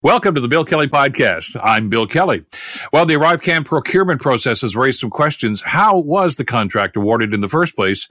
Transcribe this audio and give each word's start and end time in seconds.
Welcome 0.00 0.36
to 0.36 0.40
the 0.40 0.46
Bill 0.46 0.64
Kelly 0.64 0.86
Podcast. 0.86 1.60
I'm 1.60 1.88
Bill 1.88 2.06
Kelly. 2.06 2.44
Well, 2.92 3.04
the 3.04 3.14
ArriveCan 3.14 3.64
procurement 3.64 4.20
process 4.20 4.60
has 4.60 4.76
raised 4.76 5.00
some 5.00 5.10
questions. 5.10 5.60
How 5.60 5.98
was 5.98 6.36
the 6.36 6.44
contract 6.44 6.96
awarded 6.96 7.34
in 7.34 7.40
the 7.40 7.48
first 7.48 7.74
place? 7.74 8.06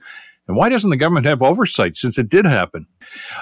And 0.46 0.54
why 0.54 0.68
doesn't 0.68 0.90
the 0.90 0.98
government 0.98 1.24
have 1.24 1.42
oversight 1.42 1.96
since 1.96 2.18
it 2.18 2.28
did 2.28 2.44
happen? 2.44 2.86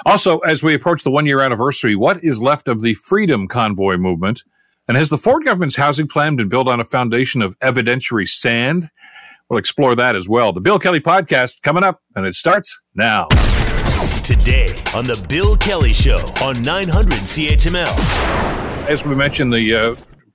Also, 0.04 0.38
as 0.40 0.62
we 0.62 0.74
approach 0.74 1.02
the 1.02 1.10
one 1.10 1.26
year 1.26 1.40
anniversary, 1.40 1.96
what 1.96 2.22
is 2.22 2.40
left 2.40 2.68
of 2.68 2.82
the 2.82 2.94
Freedom 2.94 3.48
Convoy 3.48 3.96
movement? 3.96 4.44
And 4.86 4.96
has 4.96 5.08
the 5.08 5.18
Ford 5.18 5.44
government's 5.44 5.74
housing 5.74 6.06
plan 6.06 6.36
been 6.36 6.48
built 6.48 6.68
on 6.68 6.78
a 6.78 6.84
foundation 6.84 7.42
of 7.42 7.58
evidentiary 7.58 8.28
sand? 8.28 8.84
We'll 9.50 9.58
explore 9.58 9.96
that 9.96 10.14
as 10.14 10.28
well. 10.28 10.52
The 10.52 10.60
Bill 10.60 10.78
Kelly 10.78 11.00
Podcast 11.00 11.62
coming 11.62 11.82
up, 11.82 12.00
and 12.14 12.24
it 12.24 12.36
starts 12.36 12.80
now. 12.94 13.26
Today 14.22 14.66
on 14.94 15.04
The 15.04 15.24
Bill 15.28 15.56
Kelly 15.56 15.92
Show 15.92 16.18
on 16.42 16.60
900 16.62 17.12
CHML. 17.20 17.86
As 18.88 19.04
we 19.06 19.14
mentioned, 19.14 19.52
the 19.52 19.74
uh, 19.74 19.94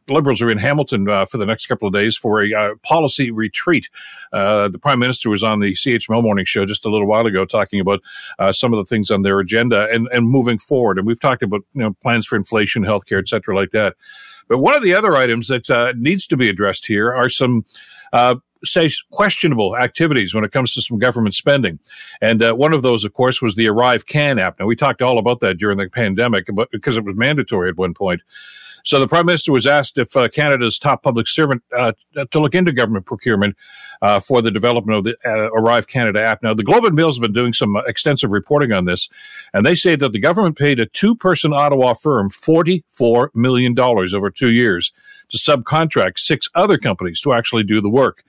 Liberals 0.10 0.42
are 0.42 0.50
in 0.50 0.58
Hamilton 0.58 1.08
uh, 1.08 1.26
for 1.26 1.38
the 1.38 1.46
next 1.46 1.68
couple 1.68 1.88
of 1.88 1.94
days 1.94 2.18
for 2.18 2.42
a 2.42 2.54
uh, 2.54 2.76
policy 2.84 3.30
retreat. 3.30 3.90
Uh, 4.34 4.68
the 4.68 4.80
Prime 4.80 5.00
Minister 5.00 5.30
was 5.30 5.44
on 5.44 5.60
the 5.60 5.74
CHML 5.74 6.24
morning 6.24 6.46
show 6.46 6.66
just 6.66 6.86
a 6.86 6.90
little 6.90 7.08
while 7.08 7.26
ago 7.26 7.46
talking 7.46 7.80
about 7.80 8.02
uh, 8.40 8.52
some 8.52 8.74
of 8.74 8.78
the 8.78 8.86
things 8.86 9.12
on 9.12 9.22
their 9.22 9.40
agenda 9.40 9.88
and, 9.92 10.08
and 10.12 10.28
moving 10.28 10.58
forward. 10.58 10.98
And 10.98 11.06
we've 11.06 11.20
talked 11.20 11.44
about 11.44 11.62
you 11.74 11.82
know, 11.82 11.96
plans 12.02 12.26
for 12.26 12.36
inflation, 12.36 12.84
healthcare, 12.84 13.20
et 13.20 13.28
cetera, 13.28 13.56
like 13.56 13.72
that. 13.72 13.96
But 14.50 14.58
one 14.58 14.76
of 14.76 14.82
the 14.82 14.94
other 14.94 15.16
items 15.16 15.48
that 15.50 15.70
uh, 15.70 15.94
needs 15.96 16.28
to 16.28 16.38
be 16.38 16.50
addressed 16.50 16.88
here 16.88 17.14
are 17.14 17.30
some 17.30 17.64
uh, 18.12 18.36
say 18.64 18.90
questionable 19.12 19.78
activities 19.78 20.34
when 20.34 20.44
it 20.44 20.52
comes 20.52 20.74
to 20.74 20.82
some 20.82 21.00
government 21.00 21.36
spending. 21.36 21.80
And 22.22 22.44
uh, 22.44 22.54
one 22.54 22.74
of 22.74 22.82
those, 22.82 23.04
of 23.04 23.14
course, 23.14 23.42
was 23.42 23.56
the 23.56 23.66
ArriveCan 23.66 24.42
app. 24.42 24.60
Now 24.60 24.66
we 24.66 24.76
talked 24.76 25.02
all 25.02 25.18
about 25.18 25.40
that 25.40 25.58
during 25.58 25.78
the 25.78 25.90
pandemic, 25.90 26.48
but 26.54 26.70
because 26.72 26.98
it 26.98 27.04
was 27.04 27.16
mandatory 27.16 27.70
at 27.70 27.78
one 27.78 27.94
point. 27.94 28.22
So 28.84 29.00
the 29.00 29.08
prime 29.08 29.28
minister 29.28 29.52
was 29.52 29.68
asked 29.68 30.00
if 30.00 30.18
uh, 30.18 30.28
Canada's 30.28 30.80
top 30.80 31.04
public 31.04 31.28
servant 31.28 31.62
uh, 31.78 31.92
to 32.32 32.40
look 32.40 32.56
into 32.56 32.72
government 32.72 33.06
procurement 33.06 33.56
uh, 34.02 34.20
for 34.20 34.42
the 34.42 34.50
development 34.50 34.98
of 34.98 35.04
the 35.04 35.16
uh, 35.24 35.52
Arrive 35.52 35.86
Canada 35.86 36.20
app. 36.20 36.42
Now, 36.42 36.56
the 36.56 36.64
Globe 36.64 36.86
and 36.86 36.96
Mail 36.96 37.06
has 37.10 37.20
been 37.20 37.32
doing 37.32 37.54
some 37.54 37.76
uh, 37.76 37.82
extensive 37.82 38.32
reporting 38.32 38.72
on 38.72 38.86
this, 38.86 39.08
and 39.54 39.64
they 39.64 39.76
say 39.76 39.96
that 39.96 40.14
the 40.14 40.20
government 40.20 40.58
paid 40.58 40.80
a 40.80 40.88
two-person 40.88 41.54
Ottawa 41.54 41.94
firm 41.94 42.32
forty-four 42.32 43.30
million 43.36 43.76
dollars 43.76 44.16
over 44.16 44.32
two 44.32 44.50
years 44.50 44.92
to 45.30 45.38
subcontract 45.38 46.18
six 46.18 46.50
other 46.56 46.80
companies 46.80 47.22
to 47.22 47.34
actually 47.34 47.64
do 47.64 47.82
the 47.82 47.90
work. 47.90 48.24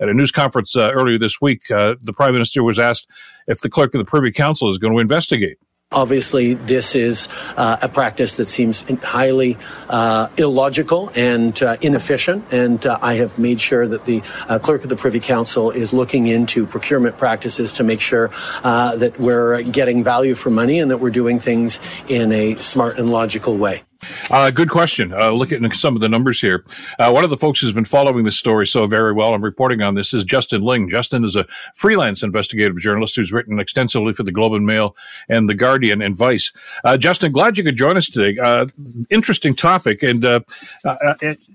At 0.00 0.08
a 0.08 0.14
news 0.14 0.30
conference 0.30 0.76
uh, 0.76 0.90
earlier 0.92 1.18
this 1.18 1.40
week, 1.40 1.70
uh, 1.70 1.96
the 2.00 2.12
prime 2.12 2.32
minister 2.32 2.62
was 2.62 2.78
asked 2.78 3.08
if 3.46 3.60
the 3.60 3.68
clerk 3.68 3.94
of 3.94 3.98
the 3.98 4.04
Privy 4.04 4.30
Council 4.30 4.68
is 4.68 4.78
going 4.78 4.92
to 4.92 5.00
investigate. 5.00 5.58
Obviously, 5.90 6.52
this 6.52 6.94
is 6.94 7.28
uh, 7.56 7.78
a 7.80 7.88
practice 7.88 8.36
that 8.36 8.46
seems 8.46 8.84
highly 9.02 9.56
uh, 9.88 10.28
illogical 10.36 11.10
and 11.16 11.62
uh, 11.62 11.78
inefficient, 11.80 12.52
and 12.52 12.84
uh, 12.84 12.98
I 13.00 13.14
have 13.14 13.38
made 13.38 13.58
sure 13.58 13.88
that 13.88 14.04
the 14.04 14.20
uh, 14.50 14.58
clerk 14.58 14.82
of 14.82 14.90
the 14.90 14.96
Privy 14.96 15.18
Council 15.18 15.70
is 15.70 15.94
looking 15.94 16.26
into 16.26 16.66
procurement 16.66 17.16
practices 17.16 17.72
to 17.72 17.84
make 17.84 18.02
sure 18.02 18.30
uh, 18.64 18.96
that 18.96 19.18
we're 19.18 19.62
getting 19.62 20.04
value 20.04 20.34
for 20.34 20.50
money 20.50 20.78
and 20.78 20.90
that 20.90 20.98
we're 20.98 21.08
doing 21.08 21.40
things 21.40 21.80
in 22.06 22.32
a 22.32 22.54
smart 22.56 22.98
and 22.98 23.10
logical 23.10 23.56
way. 23.56 23.82
Uh, 24.30 24.50
good 24.50 24.70
question. 24.70 25.12
Uh, 25.12 25.30
look 25.30 25.50
at 25.50 25.60
some 25.74 25.96
of 25.96 26.00
the 26.00 26.08
numbers 26.08 26.40
here. 26.40 26.64
Uh, 26.98 27.10
one 27.10 27.24
of 27.24 27.30
the 27.30 27.36
folks 27.36 27.60
who's 27.60 27.72
been 27.72 27.84
following 27.84 28.24
this 28.24 28.38
story 28.38 28.66
so 28.66 28.86
very 28.86 29.12
well 29.12 29.34
and 29.34 29.42
reporting 29.42 29.82
on 29.82 29.94
this 29.94 30.14
is 30.14 30.22
Justin 30.24 30.62
Ling. 30.62 30.88
Justin 30.88 31.24
is 31.24 31.34
a 31.34 31.46
freelance 31.74 32.22
investigative 32.22 32.78
journalist 32.78 33.16
who's 33.16 33.32
written 33.32 33.58
extensively 33.58 34.12
for 34.12 34.22
the 34.22 34.30
Globe 34.30 34.52
and 34.52 34.64
Mail 34.64 34.94
and 35.28 35.48
the 35.48 35.54
Guardian 35.54 36.00
and 36.00 36.14
Vice. 36.14 36.52
Uh, 36.84 36.96
Justin, 36.96 37.32
glad 37.32 37.58
you 37.58 37.64
could 37.64 37.76
join 37.76 37.96
us 37.96 38.08
today. 38.08 38.38
Uh, 38.40 38.66
interesting 39.10 39.54
topic, 39.54 40.02
and 40.02 40.24
uh, 40.24 40.40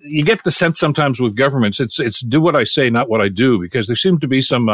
you 0.01 0.23
get 0.25 0.43
the 0.43 0.51
sense 0.51 0.79
sometimes 0.79 1.21
with 1.21 1.35
governments 1.35 1.79
it's 1.79 1.99
it's 1.99 2.19
do 2.19 2.41
what 2.41 2.55
I 2.55 2.65
say, 2.65 2.89
not 2.89 3.09
what 3.09 3.21
I 3.21 3.29
do, 3.29 3.59
because 3.59 3.87
there 3.87 3.95
seem 3.95 4.19
to 4.19 4.27
be 4.27 4.41
some 4.41 4.69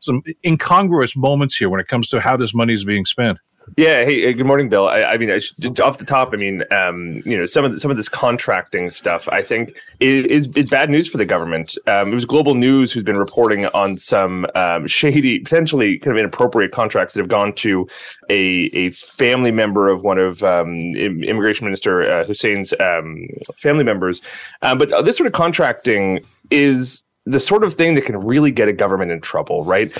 some 0.00 0.22
incongruous 0.44 1.16
moments 1.16 1.56
here 1.56 1.68
when 1.68 1.80
it 1.80 1.86
comes 1.86 2.08
to 2.08 2.20
how 2.20 2.36
this 2.36 2.52
money 2.52 2.72
is 2.72 2.84
being 2.84 3.04
spent. 3.04 3.38
Yeah. 3.76 4.04
Hey, 4.04 4.32
good 4.32 4.46
morning, 4.46 4.68
Bill. 4.68 4.88
I, 4.88 5.02
I 5.02 5.16
mean, 5.16 5.30
I 5.30 5.38
should, 5.38 5.80
off 5.80 5.98
the 5.98 6.04
top, 6.04 6.30
I 6.32 6.36
mean, 6.36 6.62
um, 6.70 7.22
you 7.24 7.36
know, 7.36 7.46
some 7.46 7.64
of 7.64 7.72
the, 7.72 7.80
some 7.80 7.90
of 7.90 7.96
this 7.96 8.08
contracting 8.08 8.90
stuff, 8.90 9.28
I 9.28 9.42
think, 9.42 9.76
is 10.00 10.48
is 10.56 10.68
bad 10.68 10.90
news 10.90 11.08
for 11.08 11.18
the 11.18 11.24
government. 11.24 11.76
Um, 11.86 12.12
it 12.12 12.14
was 12.14 12.24
Global 12.24 12.54
News 12.54 12.92
who's 12.92 13.02
been 13.02 13.18
reporting 13.18 13.66
on 13.66 13.96
some 13.96 14.46
um, 14.54 14.86
shady, 14.86 15.38
potentially 15.38 15.98
kind 15.98 16.16
of 16.16 16.20
inappropriate 16.20 16.72
contracts 16.72 17.14
that 17.14 17.20
have 17.20 17.28
gone 17.28 17.54
to 17.54 17.86
a 18.28 18.70
a 18.72 18.90
family 18.90 19.50
member 19.50 19.88
of 19.88 20.02
one 20.02 20.18
of 20.18 20.42
um, 20.42 20.74
Immigration 20.94 21.66
Minister 21.66 22.02
uh, 22.02 22.24
Hussen's 22.24 22.72
um, 22.80 23.26
family 23.56 23.84
members. 23.84 24.20
Um, 24.62 24.78
but 24.78 25.04
this 25.04 25.16
sort 25.16 25.26
of 25.26 25.32
contracting 25.32 26.20
is 26.50 27.02
the 27.24 27.40
sort 27.40 27.64
of 27.64 27.74
thing 27.74 27.94
that 27.94 28.04
can 28.04 28.16
really 28.18 28.50
get 28.50 28.68
a 28.68 28.72
government 28.72 29.12
in 29.12 29.20
trouble, 29.20 29.64
right? 29.64 29.96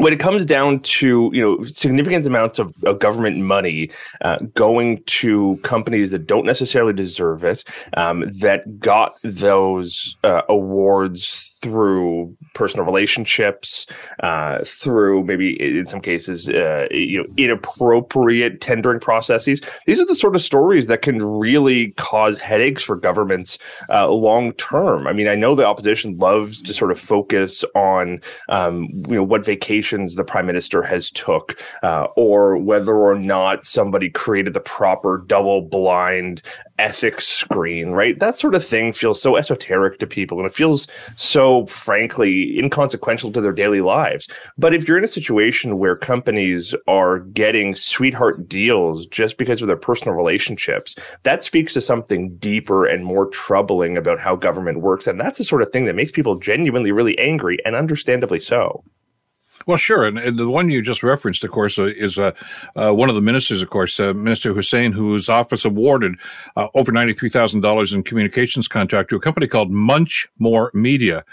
When 0.00 0.14
it 0.14 0.18
comes 0.18 0.46
down 0.46 0.80
to 0.80 1.30
you 1.34 1.42
know 1.42 1.62
significant 1.64 2.24
amounts 2.24 2.58
of, 2.58 2.74
of 2.84 3.00
government 3.00 3.36
money 3.36 3.90
uh, 4.22 4.38
going 4.54 5.02
to 5.04 5.58
companies 5.62 6.10
that 6.12 6.26
don't 6.26 6.46
necessarily 6.46 6.94
deserve 6.94 7.44
it, 7.44 7.64
um, 7.98 8.24
that 8.38 8.80
got 8.80 9.12
those 9.22 10.16
uh, 10.24 10.40
awards 10.48 11.58
through 11.60 12.34
personal 12.54 12.86
relationships, 12.86 13.86
uh, 14.22 14.60
through 14.64 15.22
maybe 15.24 15.78
in 15.78 15.86
some 15.86 16.00
cases 16.00 16.48
uh, 16.48 16.88
you 16.90 17.18
know 17.18 17.26
inappropriate 17.36 18.62
tendering 18.62 19.00
processes. 19.00 19.60
These 19.84 20.00
are 20.00 20.06
the 20.06 20.14
sort 20.14 20.34
of 20.34 20.40
stories 20.40 20.86
that 20.86 21.02
can 21.02 21.22
really 21.22 21.90
cause 21.98 22.40
headaches 22.40 22.82
for 22.82 22.96
governments 22.96 23.58
uh, 23.90 24.08
long 24.08 24.54
term. 24.54 25.06
I 25.06 25.12
mean, 25.12 25.28
I 25.28 25.34
know 25.34 25.54
the 25.54 25.66
opposition 25.66 26.16
loves 26.16 26.62
to 26.62 26.72
sort 26.72 26.90
of 26.90 26.98
focus 26.98 27.66
on 27.74 28.22
um, 28.48 28.88
you 29.06 29.16
know 29.16 29.24
what 29.24 29.44
vacation 29.44 29.89
the 29.98 30.24
prime 30.24 30.46
minister 30.46 30.82
has 30.82 31.10
took, 31.10 31.60
uh, 31.82 32.06
or 32.16 32.56
whether 32.56 32.94
or 32.94 33.18
not 33.18 33.64
somebody 33.64 34.10
created 34.10 34.54
the 34.54 34.60
proper 34.60 35.22
double 35.26 35.62
blind 35.62 36.42
ethics 36.78 37.28
screen, 37.28 37.90
right? 37.90 38.18
That 38.18 38.36
sort 38.36 38.54
of 38.54 38.64
thing 38.64 38.92
feels 38.92 39.20
so 39.20 39.36
esoteric 39.36 39.98
to 39.98 40.06
people, 40.06 40.38
and 40.38 40.46
it 40.46 40.54
feels 40.54 40.86
so, 41.16 41.66
frankly, 41.66 42.58
inconsequential 42.58 43.32
to 43.32 43.40
their 43.40 43.52
daily 43.52 43.80
lives. 43.80 44.28
But 44.56 44.74
if 44.74 44.88
you're 44.88 44.98
in 44.98 45.04
a 45.04 45.08
situation 45.08 45.78
where 45.78 45.96
companies 45.96 46.74
are 46.86 47.18
getting 47.18 47.74
sweetheart 47.74 48.48
deals 48.48 49.06
just 49.06 49.36
because 49.36 49.60
of 49.60 49.68
their 49.68 49.76
personal 49.76 50.14
relationships, 50.14 50.94
that 51.22 51.44
speaks 51.44 51.74
to 51.74 51.80
something 51.80 52.36
deeper 52.36 52.86
and 52.86 53.04
more 53.04 53.26
troubling 53.26 53.96
about 53.96 54.18
how 54.18 54.36
government 54.36 54.80
works. 54.80 55.06
And 55.06 55.20
that's 55.20 55.38
the 55.38 55.44
sort 55.44 55.62
of 55.62 55.70
thing 55.72 55.84
that 55.84 55.94
makes 55.94 56.12
people 56.12 56.36
genuinely 56.36 56.92
really 56.92 57.18
angry, 57.18 57.58
and 57.64 57.76
understandably 57.76 58.40
so. 58.40 58.82
Well, 59.66 59.76
sure. 59.76 60.04
And, 60.06 60.18
and, 60.18 60.38
the 60.38 60.48
one 60.48 60.70
you 60.70 60.80
just 60.80 61.02
referenced, 61.02 61.44
of 61.44 61.50
course, 61.50 61.78
uh, 61.78 61.84
is 61.84 62.18
uh, 62.18 62.32
uh, 62.76 62.92
one 62.92 63.08
of 63.08 63.14
the 63.14 63.20
ministers, 63.20 63.60
of 63.60 63.70
course, 63.70 64.00
uh, 64.00 64.14
Minister 64.14 64.54
Hussen, 64.54 64.92
whose 64.92 65.28
office 65.28 65.64
awarded 65.64 66.14
uh, 66.56 66.68
over 66.74 66.90
$93,000 66.90 67.94
in 67.94 68.02
communications 68.02 68.68
contract 68.68 69.10
to 69.10 69.16
a 69.16 69.20
company 69.20 69.46
called 69.46 69.70
Munch 69.70 70.28
More 70.38 70.70
Media. 70.72 71.24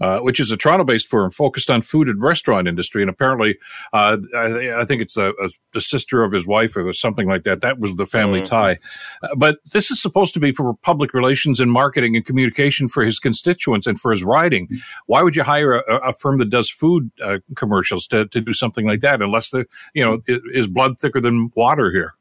Uh, 0.00 0.18
which 0.20 0.40
is 0.40 0.50
a 0.50 0.56
Toronto-based 0.56 1.06
firm 1.06 1.30
focused 1.30 1.70
on 1.70 1.82
food 1.82 2.08
and 2.08 2.20
restaurant 2.20 2.66
industry. 2.66 3.02
And 3.02 3.10
apparently, 3.10 3.58
uh, 3.92 4.16
I, 4.34 4.80
I, 4.80 4.84
think 4.84 5.02
it's 5.02 5.16
a, 5.16 5.30
a, 5.30 5.50
the 5.72 5.80
sister 5.80 6.22
of 6.22 6.32
his 6.32 6.46
wife 6.46 6.76
or 6.76 6.92
something 6.92 7.28
like 7.28 7.44
that. 7.44 7.60
That 7.60 7.78
was 7.78 7.94
the 7.94 8.06
family 8.06 8.40
mm-hmm. 8.40 8.48
tie. 8.48 8.78
Uh, 9.22 9.28
but 9.36 9.58
this 9.72 9.90
is 9.90 10.00
supposed 10.00 10.34
to 10.34 10.40
be 10.40 10.50
for 10.50 10.74
public 10.74 11.14
relations 11.14 11.60
and 11.60 11.70
marketing 11.70 12.16
and 12.16 12.24
communication 12.24 12.88
for 12.88 13.04
his 13.04 13.18
constituents 13.18 13.86
and 13.86 14.00
for 14.00 14.12
his 14.12 14.24
riding. 14.24 14.68
Why 15.06 15.22
would 15.22 15.36
you 15.36 15.42
hire 15.42 15.74
a, 15.74 16.08
a 16.08 16.12
firm 16.12 16.38
that 16.38 16.50
does 16.50 16.70
food 16.70 17.10
uh, 17.22 17.38
commercials 17.54 18.06
to, 18.08 18.26
to 18.26 18.40
do 18.40 18.52
something 18.52 18.86
like 18.86 19.00
that? 19.02 19.22
Unless 19.22 19.50
the 19.50 19.66
you 19.94 20.04
know 20.04 20.20
is 20.26 20.66
blood 20.66 20.98
thicker 20.98 21.20
than 21.20 21.50
water 21.54 21.90
here? 21.90 22.14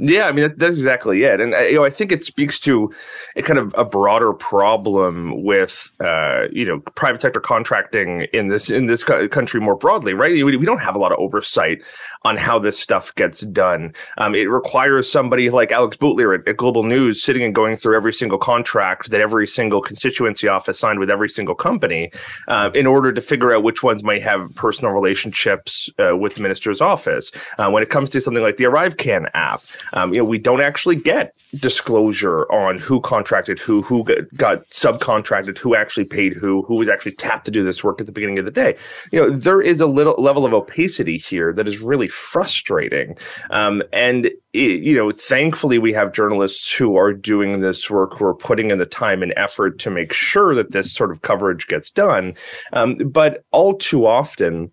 Yeah, 0.00 0.26
I 0.26 0.32
mean 0.32 0.54
that's 0.56 0.76
exactly 0.76 1.24
it, 1.24 1.40
and 1.40 1.54
uh, 1.54 1.58
you 1.58 1.74
know 1.74 1.84
I 1.84 1.90
think 1.90 2.12
it 2.12 2.24
speaks 2.24 2.60
to 2.60 2.92
a 3.34 3.42
kind 3.42 3.58
of 3.58 3.74
a 3.76 3.84
broader 3.84 4.32
problem 4.32 5.42
with 5.42 5.90
uh, 5.98 6.44
you 6.52 6.64
know 6.64 6.78
private 6.94 7.20
sector 7.20 7.40
contracting 7.40 8.22
in 8.32 8.46
this 8.46 8.70
in 8.70 8.86
this 8.86 9.02
country 9.02 9.60
more 9.60 9.74
broadly, 9.74 10.14
right? 10.14 10.32
We 10.44 10.64
don't 10.64 10.80
have 10.80 10.94
a 10.94 11.00
lot 11.00 11.10
of 11.10 11.18
oversight 11.18 11.82
on 12.22 12.36
how 12.36 12.60
this 12.60 12.78
stuff 12.78 13.12
gets 13.16 13.40
done. 13.40 13.92
Um, 14.18 14.36
it 14.36 14.44
requires 14.44 15.10
somebody 15.10 15.50
like 15.50 15.72
Alex 15.72 15.96
Boutilier 15.96 16.38
at, 16.38 16.46
at, 16.46 16.56
Global 16.56 16.82
News 16.82 17.22
sitting 17.22 17.42
and 17.42 17.54
going 17.54 17.76
through 17.76 17.96
every 17.96 18.12
single 18.12 18.38
contract 18.38 19.10
that 19.10 19.20
every 19.20 19.46
single 19.46 19.80
constituency 19.80 20.46
office 20.46 20.78
signed 20.78 20.98
with 20.98 21.10
every 21.10 21.28
single 21.28 21.54
company 21.54 22.10
uh, 22.48 22.70
in 22.74 22.86
order 22.86 23.12
to 23.12 23.20
figure 23.20 23.54
out 23.54 23.62
which 23.64 23.82
ones 23.82 24.04
might 24.04 24.22
have 24.22 24.48
personal 24.54 24.92
relationships 24.92 25.90
uh, 25.98 26.16
with 26.16 26.36
the 26.36 26.42
minister's 26.42 26.80
office. 26.80 27.32
Uh, 27.58 27.68
when 27.70 27.82
it 27.82 27.90
comes 27.90 28.10
to 28.10 28.20
something 28.20 28.42
like 28.42 28.58
the 28.58 28.64
ArriveCan 28.64 29.28
app. 29.34 29.62
Um, 29.92 30.12
you 30.12 30.20
know, 30.20 30.24
we 30.24 30.38
don't 30.38 30.60
actually 30.60 30.96
get 30.96 31.34
disclosure 31.58 32.50
on 32.52 32.78
who 32.78 33.00
contracted 33.00 33.58
who, 33.58 33.82
who 33.82 34.04
got 34.36 34.58
subcontracted, 34.70 35.58
who 35.58 35.74
actually 35.74 36.04
paid 36.04 36.34
who, 36.34 36.62
who 36.62 36.74
was 36.76 36.88
actually 36.88 37.12
tapped 37.12 37.44
to 37.46 37.50
do 37.50 37.64
this 37.64 37.82
work 37.82 38.00
at 38.00 38.06
the 38.06 38.12
beginning 38.12 38.38
of 38.38 38.44
the 38.44 38.50
day. 38.50 38.76
You 39.12 39.20
know, 39.20 39.36
there 39.36 39.60
is 39.60 39.80
a 39.80 39.86
little 39.86 40.14
level 40.18 40.44
of 40.44 40.52
opacity 40.54 41.18
here 41.18 41.52
that 41.52 41.68
is 41.68 41.78
really 41.80 42.08
frustrating. 42.08 43.16
Um, 43.50 43.82
and 43.92 44.26
it, 44.52 44.82
you 44.82 44.96
know, 44.96 45.10
thankfully 45.10 45.78
we 45.78 45.92
have 45.92 46.12
journalists 46.12 46.72
who 46.72 46.96
are 46.96 47.12
doing 47.12 47.60
this 47.60 47.90
work, 47.90 48.18
who 48.18 48.24
are 48.24 48.34
putting 48.34 48.70
in 48.70 48.78
the 48.78 48.86
time 48.86 49.22
and 49.22 49.32
effort 49.36 49.78
to 49.80 49.90
make 49.90 50.12
sure 50.12 50.54
that 50.54 50.72
this 50.72 50.92
sort 50.92 51.10
of 51.10 51.22
coverage 51.22 51.66
gets 51.66 51.90
done. 51.90 52.34
Um, 52.72 52.96
but 52.96 53.44
all 53.50 53.76
too 53.76 54.06
often, 54.06 54.70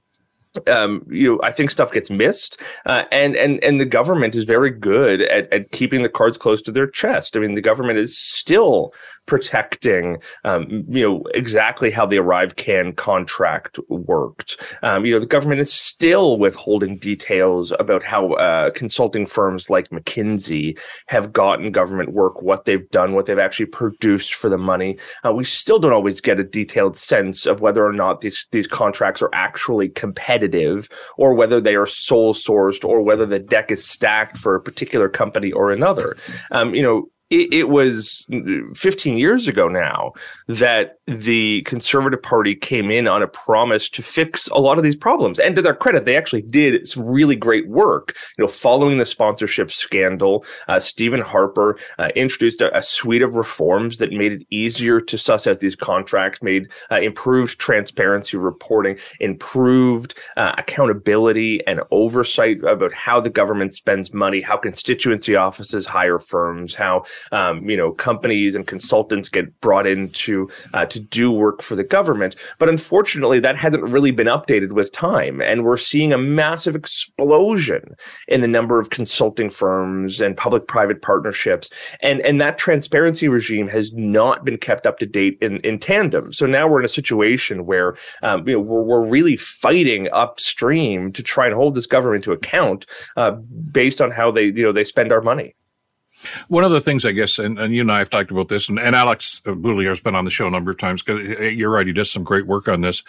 um, 0.67 1.05
you 1.09 1.31
know, 1.31 1.39
I 1.43 1.51
think 1.51 1.71
stuff 1.71 1.91
gets 1.91 2.09
missed, 2.09 2.59
uh, 2.85 3.03
and 3.11 3.35
and 3.35 3.63
and 3.63 3.79
the 3.79 3.85
government 3.85 4.35
is 4.35 4.43
very 4.43 4.69
good 4.69 5.21
at, 5.21 5.51
at 5.51 5.71
keeping 5.71 6.03
the 6.03 6.09
cards 6.09 6.37
close 6.37 6.61
to 6.63 6.71
their 6.71 6.87
chest. 6.87 7.35
I 7.35 7.39
mean, 7.39 7.55
the 7.55 7.61
government 7.61 7.99
is 7.99 8.17
still 8.17 8.93
protecting, 9.25 10.17
um, 10.43 10.83
you 10.87 11.01
know, 11.07 11.23
exactly 11.33 11.89
how 11.91 12.05
the 12.05 12.17
ArriveCan 12.17 12.95
contract 12.95 13.79
worked. 13.89 14.61
Um, 14.83 15.05
you 15.05 15.13
know, 15.13 15.19
the 15.19 15.25
government 15.25 15.61
is 15.61 15.73
still 15.73 16.37
withholding 16.37 16.97
details 16.97 17.73
about 17.79 18.03
how 18.03 18.33
uh, 18.33 18.69
consulting 18.71 19.25
firms 19.25 19.69
like 19.69 19.89
McKinsey 19.89 20.77
have 21.07 21.33
gotten 21.33 21.71
government 21.71 22.13
work, 22.13 22.41
what 22.41 22.65
they've 22.65 22.89
done, 22.91 23.13
what 23.13 23.25
they've 23.25 23.39
actually 23.39 23.67
produced 23.67 24.35
for 24.35 24.49
the 24.49 24.57
money. 24.57 24.97
Uh, 25.25 25.33
we 25.33 25.43
still 25.43 25.79
don't 25.79 25.93
always 25.93 26.21
get 26.21 26.39
a 26.39 26.43
detailed 26.43 26.95
sense 26.95 27.45
of 27.45 27.61
whether 27.61 27.85
or 27.85 27.93
not 27.93 28.21
these 28.21 28.47
these 28.51 28.67
contracts 28.67 29.21
are 29.21 29.29
actually 29.33 29.89
competitive, 29.89 30.89
or 31.17 31.33
whether 31.33 31.59
they 31.59 31.75
are 31.75 31.87
sole 31.87 32.33
sourced, 32.33 32.85
or 32.85 33.01
whether 33.01 33.25
the 33.25 33.39
deck 33.39 33.71
is 33.71 33.85
stacked 33.85 34.37
for 34.37 34.55
a 34.55 34.61
particular 34.61 35.09
company 35.09 35.51
or 35.51 35.71
another. 35.71 36.15
Um, 36.51 36.75
you 36.75 36.83
know, 36.83 37.09
it, 37.29 37.51
it, 37.51 37.69
was 37.69 38.25
15 38.75 39.17
years 39.17 39.47
ago 39.47 39.67
now 39.67 40.13
that 40.47 40.99
the 41.07 41.63
Conservative 41.63 42.21
Party 42.21 42.55
came 42.55 42.91
in 42.91 43.07
on 43.07 43.23
a 43.23 43.27
promise 43.27 43.89
to 43.89 44.03
fix 44.03 44.47
a 44.47 44.57
lot 44.57 44.77
of 44.77 44.83
these 44.83 44.95
problems. 44.95 45.39
And 45.39 45.55
to 45.55 45.61
their 45.61 45.73
credit, 45.73 46.05
they 46.05 46.15
actually 46.15 46.43
did 46.43 46.87
some 46.87 47.03
really 47.03 47.35
great 47.35 47.67
work. 47.67 48.15
You 48.37 48.43
know, 48.43 48.47
following 48.47 48.99
the 48.99 49.05
sponsorship 49.05 49.71
scandal, 49.71 50.45
uh, 50.67 50.79
Stephen 50.79 51.21
Harper 51.21 51.79
uh, 51.97 52.09
introduced 52.15 52.61
a, 52.61 52.75
a, 52.77 52.83
suite 52.83 53.23
of 53.23 53.35
reforms 53.35 53.97
that 53.97 54.11
made 54.11 54.31
it 54.31 54.47
easier 54.51 55.01
to 55.01 55.17
suss 55.17 55.47
out 55.47 55.59
these 55.59 55.75
contracts, 55.75 56.43
made 56.43 56.71
uh, 56.91 56.99
improved 56.99 57.59
transparency 57.59 58.37
reporting, 58.37 58.97
improved 59.19 60.15
uh, 60.37 60.53
accountability 60.57 61.65
and 61.65 61.81
oversight 61.89 62.63
about 62.63 62.93
how 62.93 63.19
the 63.19 63.29
government 63.29 63.73
spends 63.73 64.13
money, 64.13 64.41
how 64.41 64.57
constituency 64.57 65.35
offices 65.35 65.85
hire 65.87 66.19
firms, 66.19 66.75
how 66.75 67.03
um, 67.31 67.69
you 67.69 67.77
know 67.77 67.91
companies 67.91 68.55
and 68.55 68.67
consultants 68.67 69.29
get 69.29 69.59
brought 69.61 69.87
into 69.87 70.49
uh, 70.73 70.85
to 70.85 70.99
do 70.99 71.31
work 71.31 71.61
for 71.61 71.75
the 71.75 71.83
government. 71.83 72.35
But 72.59 72.69
unfortunately, 72.69 73.39
that 73.39 73.55
hasn't 73.55 73.83
really 73.83 74.11
been 74.11 74.27
updated 74.27 74.71
with 74.71 74.91
time, 74.91 75.41
and 75.41 75.63
we're 75.63 75.77
seeing 75.77 76.13
a 76.13 76.17
massive 76.17 76.75
explosion 76.75 77.95
in 78.27 78.41
the 78.41 78.47
number 78.47 78.79
of 78.79 78.89
consulting 78.89 79.49
firms 79.49 80.21
and 80.21 80.37
public-private 80.37 81.01
partnerships, 81.01 81.69
and 82.01 82.21
and 82.21 82.39
that 82.41 82.57
transparency 82.57 83.27
regime 83.27 83.67
has 83.67 83.93
not 83.93 84.45
been 84.45 84.57
kept 84.57 84.85
up 84.85 84.99
to 84.99 85.05
date 85.05 85.37
in 85.41 85.57
in 85.57 85.79
tandem. 85.79 86.33
So 86.33 86.45
now 86.45 86.67
we're 86.67 86.79
in 86.79 86.85
a 86.85 86.89
situation 86.89 87.65
where 87.65 87.95
um, 88.23 88.47
you 88.47 88.55
know 88.55 88.59
we're, 88.59 88.83
we're 88.83 89.05
really 89.05 89.37
fighting 89.37 90.09
upstream 90.13 91.11
to 91.13 91.23
try 91.23 91.45
and 91.45 91.55
hold 91.55 91.75
this 91.75 91.85
government 91.85 92.23
to 92.25 92.31
account 92.31 92.85
uh, 93.17 93.31
based 93.71 94.01
on 94.01 94.11
how 94.11 94.31
they 94.31 94.45
you 94.45 94.63
know 94.63 94.71
they 94.71 94.83
spend 94.83 95.11
our 95.11 95.21
money. 95.21 95.55
One 96.47 96.63
of 96.63 96.71
the 96.71 96.81
things, 96.81 97.05
I 97.05 97.11
guess, 97.11 97.39
and, 97.39 97.59
and 97.59 97.73
you 97.73 97.81
and 97.81 97.91
I 97.91 97.99
have 97.99 98.09
talked 98.09 98.31
about 98.31 98.49
this, 98.49 98.69
and, 98.69 98.79
and 98.79 98.95
Alex 98.95 99.41
Boutilier 99.45 99.89
has 99.89 100.01
been 100.01 100.15
on 100.15 100.25
the 100.25 100.31
show 100.31 100.47
a 100.47 100.49
number 100.49 100.71
of 100.71 100.77
times 100.77 101.01
because 101.01 101.21
you're 101.53 101.69
right, 101.69 101.87
he 101.87 101.93
does 101.93 102.11
some 102.11 102.23
great 102.23 102.47
work 102.47 102.67
on 102.67 102.81
this. 102.81 103.03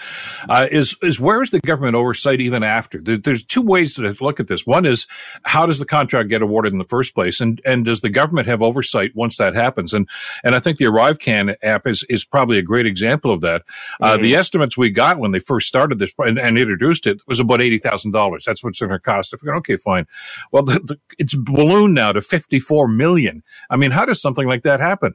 Uh, 0.48 0.66
is 0.70 0.96
is 1.02 1.18
where 1.18 1.42
is 1.42 1.50
the 1.50 1.60
government 1.60 1.94
oversight 1.94 2.40
even 2.40 2.62
after? 2.62 3.00
There, 3.00 3.16
there's 3.16 3.44
two 3.44 3.62
ways 3.62 3.94
to 3.94 4.14
look 4.20 4.40
at 4.40 4.48
this. 4.48 4.66
One 4.66 4.84
is 4.84 5.06
how 5.44 5.66
does 5.66 5.78
the 5.78 5.86
contract 5.86 6.28
get 6.28 6.42
awarded 6.42 6.72
in 6.72 6.78
the 6.78 6.84
first 6.84 7.14
place, 7.14 7.40
and 7.40 7.60
and 7.64 7.84
does 7.84 8.00
the 8.00 8.10
government 8.10 8.46
have 8.46 8.62
oversight 8.62 9.14
once 9.14 9.38
that 9.38 9.54
happens? 9.54 9.94
And 9.94 10.08
and 10.44 10.54
I 10.54 10.60
think 10.60 10.78
the 10.78 10.84
ArriveCan 10.84 11.56
app 11.62 11.86
is 11.86 12.04
is 12.08 12.24
probably 12.24 12.58
a 12.58 12.62
great 12.62 12.86
example 12.86 13.32
of 13.32 13.40
that. 13.40 13.62
Uh, 14.00 14.12
mm-hmm. 14.12 14.22
The 14.22 14.34
estimates 14.34 14.76
we 14.76 14.90
got 14.90 15.18
when 15.18 15.32
they 15.32 15.38
first 15.38 15.68
started 15.68 15.98
this 15.98 16.12
and, 16.18 16.38
and 16.38 16.58
introduced 16.58 17.06
it 17.06 17.20
was 17.26 17.40
about 17.40 17.62
eighty 17.62 17.78
thousand 17.78 18.12
dollars. 18.12 18.44
That's 18.44 18.62
what's 18.62 18.80
going 18.80 18.90
to 18.90 18.98
cost. 18.98 19.32
I 19.32 19.36
figured, 19.36 19.56
okay, 19.56 19.76
fine. 19.76 20.06
Well, 20.52 20.62
the, 20.62 20.80
the, 20.80 20.98
it's 21.18 21.34
ballooned 21.34 21.94
now 21.94 22.12
to 22.12 22.20
fifty 22.20 22.58
four 22.58 22.88
million 22.88 23.05
million. 23.06 23.42
I 23.70 23.76
mean, 23.76 23.92
how 23.92 24.04
does 24.04 24.20
something 24.20 24.46
like 24.46 24.62
that 24.64 24.80
happen? 24.80 25.14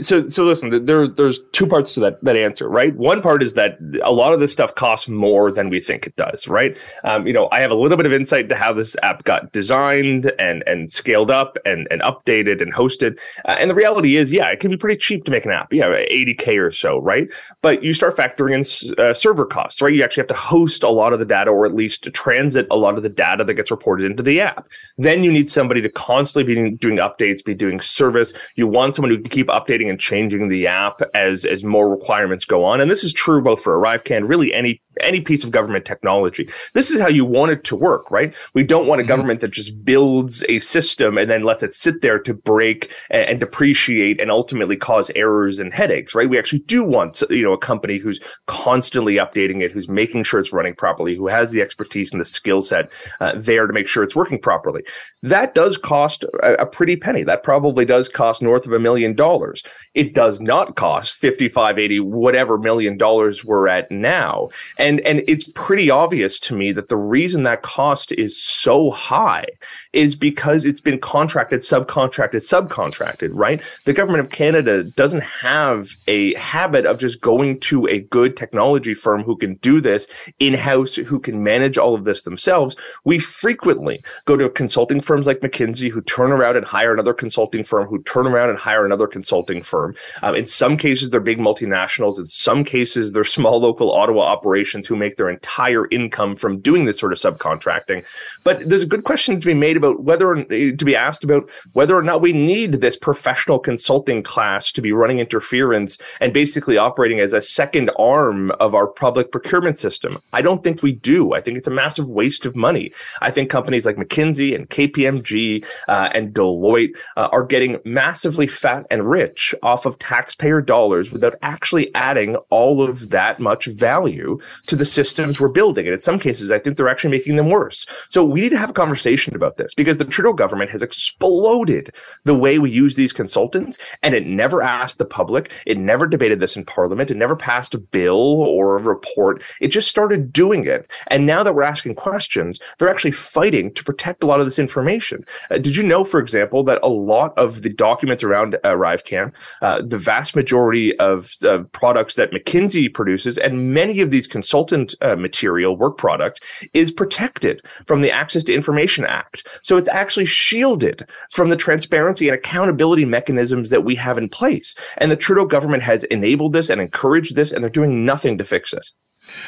So 0.00 0.26
so 0.26 0.44
listen 0.44 0.86
there 0.86 1.06
there's 1.06 1.40
two 1.52 1.66
parts 1.66 1.94
to 1.94 2.00
that 2.00 2.22
that 2.24 2.36
answer 2.36 2.68
right? 2.68 2.96
One 2.96 3.22
part 3.22 3.42
is 3.42 3.52
that 3.54 3.78
a 4.02 4.10
lot 4.10 4.32
of 4.32 4.40
this 4.40 4.52
stuff 4.52 4.74
costs 4.74 5.08
more 5.08 5.52
than 5.52 5.68
we 5.68 5.80
think 5.80 6.06
it 6.06 6.16
does 6.16 6.48
right? 6.48 6.76
Um, 7.04 7.26
you 7.26 7.32
know 7.32 7.48
i 7.52 7.60
have 7.60 7.70
a 7.70 7.74
little 7.74 7.96
bit 7.96 8.06
of 8.06 8.12
insight 8.12 8.48
to 8.48 8.56
how 8.56 8.72
this 8.72 8.96
app 9.02 9.24
got 9.24 9.52
designed 9.52 10.32
and 10.38 10.64
and 10.66 10.90
scaled 10.90 11.30
up 11.30 11.58
and 11.64 11.86
and 11.90 12.02
updated 12.02 12.60
and 12.60 12.72
hosted. 12.72 13.18
Uh, 13.44 13.56
and 13.58 13.70
the 13.70 13.74
reality 13.74 14.16
is 14.16 14.32
yeah 14.32 14.48
it 14.48 14.60
can 14.60 14.70
be 14.70 14.76
pretty 14.76 14.96
cheap 14.96 15.24
to 15.24 15.30
make 15.30 15.44
an 15.44 15.52
app. 15.52 15.72
Yeah 15.72 15.86
80k 15.86 16.58
or 16.58 16.70
so 16.70 16.98
right? 16.98 17.28
But 17.62 17.82
you 17.82 17.92
start 17.92 18.16
factoring 18.16 18.54
in 18.54 18.98
uh, 18.98 19.14
server 19.14 19.46
costs 19.46 19.80
right? 19.80 19.94
You 19.94 20.02
actually 20.02 20.22
have 20.22 20.28
to 20.28 20.34
host 20.34 20.82
a 20.82 20.90
lot 20.90 21.12
of 21.12 21.18
the 21.18 21.26
data 21.26 21.50
or 21.50 21.66
at 21.66 21.74
least 21.74 22.02
to 22.04 22.10
transit 22.10 22.66
a 22.70 22.76
lot 22.76 22.96
of 22.96 23.02
the 23.02 23.08
data 23.08 23.44
that 23.44 23.54
gets 23.54 23.70
reported 23.70 24.06
into 24.06 24.22
the 24.22 24.40
app. 24.40 24.68
Then 24.98 25.22
you 25.22 25.30
need 25.30 25.50
somebody 25.50 25.80
to 25.82 25.88
constantly 25.88 26.54
be 26.54 26.70
doing 26.76 26.96
updates 26.96 27.44
be 27.44 27.54
doing 27.54 27.80
service. 27.80 28.32
You 28.56 28.66
want 28.66 28.94
someone 28.94 29.10
who 29.10 29.18
keep 29.36 29.48
updating 29.48 29.90
and 29.90 30.00
changing 30.00 30.48
the 30.48 30.66
app 30.66 31.02
as 31.14 31.44
as 31.44 31.62
more 31.62 31.90
requirements 31.90 32.46
go 32.46 32.64
on. 32.64 32.80
And 32.80 32.90
this 32.90 33.04
is 33.04 33.12
true 33.12 33.42
both 33.42 33.60
for 33.60 33.78
ArriveCan, 33.78 34.26
really 34.26 34.54
any 34.54 34.80
any 35.02 35.20
piece 35.20 35.44
of 35.44 35.50
government 35.50 35.84
technology. 35.84 36.48
This 36.72 36.90
is 36.90 37.00
how 37.00 37.08
you 37.08 37.24
want 37.24 37.52
it 37.52 37.64
to 37.64 37.76
work, 37.76 38.10
right? 38.10 38.34
We 38.54 38.64
don't 38.64 38.86
want 38.86 39.00
a 39.00 39.02
mm-hmm. 39.02 39.08
government 39.08 39.40
that 39.40 39.50
just 39.50 39.84
builds 39.84 40.42
a 40.48 40.58
system 40.60 41.18
and 41.18 41.30
then 41.30 41.44
lets 41.44 41.62
it 41.62 41.74
sit 41.74 42.00
there 42.00 42.18
to 42.20 42.32
break 42.32 42.90
and, 43.10 43.22
and, 43.22 43.40
depreciate 43.40 44.18
and 44.20 44.30
ultimately 44.30 44.76
cause 44.76 45.10
errors 45.14 45.58
and 45.58 45.72
headaches, 45.72 46.14
right? 46.14 46.30
We 46.30 46.38
actually 46.38 46.60
do 46.60 46.82
want, 46.82 47.22
you 47.28 47.42
know, 47.42 47.52
a 47.52 47.58
company 47.58 47.98
who's 47.98 48.20
constantly 48.46 49.16
updating 49.16 49.62
it, 49.62 49.70
who's 49.70 49.88
making 49.88 50.24
sure 50.24 50.40
it's 50.40 50.52
running 50.52 50.74
properly, 50.74 51.14
who 51.14 51.26
has 51.26 51.50
the 51.50 51.60
expertise 51.60 52.12
and 52.12 52.20
the 52.20 52.24
skill 52.24 52.62
set 52.62 52.90
uh, 53.20 53.32
there 53.36 53.66
to 53.66 53.72
make 53.74 53.86
sure 53.86 54.02
it's 54.02 54.16
working 54.16 54.38
properly. 54.38 54.82
That 55.22 55.54
does 55.54 55.76
cost 55.76 56.24
a, 56.42 56.62
a 56.62 56.66
pretty 56.66 56.96
penny. 56.96 57.22
That 57.22 57.42
probably 57.42 57.84
does 57.84 58.08
cost 58.08 58.40
north 58.40 58.66
of 58.66 58.72
a 58.72 58.78
million 58.78 59.14
dollars. 59.16 59.62
It 59.94 60.14
does 60.14 60.40
not 60.40 60.76
cost 60.76 61.14
55, 61.14 61.78
80, 61.78 62.00
whatever 62.00 62.58
million 62.58 62.96
dollars 62.96 63.44
we're 63.44 63.68
at 63.68 63.90
now. 63.90 64.50
And 64.78 65.00
and 65.00 65.22
it's 65.26 65.48
pretty 65.54 65.90
obvious 65.90 66.38
to 66.40 66.54
me 66.54 66.72
that 66.72 66.88
the 66.88 66.96
reason 66.96 67.42
that 67.44 67.62
cost 67.62 68.12
is 68.12 68.40
so 68.40 68.90
high 68.90 69.46
is 69.92 70.14
because 70.14 70.66
it's 70.66 70.80
been 70.80 70.98
contracted 70.98 71.60
subcontracted 71.60 72.42
subcontracted 72.42 73.30
right 73.32 73.60
the 73.84 73.92
government 73.92 74.24
of 74.24 74.30
canada 74.30 74.84
doesn't 74.84 75.22
have 75.22 75.90
a 76.06 76.34
habit 76.34 76.84
of 76.86 76.98
just 76.98 77.20
going 77.20 77.58
to 77.60 77.86
a 77.86 78.00
good 78.00 78.36
technology 78.36 78.94
firm 78.94 79.22
who 79.22 79.36
can 79.36 79.54
do 79.56 79.80
this 79.80 80.06
in-house 80.38 80.94
who 80.94 81.18
can 81.18 81.42
manage 81.42 81.78
all 81.78 81.94
of 81.94 82.04
this 82.04 82.22
themselves 82.22 82.76
we 83.04 83.18
frequently 83.18 84.02
go 84.26 84.36
to 84.36 84.48
consulting 84.50 85.00
firms 85.00 85.26
like 85.26 85.40
mckinsey 85.40 85.90
who 85.90 86.00
turn 86.02 86.32
around 86.32 86.56
and 86.56 86.66
hire 86.66 86.92
another 86.92 87.14
consulting 87.14 87.64
firm 87.64 87.86
who 87.86 88.02
turn 88.02 88.26
around 88.26 88.50
and 88.50 88.58
hire 88.58 88.84
another 88.84 89.05
consulting 89.06 89.62
firm 89.62 89.94
um, 90.22 90.34
in 90.34 90.46
some 90.46 90.76
cases 90.76 91.10
they're 91.10 91.20
big 91.20 91.38
multinationals 91.38 92.18
in 92.18 92.28
some 92.28 92.64
cases 92.64 93.12
they're 93.12 93.24
small 93.24 93.60
local 93.60 93.92
ottawa 93.92 94.22
operations 94.22 94.86
who 94.86 94.96
make 94.96 95.16
their 95.16 95.28
entire 95.28 95.88
income 95.90 96.36
from 96.36 96.60
doing 96.60 96.84
this 96.84 96.98
sort 96.98 97.12
of 97.12 97.18
subcontracting. 97.18 98.04
But 98.44 98.68
there's 98.68 98.82
a 98.82 98.86
good 98.86 99.04
question 99.04 99.40
to 99.40 99.46
be 99.46 99.54
made 99.54 99.76
about 99.76 100.02
whether 100.02 100.44
to 100.44 100.84
be 100.84 100.96
asked 100.96 101.24
about 101.24 101.48
whether 101.72 101.96
or 101.96 102.02
not 102.02 102.20
we 102.20 102.32
need 102.32 102.72
this 102.72 102.96
professional 102.96 103.58
consulting 103.58 104.22
class 104.22 104.72
to 104.72 104.82
be 104.82 104.92
running 104.92 105.18
interference 105.18 105.98
and 106.20 106.32
basically 106.32 106.76
operating 106.76 107.20
as 107.20 107.32
a 107.32 107.42
second 107.42 107.90
arm 107.98 108.50
of 108.52 108.74
our 108.74 108.86
public 108.86 109.32
procurement 109.32 109.78
system. 109.78 110.18
I 110.32 110.42
don't 110.42 110.62
think 110.62 110.82
we 110.82 110.92
do. 110.92 111.34
I 111.34 111.40
think 111.40 111.56
it's 111.56 111.66
a 111.66 111.70
massive 111.70 112.08
waste 112.08 112.46
of 112.46 112.56
money. 112.56 112.92
I 113.20 113.30
think 113.30 113.50
companies 113.50 113.86
like 113.86 113.96
McKinsey 113.96 114.54
and 114.54 114.68
KPMG 114.68 115.64
uh, 115.88 116.10
and 116.14 116.34
Deloitte 116.34 116.96
uh, 117.16 117.28
are 117.32 117.44
getting 117.44 117.78
massively 117.84 118.46
fat 118.46 118.86
and 118.96 119.08
rich 119.08 119.54
off 119.62 119.84
of 119.84 119.98
taxpayer 119.98 120.62
dollars 120.62 121.12
without 121.12 121.34
actually 121.42 121.94
adding 121.94 122.36
all 122.48 122.82
of 122.82 123.10
that 123.10 123.38
much 123.38 123.66
value 123.66 124.38
to 124.66 124.74
the 124.74 124.86
systems 124.86 125.38
we're 125.38 125.48
building. 125.48 125.86
And 125.86 125.94
in 125.94 126.00
some 126.00 126.18
cases, 126.18 126.50
I 126.50 126.58
think 126.58 126.76
they're 126.76 126.88
actually 126.88 127.10
making 127.10 127.36
them 127.36 127.50
worse. 127.50 127.86
So 128.08 128.24
we 128.24 128.40
need 128.40 128.50
to 128.50 128.58
have 128.58 128.70
a 128.70 128.80
conversation 128.84 129.36
about 129.36 129.58
this 129.58 129.74
because 129.74 129.98
the 129.98 130.04
Trudeau 130.04 130.32
government 130.32 130.70
has 130.70 130.82
exploded 130.82 131.94
the 132.24 132.34
way 132.34 132.58
we 132.58 132.70
use 132.70 132.94
these 132.96 133.12
consultants 133.12 133.76
and 134.02 134.14
it 134.14 134.26
never 134.26 134.62
asked 134.62 134.98
the 134.98 135.04
public. 135.04 135.52
It 135.66 135.76
never 135.76 136.06
debated 136.06 136.40
this 136.40 136.56
in 136.56 136.64
parliament. 136.64 137.10
It 137.10 137.16
never 137.16 137.36
passed 137.36 137.74
a 137.74 137.78
bill 137.78 138.16
or 138.16 138.78
a 138.78 138.82
report. 138.82 139.42
It 139.60 139.68
just 139.68 139.88
started 139.88 140.32
doing 140.32 140.66
it. 140.66 140.90
And 141.08 141.26
now 141.26 141.42
that 141.42 141.54
we're 141.54 141.62
asking 141.62 141.96
questions, 141.96 142.58
they're 142.78 142.88
actually 142.88 143.12
fighting 143.12 143.74
to 143.74 143.84
protect 143.84 144.22
a 144.22 144.26
lot 144.26 144.40
of 144.40 144.46
this 144.46 144.58
information. 144.58 145.24
Uh, 145.50 145.58
did 145.58 145.76
you 145.76 145.82
know, 145.82 146.02
for 146.02 146.18
example, 146.18 146.64
that 146.64 146.80
a 146.82 146.88
lot 146.88 147.36
of 147.36 147.62
the 147.62 147.68
documents 147.68 148.22
around 148.22 148.56
uh, 148.64 148.76
ArriveCan, 148.86 149.32
uh, 149.62 149.82
the 149.82 149.98
vast 149.98 150.36
majority 150.36 150.96
of 150.98 151.32
uh, 151.44 151.58
products 151.72 152.14
that 152.14 152.30
McKinsey 152.30 152.92
produces 152.92 153.38
and 153.38 153.74
many 153.74 154.00
of 154.00 154.10
these 154.10 154.26
consultant 154.26 154.94
uh, 155.00 155.16
material 155.16 155.76
work 155.76 155.96
product 155.96 156.42
is 156.72 156.92
protected 156.92 157.62
from 157.86 158.00
the 158.00 158.10
Access 158.10 158.44
to 158.44 158.54
Information 158.54 159.04
Act. 159.04 159.46
So 159.62 159.76
it's 159.76 159.88
actually 159.88 160.26
shielded 160.26 161.08
from 161.30 161.50
the 161.50 161.56
transparency 161.56 162.28
and 162.28 162.36
accountability 162.36 163.04
mechanisms 163.04 163.70
that 163.70 163.84
we 163.84 163.94
have 163.96 164.18
in 164.18 164.28
place. 164.28 164.74
And 164.98 165.10
the 165.10 165.16
Trudeau 165.16 165.46
government 165.46 165.82
has 165.82 166.04
enabled 166.04 166.52
this 166.52 166.70
and 166.70 166.80
encouraged 166.80 167.34
this, 167.34 167.52
and 167.52 167.62
they're 167.62 167.70
doing 167.70 168.04
nothing 168.04 168.38
to 168.38 168.44
fix 168.44 168.72
it. 168.72 168.90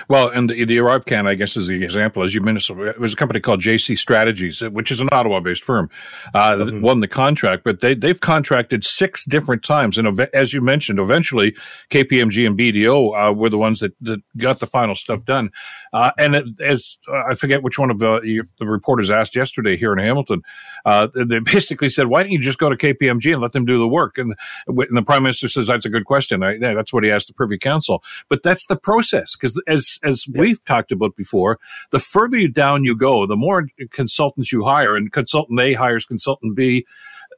Well, 0.09 0.29
and 0.29 0.51
the, 0.51 0.65
the 0.65 0.77
ArriveCan, 0.79 1.27
I 1.27 1.35
guess, 1.35 1.57
is 1.57 1.69
the 1.69 1.83
example. 1.83 2.23
As 2.23 2.35
you 2.35 2.41
mentioned, 2.41 2.81
it 2.81 3.01
was 3.01 3.13
a 3.13 3.17
company 3.17 3.41
called 3.41 3.61
GC 3.61 3.99
Strategies, 3.99 4.61
which 4.61 4.91
is 4.91 5.01
an 5.01 5.09
Ottawa-based 5.13 5.65
firm, 5.65 5.91
uh, 6.35 6.53
mm-hmm. 6.53 6.65
that 6.65 6.83
won 6.83 7.01
the 7.01 7.09
contract. 7.09 7.65
But 7.65 7.81
they 7.81 7.95
they've 7.95 8.21
contracted 8.21 8.85
six 8.85 9.25
different 9.25 9.63
times, 9.63 9.99
and 9.99 10.21
as 10.35 10.53
you 10.53 10.61
mentioned, 10.61 10.99
eventually 10.99 11.55
KPMG 11.91 12.47
and 12.47 12.59
BDO 12.59 13.31
uh, 13.31 13.33
were 13.33 13.51
the 13.51 13.59
ones 13.59 13.81
that, 13.81 13.93
that 14.01 14.21
got 14.37 14.61
the 14.61 14.67
final 14.67 14.95
stuff 14.95 15.25
done. 15.25 15.51
Uh, 15.93 16.11
and 16.19 16.35
it, 16.35 16.61
as 16.61 16.99
I 17.11 17.35
forget 17.35 17.63
which 17.63 17.79
one 17.79 17.91
of 17.91 17.99
the, 17.99 18.45
the 18.59 18.67
reporters 18.67 19.11
asked 19.11 19.35
yesterday 19.35 19.77
here 19.77 19.93
in 19.93 19.99
Hamilton, 19.99 20.43
uh, 20.89 21.09
they 21.15 21.39
basically 21.41 21.89
said, 21.89 22.07
"Why 22.07 22.23
don't 22.23 22.33
you 22.33 22.39
just 22.39 22.59
go 22.59 22.69
to 22.69 22.77
KPMG 22.77 23.33
and 23.33 23.43
let 23.43 23.53
them 23.53 23.65
do 23.65 23.79
the 23.79 23.89
work?" 23.89 24.17
And, 24.17 24.35
and 24.67 24.97
the 24.97 25.03
prime 25.03 25.23
minister 25.23 25.49
says, 25.49 25.67
"That's 25.67 25.85
a 25.85 25.91
good 25.91 26.05
question." 26.05 26.43
I, 26.43 26.55
yeah, 26.55 26.75
that's 26.75 26.93
what 26.93 27.05
he 27.05 27.11
asked 27.11 27.29
the 27.29 27.35
Privy 27.35 27.59
Council. 27.59 28.03
But 28.29 28.43
that's 28.43 28.67
the 28.67 28.77
process 28.77 29.37
because 29.37 29.61
as 29.67 29.99
as 30.03 30.27
yeah. 30.27 30.41
we've 30.41 30.65
talked 30.65 30.93
about 30.93 31.15
before, 31.17 31.59
the 31.91 32.01
further 32.01 32.39
you 32.39 32.49
down 32.49 32.85
you 32.85 32.97
go, 32.97 33.27
the 33.27 33.37
more 33.37 33.69
consultants 33.91 34.53
you 34.53 34.65
hire, 34.65 34.97
and 34.97 35.13
consultant 35.13 35.61
A 35.61 35.75
hires 35.75 36.05
consultant 36.05 36.57
B 36.57 36.87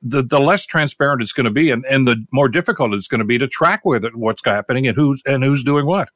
the, 0.02 0.22
the 0.22 0.40
less 0.40 0.64
transparent 0.64 1.20
it's 1.20 1.32
going 1.32 1.44
to 1.44 1.50
be 1.50 1.70
and, 1.70 1.84
and 1.84 2.08
the 2.08 2.24
more 2.32 2.48
difficult 2.48 2.94
it's 2.94 3.08
going 3.08 3.18
to 3.18 3.24
be 3.24 3.36
to 3.36 3.46
track 3.46 3.80
where 3.82 3.98
the, 3.98 4.10
what's 4.14 4.42
happening 4.44 4.86
and 4.86 4.96
who's 4.96 5.22
and 5.26 5.44
who's 5.44 5.62
doing 5.62 5.86
what. 5.86 6.08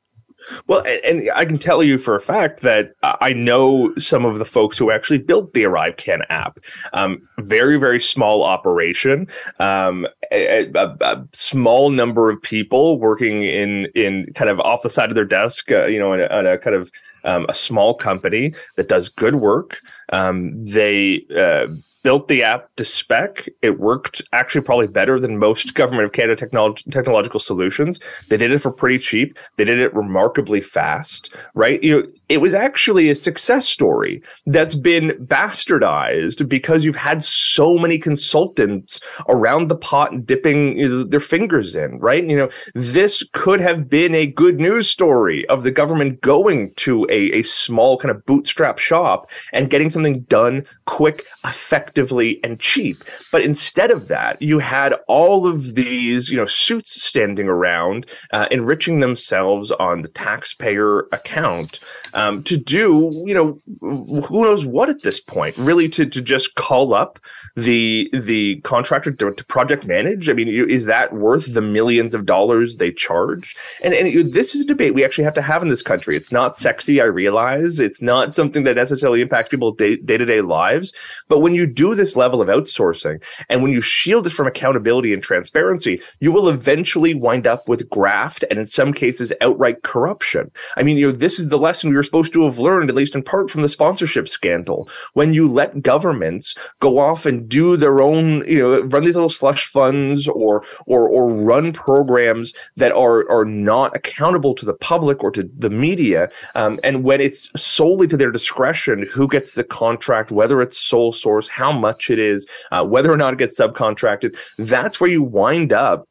Well, 0.67 0.83
and, 0.87 1.21
and, 1.21 1.31
I 1.35 1.45
can 1.45 1.59
tell 1.59 1.83
you 1.83 1.99
for 1.99 2.15
a 2.17 2.21
fact 2.21 2.61
that 2.61 2.95
I 3.03 3.33
know 3.33 3.95
some 3.97 4.25
of 4.25 4.39
the 4.39 4.45
folks 4.45 4.79
who 4.79 4.91
actually 4.91 5.19
built 5.19 5.53
the 5.55 5.65
ArriveCan 5.65 6.25
app. 6.29 6.59
Um, 6.93 7.27
very, 7.39 7.79
very 7.79 8.01
small 8.01 8.45
operation, 8.45 9.27
um, 9.59 10.07
a, 10.31 10.71
a, 10.75 10.97
a, 11.01 11.29
small 11.33 11.91
number 11.91 12.31
of 12.31 12.41
people 12.41 12.99
working 12.99 13.43
in 13.43 13.87
in 13.95 14.33
kind 14.35 14.51
of 14.51 14.61
off 14.61 14.83
the 14.83 14.91
side 14.91 15.09
of 15.09 15.15
their 15.15 15.25
desk, 15.25 15.71
uh, 15.71 15.87
you 15.87 15.99
know, 15.99 16.13
in 16.13 16.21
a, 16.21 16.39
in 16.39 16.47
a, 16.47 16.59
kind 16.59 16.77
of 16.77 16.91
um, 17.25 17.47
a 17.49 17.55
small 17.55 17.95
company 17.95 18.53
that 18.77 18.89
does 18.89 19.09
good 19.09 19.37
work. 19.37 19.81
Um, 20.13 20.65
they 20.65 21.25
uh, 21.37 21.69
built 22.05 22.29
the 22.29 22.45
app 22.45 22.69
to 22.77 22.85
spec. 22.85 23.49
It 23.63 23.81
worked 23.81 24.23
actually 24.33 24.61
probably 24.61 24.87
better 24.87 25.19
than 25.19 25.39
most 25.39 25.75
government 25.75 26.05
of 26.05 26.13
Canada 26.13 26.37
technological 26.37 27.41
solutions. 27.41 27.99
They 28.29 28.37
did 28.37 28.53
it 28.53 28.61
for 28.61 28.71
pretty 28.71 28.99
cheap. 28.99 29.37
They 29.57 29.65
did 29.65 29.81
it 29.81 29.93
remarkably 29.93 30.61
fast, 30.61 31.35
right? 31.55 31.83
You 31.83 32.03
know, 32.03 32.09
it 32.29 32.39
was 32.39 32.55
actually 32.55 33.11
a 33.11 33.15
success 33.15 33.69
story 33.69 34.23
that's 34.47 34.75
been 34.75 35.11
bastardized 35.27 36.49
because 36.49 36.85
you've 36.85 36.97
had 36.97 37.23
so 37.23 37.77
many 37.79 37.99
consultants 37.99 39.01
around 39.29 39.69
the 39.69 39.77
pot 39.77 40.25
dipping 40.25 41.09
their 41.11 41.21
fingers 41.21 41.75
in, 41.75 41.99
right? 41.99 42.25
You 42.25 42.37
know, 42.37 42.51
this 42.75 43.23
could 43.33 43.61
have 43.61 43.89
been 43.89 44.15
a 44.15 44.27
good 44.27 44.59
news 44.59 44.89
story 44.89 45.47
of 45.49 45.65
the 45.65 45.71
government 45.71 46.23
going 46.23 46.73
to 46.77 47.05
a, 47.11 47.33
a 47.33 47.43
small 47.43 47.99
kind 47.99 48.11
of 48.11 48.25
bootstrap 48.25 48.79
shop 48.79 49.31
and 49.53 49.69
getting 49.69 49.91
something 49.91 50.21
done 50.23 50.65
quick, 50.87 51.27
effectively, 51.45 52.41
and 52.43 52.59
cheap. 52.59 53.05
But 53.33 53.43
instead 53.43 53.91
of 53.91 54.09
that, 54.09 54.41
you 54.41 54.59
had 54.61 54.95
all 55.09 55.47
of 55.47 55.75
these, 55.75 56.31
you 56.31 56.37
know, 56.37 56.47
suits 56.47 57.03
standing 57.03 57.49
around, 57.49 58.07
uh, 58.33 58.47
enriching 58.51 59.01
themselves 59.01 59.71
on 59.73 60.03
the 60.03 60.09
taxpayer 60.09 61.01
account 61.13 61.81
um, 62.15 62.43
to 62.45 62.57
do, 62.57 63.11
you 63.27 63.35
know, 63.35 63.59
who 63.81 64.43
knows 64.43 64.65
what 64.65 64.89
at 64.89 65.03
this 65.03 65.21
point, 65.21 65.57
really 65.59 65.89
to, 65.91 66.07
to 66.07 66.23
just 66.23 66.55
call 66.55 66.95
up 66.95 67.19
the 67.57 68.09
the 68.13 68.61
contractor 68.63 69.13
to, 69.13 69.33
to 69.33 69.45
project 69.45 69.85
manage. 69.85 70.29
I 70.29 70.33
mean, 70.33 70.49
is 70.49 70.87
that 70.87 71.13
worth 71.13 71.53
the 71.53 71.61
millions 71.61 72.15
of 72.15 72.25
dollars 72.25 72.77
they 72.77 72.93
charge? 72.93 73.57
And, 73.83 73.93
and 73.95 74.33
this 74.33 74.55
is 74.55 74.63
a 74.63 74.67
debate 74.67 74.95
we 74.95 75.05
actually 75.05 75.25
have 75.25 75.35
to 75.35 75.43
have 75.43 75.63
in 75.63 75.69
this 75.69 75.83
country. 75.83 76.17
It's 76.17 76.33
not 76.33 76.57
sexy, 76.57 77.01
I 77.01 77.05
realize. 77.05 77.81
It's 77.81 78.01
not 78.01 78.33
something 78.33 78.65
that 78.65 78.77
necessarily 78.77 79.21
impacts 79.21 79.49
people's 79.49 79.77
day 79.77 79.97
to 79.97 80.25
day 80.25 80.41
lives. 80.41 80.93
But 81.29 81.41
when 81.41 81.55
you 81.55 81.67
do 81.67 81.95
this 81.95 82.17
level 82.17 82.41
of 82.41 82.49
outsourcing 82.49 83.23
and 83.49 83.63
when 83.63 83.73
you 83.73 83.81
shield 83.81 84.27
it 84.27 84.31
from 84.31 84.47
accountability 84.47 85.13
and 85.13 85.23
transparency, 85.23 86.01
you 86.21 86.31
will 86.31 86.49
eventually 86.49 87.15
wind 87.15 87.47
up 87.47 87.69
with 87.69 87.91
graft 87.91 88.45
and 88.51 88.59
in 88.59 88.67
some 88.67 88.93
cases 88.93 89.33
outright 89.41 89.83
corruption. 89.83 90.51
I 90.77 90.83
mean, 90.85 90.97
you 90.97 91.09
know, 91.11 91.17
this 91.17 91.39
is 91.41 91.49
the 91.49 91.59
lesson 91.59 91.91
we 91.91 91.97
were 91.97 92.04
supposed 92.05 92.33
to 92.35 92.45
have 92.45 92.59
learned, 92.59 92.91
at 92.91 92.97
least 92.97 93.15
in 93.15 93.23
part, 93.23 93.51
from 93.51 93.63
the 93.63 93.69
sponsorship 93.69 94.29
scandal. 94.29 94.89
When 95.15 95.35
you 95.35 95.49
let 95.49 95.83
governments 95.83 96.55
go 96.81 96.99
off 96.99 97.27
and 97.27 97.49
do 97.49 97.77
their 97.77 98.01
own, 98.01 98.47
you 98.47 98.61
know, 98.61 98.83
run 98.83 99.05
these 99.05 99.17
little 99.17 99.29
slush 99.29 99.67
funds 99.67 100.29
or 100.29 100.65
or 100.87 101.09
or 101.09 101.29
run 101.29 101.73
programs 101.73 102.53
that 102.77 102.93
are 102.93 103.29
are 103.31 103.45
not 103.45 103.95
accountable 103.97 104.55
to 104.55 104.67
the 104.67 104.75
public 104.75 105.25
or 105.25 105.31
to 105.33 105.49
the 105.59 105.71
media, 105.71 106.29
um, 106.55 106.79
and 106.85 107.05
when 107.05 107.21
it's 107.21 107.51
solely 107.61 108.07
to 108.07 108.17
their 108.17 108.31
discretion 108.31 109.07
who 109.11 109.29
gets 109.29 109.55
the 109.55 109.65
contract, 109.65 110.31
whether 110.31 110.61
it's 110.61 110.79
sole 110.79 111.13
source, 111.13 111.49
how 111.49 111.73
much 111.73 112.11
it 112.11 112.19
is, 112.19 112.47
uh, 112.73 112.85
whether 112.85 113.11
or 113.11 113.17
not 113.17 113.33
it 113.33 113.39
gets 113.39 113.59
subcontracted, 113.59 114.37
that's 114.59 115.01
where 115.01 115.11
you 115.11 115.23
wind 115.23 115.73
up 115.73 116.07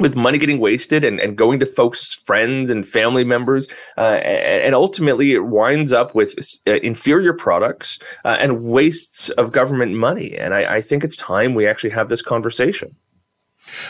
with 0.00 0.14
money 0.14 0.38
getting 0.38 0.60
wasted 0.60 1.04
and, 1.04 1.18
and 1.18 1.36
going 1.36 1.58
to 1.58 1.66
folks' 1.66 2.14
friends 2.14 2.70
and 2.70 2.86
family 2.86 3.24
members. 3.24 3.68
Uh, 3.96 4.20
and, 4.22 4.74
ultimately, 4.74 5.32
it 5.32 5.46
winds 5.46 5.92
up 5.92 6.14
with 6.14 6.34
uh, 6.66 6.72
inferior 6.82 7.32
products 7.32 7.98
uh, 8.24 8.36
and 8.38 8.64
wastes 8.64 9.30
of 9.30 9.50
government 9.50 9.94
money. 9.94 10.36
And 10.36 10.54
I, 10.54 10.76
I 10.76 10.80
think 10.80 11.02
it's 11.02 11.16
time 11.16 11.54
we 11.54 11.66
actually 11.66 11.90
have 11.90 12.08
this 12.08 12.22
conversation. 12.22 12.94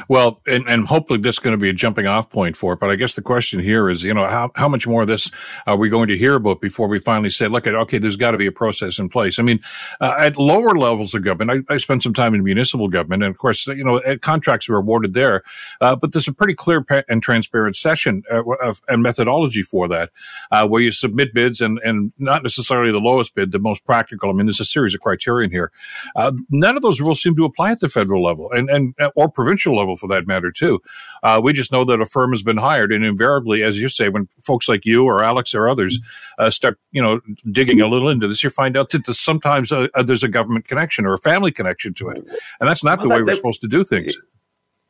Well, 0.08 0.40
and, 0.46 0.66
and 0.68 0.86
hopefully 0.86 1.20
this 1.20 1.36
is 1.36 1.38
going 1.38 1.56
to 1.56 1.60
be 1.60 1.68
a 1.68 1.72
jumping 1.72 2.06
off 2.06 2.30
point 2.30 2.56
for 2.56 2.72
it. 2.72 2.80
But 2.80 2.90
I 2.90 2.96
guess 2.96 3.14
the 3.14 3.22
question 3.22 3.60
here 3.60 3.90
is, 3.90 4.04
you 4.04 4.14
know, 4.14 4.26
how, 4.26 4.50
how 4.56 4.68
much 4.68 4.86
more 4.86 5.02
of 5.02 5.08
this 5.08 5.30
are 5.66 5.76
we 5.76 5.88
going 5.88 6.08
to 6.08 6.16
hear 6.16 6.34
about 6.34 6.60
before 6.60 6.88
we 6.88 6.98
finally 6.98 7.30
say, 7.30 7.48
look 7.48 7.66
at, 7.66 7.74
okay, 7.74 7.98
there's 7.98 8.16
got 8.16 8.32
to 8.32 8.38
be 8.38 8.46
a 8.46 8.52
process 8.52 8.98
in 8.98 9.08
place. 9.08 9.38
I 9.38 9.42
mean, 9.42 9.60
uh, 10.00 10.14
at 10.18 10.36
lower 10.36 10.76
levels 10.76 11.14
of 11.14 11.22
government, 11.22 11.66
I, 11.68 11.74
I 11.74 11.76
spent 11.78 12.02
some 12.02 12.14
time 12.14 12.34
in 12.34 12.42
municipal 12.42 12.88
government 12.88 13.22
and 13.22 13.30
of 13.30 13.38
course, 13.38 13.66
you 13.66 13.84
know, 13.84 13.98
uh, 13.98 14.16
contracts 14.18 14.68
are 14.68 14.76
awarded 14.76 15.14
there. 15.14 15.42
Uh, 15.80 15.96
but 15.96 16.12
there's 16.12 16.28
a 16.28 16.32
pretty 16.32 16.54
clear 16.54 16.84
and 17.08 17.22
transparent 17.22 17.76
session 17.76 18.22
uh, 18.30 18.42
of, 18.62 18.80
and 18.88 19.02
methodology 19.02 19.62
for 19.62 19.88
that, 19.88 20.10
uh, 20.50 20.66
where 20.66 20.82
you 20.82 20.90
submit 20.90 21.34
bids 21.34 21.60
and, 21.60 21.78
and 21.84 22.12
not 22.18 22.42
necessarily 22.42 22.92
the 22.92 22.98
lowest 22.98 23.34
bid, 23.34 23.52
the 23.52 23.58
most 23.58 23.84
practical. 23.84 24.30
I 24.30 24.32
mean, 24.32 24.46
there's 24.46 24.60
a 24.60 24.64
series 24.64 24.94
of 24.94 25.00
criterion 25.00 25.50
here. 25.50 25.70
Uh, 26.16 26.32
none 26.50 26.76
of 26.76 26.82
those 26.82 27.00
rules 27.00 27.22
seem 27.22 27.36
to 27.36 27.44
apply 27.44 27.72
at 27.72 27.80
the 27.80 27.88
federal 27.88 28.22
level 28.22 28.50
and, 28.52 28.68
and, 28.70 28.94
or 29.14 29.28
provincial 29.28 29.67
level 29.74 29.96
for 29.96 30.08
that 30.08 30.26
matter 30.26 30.50
too. 30.50 30.80
Uh, 31.22 31.40
we 31.42 31.52
just 31.52 31.72
know 31.72 31.84
that 31.84 32.00
a 32.00 32.06
firm 32.06 32.30
has 32.30 32.42
been 32.42 32.56
hired, 32.56 32.92
and 32.92 33.04
invariably, 33.04 33.62
as 33.62 33.80
you 33.80 33.88
say, 33.88 34.08
when 34.08 34.26
folks 34.40 34.68
like 34.68 34.84
you 34.84 35.04
or 35.04 35.22
Alex 35.22 35.54
or 35.54 35.68
others 35.68 35.98
uh, 36.38 36.50
start, 36.50 36.78
you 36.92 37.02
know, 37.02 37.20
digging 37.50 37.80
a 37.80 37.88
little 37.88 38.08
into 38.08 38.28
this, 38.28 38.42
you 38.42 38.50
find 38.50 38.76
out 38.76 38.90
that 38.90 39.06
sometimes 39.14 39.72
uh, 39.72 39.88
there's 40.04 40.22
a 40.22 40.28
government 40.28 40.66
connection 40.68 41.06
or 41.06 41.14
a 41.14 41.18
family 41.18 41.50
connection 41.50 41.94
to 41.94 42.08
it, 42.08 42.18
and 42.60 42.68
that's 42.68 42.84
not 42.84 42.98
well, 42.98 43.08
the 43.08 43.14
way 43.14 43.22
we're 43.22 43.34
supposed 43.34 43.60
to 43.60 43.68
do 43.68 43.84
things. 43.84 44.16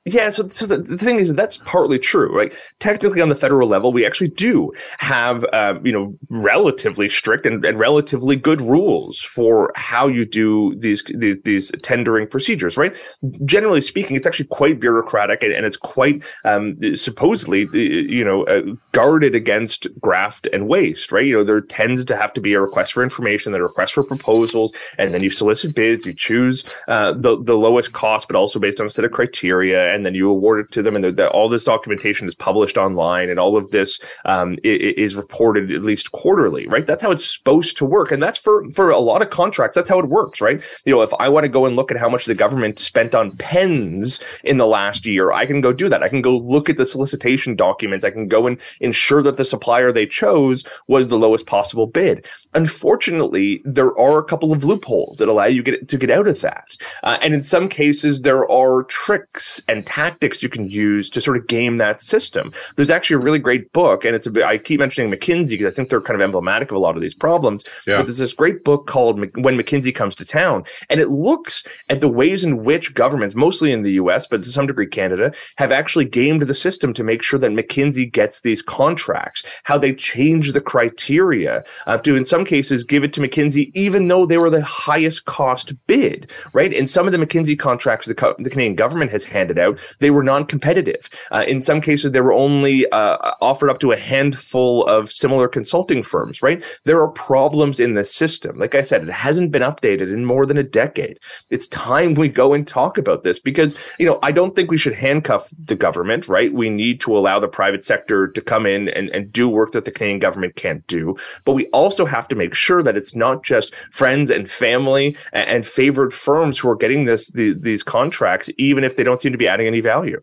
Yeah, 0.08 0.30
so, 0.30 0.48
so 0.48 0.66
the, 0.66 0.78
the 0.78 0.96
thing 0.96 1.20
is 1.20 1.34
that's 1.34 1.58
partly 1.58 1.98
true, 1.98 2.34
right? 2.34 2.54
Technically, 2.78 3.20
on 3.20 3.28
the 3.28 3.34
federal 3.34 3.68
level, 3.68 3.92
we 3.92 4.06
actually 4.06 4.28
do 4.28 4.72
have, 4.98 5.44
uh, 5.52 5.74
you 5.84 5.92
know, 5.92 6.16
relatively 6.30 7.08
strict 7.08 7.44
and, 7.46 7.64
and 7.64 7.78
relatively 7.78 8.36
good 8.36 8.60
rules 8.60 9.20
for 9.20 9.70
how 9.74 10.06
you 10.06 10.24
do 10.24 10.74
these, 10.76 11.02
these, 11.14 11.36
these 11.44 11.70
tendering 11.82 12.26
procedures, 12.26 12.76
right? 12.76 12.96
Generally 13.44 13.82
speaking, 13.82 14.16
it's 14.16 14.26
actually 14.26 14.46
quite 14.46 14.80
bureaucratic 14.80 15.42
and, 15.42 15.52
and 15.52 15.66
it's 15.66 15.76
quite 15.76 16.24
um, 16.44 16.76
supposedly, 16.94 17.66
uh, 17.66 17.76
you 17.76 18.24
know, 18.24 18.44
uh, 18.44 18.62
guarded 18.92 19.34
against 19.34 19.86
graft 20.00 20.48
and 20.52 20.68
waste, 20.68 21.12
right? 21.12 21.26
You 21.26 21.38
know, 21.38 21.44
there 21.44 21.60
tends 21.60 22.04
to 22.04 22.16
have 22.16 22.32
to 22.32 22.40
be 22.40 22.54
a 22.54 22.60
request 22.60 22.92
for 22.92 23.02
information, 23.02 23.54
a 23.54 23.62
request 23.62 23.94
for 23.94 24.02
proposals, 24.02 24.72
and 24.96 25.12
then 25.12 25.22
you 25.22 25.30
solicit 25.30 25.74
bids, 25.74 26.06
you 26.06 26.14
choose 26.14 26.64
uh, 26.88 27.12
the 27.12 27.42
the 27.42 27.56
lowest 27.56 27.92
cost, 27.92 28.28
but 28.28 28.36
also 28.36 28.58
based 28.58 28.80
on 28.80 28.86
a 28.86 28.90
set 28.90 29.04
of 29.04 29.12
criteria 29.12 29.94
and 29.94 29.97
then 30.04 30.14
you 30.14 30.30
award 30.30 30.60
it 30.60 30.72
to 30.72 30.82
them, 30.82 30.96
and 30.96 31.04
the, 31.04 31.30
all 31.30 31.48
this 31.48 31.64
documentation 31.64 32.26
is 32.26 32.34
published 32.34 32.76
online, 32.76 33.30
and 33.30 33.38
all 33.38 33.56
of 33.56 33.70
this 33.70 34.00
um, 34.24 34.58
is 34.64 35.14
reported 35.14 35.72
at 35.72 35.82
least 35.82 36.12
quarterly, 36.12 36.66
right? 36.66 36.86
That's 36.86 37.02
how 37.02 37.10
it's 37.10 37.36
supposed 37.36 37.76
to 37.78 37.84
work, 37.84 38.12
and 38.12 38.22
that's 38.22 38.38
for 38.38 38.68
for 38.70 38.90
a 38.90 38.98
lot 38.98 39.22
of 39.22 39.30
contracts. 39.30 39.74
That's 39.74 39.88
how 39.88 39.98
it 39.98 40.06
works, 40.06 40.40
right? 40.40 40.62
You 40.84 40.94
know, 40.94 41.02
if 41.02 41.12
I 41.18 41.28
want 41.28 41.44
to 41.44 41.48
go 41.48 41.66
and 41.66 41.76
look 41.76 41.90
at 41.90 41.98
how 41.98 42.08
much 42.08 42.24
the 42.24 42.34
government 42.34 42.78
spent 42.78 43.14
on 43.14 43.36
pens 43.36 44.20
in 44.44 44.58
the 44.58 44.66
last 44.66 45.06
year, 45.06 45.32
I 45.32 45.46
can 45.46 45.60
go 45.60 45.72
do 45.72 45.88
that. 45.88 46.02
I 46.02 46.08
can 46.08 46.22
go 46.22 46.36
look 46.36 46.68
at 46.68 46.76
the 46.76 46.86
solicitation 46.86 47.56
documents. 47.56 48.04
I 48.04 48.10
can 48.10 48.28
go 48.28 48.46
and 48.46 48.60
ensure 48.80 49.22
that 49.22 49.36
the 49.36 49.44
supplier 49.44 49.92
they 49.92 50.06
chose 50.06 50.64
was 50.86 51.08
the 51.08 51.18
lowest 51.18 51.46
possible 51.46 51.86
bid. 51.86 52.26
Unfortunately, 52.54 53.60
there 53.64 53.98
are 53.98 54.18
a 54.18 54.24
couple 54.24 54.52
of 54.52 54.64
loopholes 54.64 55.18
that 55.18 55.28
allow 55.28 55.46
you 55.46 55.62
get, 55.62 55.88
to 55.88 55.96
get 55.96 56.10
out 56.10 56.26
of 56.26 56.40
that. 56.40 56.76
Uh, 57.02 57.18
and 57.20 57.34
in 57.34 57.44
some 57.44 57.68
cases, 57.68 58.22
there 58.22 58.50
are 58.50 58.84
tricks 58.84 59.62
and 59.68 59.86
tactics 59.86 60.42
you 60.42 60.48
can 60.48 60.68
use 60.68 61.10
to 61.10 61.20
sort 61.20 61.36
of 61.36 61.46
game 61.46 61.78
that 61.78 62.00
system. 62.00 62.52
There's 62.76 62.90
actually 62.90 63.16
a 63.16 63.24
really 63.24 63.38
great 63.38 63.72
book, 63.72 64.04
and 64.04 64.14
it's 64.14 64.26
a 64.26 64.30
bit, 64.30 64.44
I 64.44 64.58
keep 64.58 64.80
mentioning 64.80 65.12
McKinsey 65.12 65.50
because 65.50 65.72
I 65.72 65.74
think 65.74 65.88
they're 65.88 66.00
kind 66.00 66.14
of 66.14 66.24
emblematic 66.24 66.70
of 66.70 66.76
a 66.76 66.80
lot 66.80 66.96
of 66.96 67.02
these 67.02 67.14
problems. 67.14 67.64
Yeah. 67.86 67.98
But 67.98 68.06
there's 68.06 68.18
this 68.18 68.32
great 68.32 68.64
book 68.64 68.86
called 68.86 69.18
When 69.18 69.56
McKinsey 69.56 69.94
Comes 69.94 70.14
to 70.16 70.24
Town, 70.24 70.64
and 70.90 71.00
it 71.00 71.08
looks 71.08 71.64
at 71.88 72.00
the 72.00 72.08
ways 72.08 72.44
in 72.44 72.64
which 72.64 72.94
governments, 72.94 73.34
mostly 73.34 73.72
in 73.72 73.82
the 73.82 73.92
US, 73.92 74.26
but 74.26 74.42
to 74.42 74.50
some 74.50 74.66
degree 74.66 74.86
Canada, 74.86 75.32
have 75.56 75.72
actually 75.72 76.04
gamed 76.04 76.42
the 76.42 76.54
system 76.54 76.92
to 76.94 77.04
make 77.04 77.22
sure 77.22 77.38
that 77.38 77.50
McKinsey 77.50 78.10
gets 78.10 78.40
these 78.40 78.62
contracts, 78.62 79.42
how 79.64 79.78
they 79.78 79.94
change 79.94 80.52
the 80.52 80.60
criteria 80.60 81.64
uh, 81.86 81.98
to, 81.98 82.16
in 82.16 82.24
some 82.24 82.44
cases, 82.48 82.82
give 82.82 83.04
it 83.04 83.12
to 83.12 83.20
McKinsey, 83.20 83.70
even 83.74 84.08
though 84.08 84.26
they 84.26 84.38
were 84.38 84.50
the 84.50 84.64
highest 84.64 85.26
cost 85.26 85.74
bid, 85.86 86.30
right? 86.52 86.72
In 86.72 86.88
some 86.88 87.06
of 87.06 87.12
the 87.12 87.18
McKinsey 87.18 87.58
contracts 87.58 88.06
the, 88.06 88.14
co- 88.14 88.34
the 88.38 88.50
Canadian 88.50 88.74
government 88.74 89.12
has 89.12 89.22
handed 89.22 89.58
out, 89.58 89.78
they 90.00 90.10
were 90.10 90.22
non 90.22 90.44
competitive. 90.44 91.08
Uh, 91.30 91.44
in 91.46 91.62
some 91.62 91.80
cases, 91.80 92.10
they 92.10 92.20
were 92.20 92.32
only 92.32 92.90
uh, 92.90 93.16
offered 93.40 93.70
up 93.70 93.78
to 93.80 93.92
a 93.92 93.96
handful 93.96 94.84
of 94.86 95.10
similar 95.12 95.46
consulting 95.46 96.02
firms, 96.02 96.42
right? 96.42 96.64
There 96.84 97.00
are 97.00 97.08
problems 97.08 97.78
in 97.78 97.94
the 97.94 98.04
system. 98.04 98.58
Like 98.58 98.74
I 98.74 98.82
said, 98.82 99.02
it 99.02 99.12
hasn't 99.12 99.52
been 99.52 99.62
updated 99.62 100.12
in 100.12 100.24
more 100.24 100.46
than 100.46 100.58
a 100.58 100.62
decade. 100.62 101.18
It's 101.50 101.66
time 101.68 102.14
we 102.14 102.28
go 102.28 102.54
and 102.54 102.66
talk 102.66 102.98
about 102.98 103.22
this 103.22 103.38
because, 103.38 103.74
you 103.98 104.06
know, 104.06 104.18
I 104.22 104.32
don't 104.32 104.56
think 104.56 104.70
we 104.70 104.78
should 104.78 104.94
handcuff 104.94 105.50
the 105.58 105.76
government, 105.76 106.28
right? 106.28 106.52
We 106.52 106.70
need 106.70 107.00
to 107.00 107.16
allow 107.16 107.38
the 107.38 107.48
private 107.48 107.84
sector 107.84 108.28
to 108.28 108.40
come 108.40 108.66
in 108.66 108.88
and, 108.88 109.10
and 109.10 109.32
do 109.32 109.48
work 109.48 109.72
that 109.72 109.84
the 109.84 109.90
Canadian 109.90 110.20
government 110.20 110.56
can't 110.56 110.86
do. 110.86 111.16
But 111.44 111.52
we 111.52 111.66
also 111.68 112.06
have 112.06 112.27
to 112.28 112.36
make 112.36 112.54
sure 112.54 112.82
that 112.82 112.96
it's 112.96 113.14
not 113.14 113.44
just 113.44 113.74
friends 113.90 114.30
and 114.30 114.50
family 114.50 115.16
and, 115.32 115.48
and 115.48 115.66
favored 115.66 116.12
firms 116.12 116.58
who 116.58 116.68
are 116.68 116.76
getting 116.76 117.04
this 117.04 117.30
the, 117.30 117.54
these 117.54 117.82
contracts, 117.82 118.50
even 118.58 118.84
if 118.84 118.96
they 118.96 119.04
don't 119.04 119.20
seem 119.20 119.32
to 119.32 119.38
be 119.38 119.48
adding 119.48 119.66
any 119.66 119.80
value. 119.80 120.20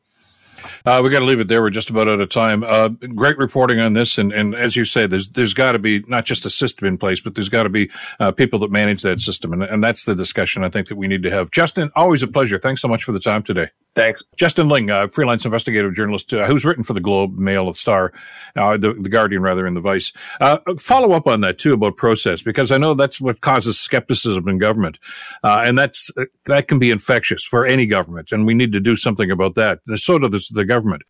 Uh, 0.86 1.02
we 1.04 1.10
got 1.10 1.20
to 1.20 1.26
leave 1.26 1.40
it 1.40 1.48
there. 1.48 1.62
We're 1.62 1.70
just 1.70 1.90
about 1.90 2.08
out 2.08 2.20
of 2.20 2.30
time. 2.30 2.64
Uh, 2.64 2.90
great 2.90 3.38
reporting 3.38 3.80
on 3.80 3.94
this, 3.94 4.18
and, 4.18 4.32
and 4.32 4.56
as 4.56 4.76
you 4.76 4.86
say, 4.86 5.08
there's 5.08 5.28
there's 5.30 5.54
got 5.54 5.74
to 5.74 5.80
be 5.80 6.04
not 6.08 6.26
just 6.26 6.46
a 6.46 6.50
system 6.50 6.88
in 6.88 6.98
place, 6.98 7.22
but 7.22 7.36
there's 7.36 7.50
got 7.50 7.64
to 7.64 7.70
be 7.70 7.92
uh, 8.20 8.32
people 8.32 8.60
that 8.60 8.72
manage 8.72 9.02
that 9.04 9.20
system, 9.20 9.54
and, 9.54 9.64
and 9.64 9.84
that's 9.84 10.06
the 10.06 10.16
discussion 10.16 10.64
I 10.64 10.70
think 10.70 10.88
that 10.88 10.96
we 10.96 11.08
need 11.08 11.24
to 11.24 11.32
have. 11.32 11.52
Justin, 11.52 11.92
always 11.96 12.24
a 12.24 12.28
pleasure. 12.28 12.58
Thanks 12.58 12.82
so 12.82 12.88
much 12.88 13.04
for 13.04 13.12
the 13.12 13.20
time 13.20 13.44
today. 13.44 13.70
Thanks. 13.96 14.22
Justin 14.36 14.68
Ling, 14.68 14.90
uh, 14.92 15.08
freelance 15.08 15.46
investigative 15.46 15.94
journalist 15.94 16.34
uh, 16.34 16.46
who's 16.48 16.66
written 16.66 16.84
for 16.84 16.94
the 16.94 17.00
Globe, 17.00 17.38
Mail, 17.38 17.68
the 17.68 17.74
Star, 17.74 18.12
uh, 18.58 18.76
the, 18.76 18.94
the 18.94 19.08
Guardian, 19.08 19.42
rather, 19.42 19.66
and 19.66 19.76
the 19.76 19.82
Vice. 19.82 20.12
Uh, 20.42 20.58
follow 20.78 21.14
up 21.14 21.28
on 21.28 21.40
that, 21.42 21.58
too, 21.58 21.74
about 21.74 21.96
process, 21.96 22.42
because 22.42 22.72
I 22.72 22.78
know 22.78 22.94
that's 22.94 23.22
what 23.22 23.40
causes 23.40 23.80
skepticism 23.80 24.50
in 24.50 24.58
government. 24.58 25.00
Uh, 25.44 25.64
and 25.66 25.80
that's 25.80 26.12
that 26.46 26.68
can 26.68 26.78
be 26.78 26.92
infectious 26.92 27.46
for 27.46 27.66
any 27.66 27.88
government, 27.88 28.34
and 28.34 28.46
we 28.46 28.54
need 28.54 28.74
to 28.74 28.82
do 28.82 28.98
something 28.98 29.32
about 29.32 29.56
that. 29.56 29.80
So 29.96 30.20
does 30.20 30.50
the 30.50 30.66
government. 30.66 31.04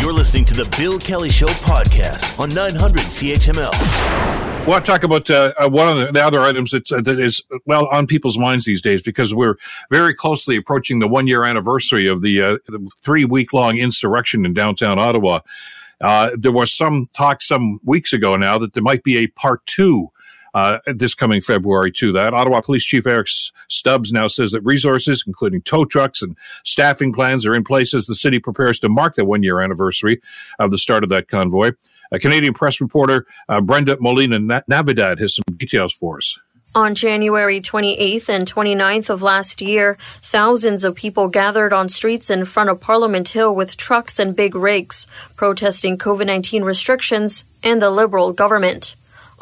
You're 0.00 0.14
listening 0.14 0.46
to 0.46 0.54
the 0.54 0.64
Bill 0.78 0.98
Kelly 0.98 1.28
Show 1.28 1.46
podcast 1.46 2.40
on 2.40 2.48
900 2.48 3.02
CHML. 3.02 4.49
Well, 4.66 4.76
I 4.76 4.80
talk 4.80 5.02
about 5.02 5.28
uh, 5.30 5.54
uh, 5.58 5.68
one 5.70 5.88
of 5.88 5.98
the, 5.98 6.12
the, 6.12 6.24
other 6.24 6.42
items 6.42 6.70
that's, 6.70 6.92
uh, 6.92 7.00
that 7.00 7.18
is 7.18 7.42
well 7.64 7.86
on 7.88 8.06
people's 8.06 8.36
minds 8.36 8.66
these 8.66 8.82
days 8.82 9.02
because 9.02 9.34
we're 9.34 9.56
very 9.88 10.14
closely 10.14 10.54
approaching 10.56 10.98
the 10.98 11.08
one 11.08 11.26
year 11.26 11.44
anniversary 11.44 12.06
of 12.06 12.20
the, 12.20 12.42
uh, 12.42 12.58
the 12.68 12.90
three 13.02 13.24
week 13.24 13.54
long 13.54 13.78
insurrection 13.78 14.44
in 14.44 14.52
downtown 14.52 14.98
Ottawa. 14.98 15.40
Uh, 16.00 16.30
there 16.38 16.52
was 16.52 16.72
some 16.72 17.08
talk 17.14 17.42
some 17.42 17.80
weeks 17.84 18.12
ago 18.12 18.36
now 18.36 18.58
that 18.58 18.74
there 18.74 18.82
might 18.82 19.02
be 19.02 19.16
a 19.16 19.28
part 19.28 19.64
two 19.64 20.10
uh, 20.54 20.78
this 20.86 21.14
coming 21.14 21.40
February 21.40 21.92
to 21.92 22.12
that. 22.12 22.34
Ottawa 22.34 22.60
Police 22.60 22.84
Chief 22.84 23.06
Eric 23.06 23.28
Stubbs 23.68 24.12
now 24.12 24.28
says 24.28 24.50
that 24.50 24.62
resources, 24.62 25.24
including 25.26 25.62
tow 25.62 25.84
trucks 25.84 26.22
and 26.22 26.36
staffing 26.64 27.12
plans, 27.12 27.46
are 27.46 27.54
in 27.54 27.64
place 27.64 27.94
as 27.94 28.06
the 28.06 28.14
city 28.14 28.38
prepares 28.38 28.78
to 28.80 28.88
mark 28.88 29.14
the 29.14 29.24
one 29.24 29.42
year 29.42 29.60
anniversary 29.60 30.20
of 30.58 30.70
the 30.70 30.78
start 30.78 31.02
of 31.02 31.10
that 31.10 31.28
convoy. 31.28 31.72
A 32.12 32.18
Canadian 32.18 32.54
press 32.54 32.80
reporter, 32.80 33.26
uh, 33.48 33.60
Brenda 33.60 33.96
Molina 34.00 34.62
Navidad, 34.66 35.20
has 35.20 35.36
some 35.36 35.56
details 35.56 35.92
for 35.92 36.16
us. 36.16 36.38
On 36.72 36.94
January 36.94 37.60
28th 37.60 38.28
and 38.28 38.46
29th 38.46 39.10
of 39.10 39.22
last 39.22 39.60
year, 39.60 39.96
thousands 40.22 40.84
of 40.84 40.94
people 40.94 41.26
gathered 41.26 41.72
on 41.72 41.88
streets 41.88 42.30
in 42.30 42.44
front 42.44 42.70
of 42.70 42.80
Parliament 42.80 43.30
Hill 43.30 43.52
with 43.54 43.76
trucks 43.76 44.20
and 44.20 44.36
big 44.36 44.54
rigs, 44.54 45.08
protesting 45.34 45.98
COVID 45.98 46.26
19 46.26 46.62
restrictions 46.62 47.44
and 47.64 47.82
the 47.82 47.90
Liberal 47.90 48.32
government. 48.32 48.94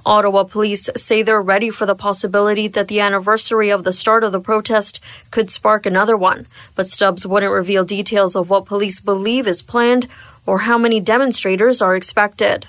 Ottawa 0.07 0.44
police 0.44 0.88
say 0.96 1.22
they're 1.22 1.42
ready 1.42 1.68
for 1.68 1.85
the 1.85 1.94
possibility 1.94 2.66
that 2.68 2.88
the 2.88 3.00
anniversary 3.00 3.68
of 3.68 3.85
the 3.85 3.92
start 3.92 4.24
of 4.24 4.33
the 4.33 4.40
protest 4.40 5.00
could 5.31 5.50
spark 5.50 5.85
another 5.85 6.16
one, 6.16 6.46
but 6.74 6.87
Stubbs 6.87 7.26
wouldn't 7.26 7.52
reveal 7.52 7.85
details 7.85 8.35
of 8.35 8.48
what 8.48 8.64
police 8.64 9.00
believe 9.00 9.46
is 9.46 9.61
planned 9.61 10.07
or 10.48 10.58
how 10.61 10.78
many 10.78 10.98
demonstrators 10.98 11.82
are 11.82 11.94
expected. 11.94 12.66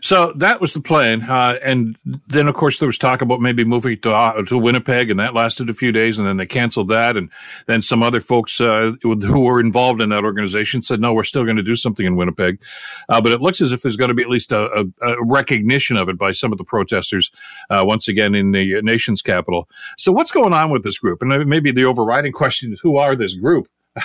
So 0.00 0.32
that 0.36 0.60
was 0.60 0.72
the 0.72 0.80
plan, 0.80 1.22
uh, 1.22 1.58
and 1.64 1.96
then 2.28 2.46
of 2.46 2.54
course 2.54 2.78
there 2.78 2.86
was 2.86 2.96
talk 2.96 3.22
about 3.22 3.40
maybe 3.40 3.64
moving 3.64 3.98
to 4.02 4.12
uh, 4.12 4.40
to 4.44 4.56
Winnipeg, 4.56 5.10
and 5.10 5.18
that 5.18 5.34
lasted 5.34 5.68
a 5.68 5.74
few 5.74 5.90
days, 5.90 6.16
and 6.16 6.28
then 6.28 6.36
they 6.36 6.46
canceled 6.46 6.88
that, 6.90 7.16
and 7.16 7.28
then 7.66 7.82
some 7.82 8.00
other 8.00 8.20
folks 8.20 8.60
uh, 8.60 8.92
who 9.02 9.40
were 9.40 9.58
involved 9.58 10.00
in 10.00 10.10
that 10.10 10.22
organization 10.22 10.80
said, 10.80 11.00
"No, 11.00 11.12
we're 11.12 11.24
still 11.24 11.42
going 11.42 11.56
to 11.56 11.64
do 11.64 11.74
something 11.74 12.06
in 12.06 12.14
Winnipeg," 12.14 12.60
uh, 13.08 13.20
but 13.20 13.32
it 13.32 13.40
looks 13.40 13.60
as 13.60 13.72
if 13.72 13.82
there's 13.82 13.96
going 13.96 14.10
to 14.10 14.14
be 14.14 14.22
at 14.22 14.30
least 14.30 14.52
a, 14.52 14.84
a, 15.02 15.08
a, 15.08 15.24
recognition 15.24 15.96
of 15.96 16.08
it 16.08 16.16
by 16.16 16.30
some 16.30 16.52
of 16.52 16.58
the 16.58 16.64
protesters 16.64 17.32
uh, 17.68 17.82
once 17.84 18.06
again 18.06 18.36
in 18.36 18.52
the 18.52 18.80
nation's 18.82 19.22
capital. 19.22 19.68
So 19.96 20.12
what's 20.12 20.30
going 20.30 20.52
on 20.52 20.70
with 20.70 20.84
this 20.84 20.98
group? 20.98 21.20
And 21.20 21.48
maybe 21.48 21.72
the 21.72 21.84
overriding 21.84 22.32
question 22.32 22.72
is, 22.72 22.80
who 22.80 22.96
are 22.96 23.16
this 23.16 23.34
group? 23.34 23.66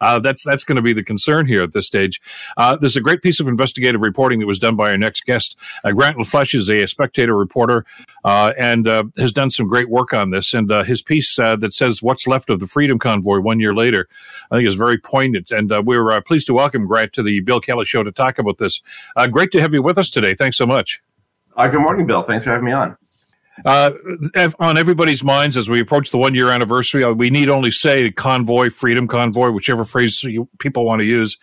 Uh, 0.00 0.18
that's 0.18 0.44
that's 0.44 0.64
going 0.64 0.76
to 0.76 0.82
be 0.82 0.92
the 0.92 1.02
concern 1.02 1.46
here 1.46 1.62
at 1.62 1.72
this 1.72 1.86
stage. 1.86 2.20
Uh, 2.56 2.76
there's 2.76 2.96
a 2.96 3.00
great 3.00 3.22
piece 3.22 3.40
of 3.40 3.48
investigative 3.48 4.00
reporting 4.00 4.40
that 4.40 4.46
was 4.46 4.58
done 4.58 4.76
by 4.76 4.90
our 4.90 4.98
next 4.98 5.24
guest. 5.24 5.56
Uh, 5.84 5.92
Grant 5.92 6.16
LaFleche 6.16 6.54
is 6.54 6.68
a, 6.68 6.86
spectator 6.90 7.36
reporter 7.36 7.84
uh, 8.24 8.52
and 8.58 8.88
uh, 8.88 9.04
has 9.16 9.32
done 9.32 9.50
some 9.50 9.68
great 9.68 9.88
work 9.88 10.12
on 10.12 10.30
this. 10.30 10.52
And 10.52 10.72
uh, 10.72 10.82
his 10.82 11.02
piece 11.02 11.36
that 11.36 11.72
says 11.72 12.02
what's 12.02 12.26
left 12.26 12.50
of 12.50 12.58
the 12.58 12.66
Freedom 12.66 12.98
Convoy 12.98 13.40
one 13.40 13.60
year 13.60 13.74
later, 13.74 14.08
I 14.50 14.56
think 14.56 14.66
is 14.66 14.74
very 14.74 14.98
poignant. 14.98 15.50
And 15.50 15.70
we're 15.86 16.20
pleased 16.22 16.46
to 16.48 16.54
welcome 16.54 16.86
Grant 16.86 17.12
to 17.12 17.22
the 17.22 17.40
Bill 17.40 17.60
Kelly 17.60 17.84
Show 17.84 18.02
to 18.02 18.10
talk 18.12 18.38
about 18.38 18.58
this. 18.58 18.82
great 19.30 19.52
to 19.52 19.60
have 19.60 19.72
you 19.72 19.82
with 19.82 19.98
us 19.98 20.10
today. 20.10 20.34
Thanks 20.34 20.56
so 20.56 20.66
much. 20.66 21.00
good 21.56 21.74
morning, 21.74 22.06
Bill. 22.06 22.24
Thanks 22.24 22.44
for 22.44 22.50
having 22.50 22.66
me 22.66 22.72
on. 22.72 22.96
Uh, 23.64 23.92
on 24.58 24.78
everybody's 24.78 25.22
minds 25.22 25.56
as 25.56 25.68
we 25.68 25.80
approach 25.80 26.10
the 26.10 26.18
one 26.18 26.34
year 26.34 26.50
anniversary, 26.50 27.04
uh, 27.04 27.12
we 27.12 27.30
need 27.30 27.48
only 27.48 27.70
say 27.70 28.10
convoy, 28.10 28.70
freedom 28.70 29.06
convoy, 29.06 29.50
whichever 29.50 29.84
phrase 29.84 30.22
you, 30.22 30.48
people 30.58 30.84
want 30.84 31.00
to 31.00 31.06
use. 31.06 31.36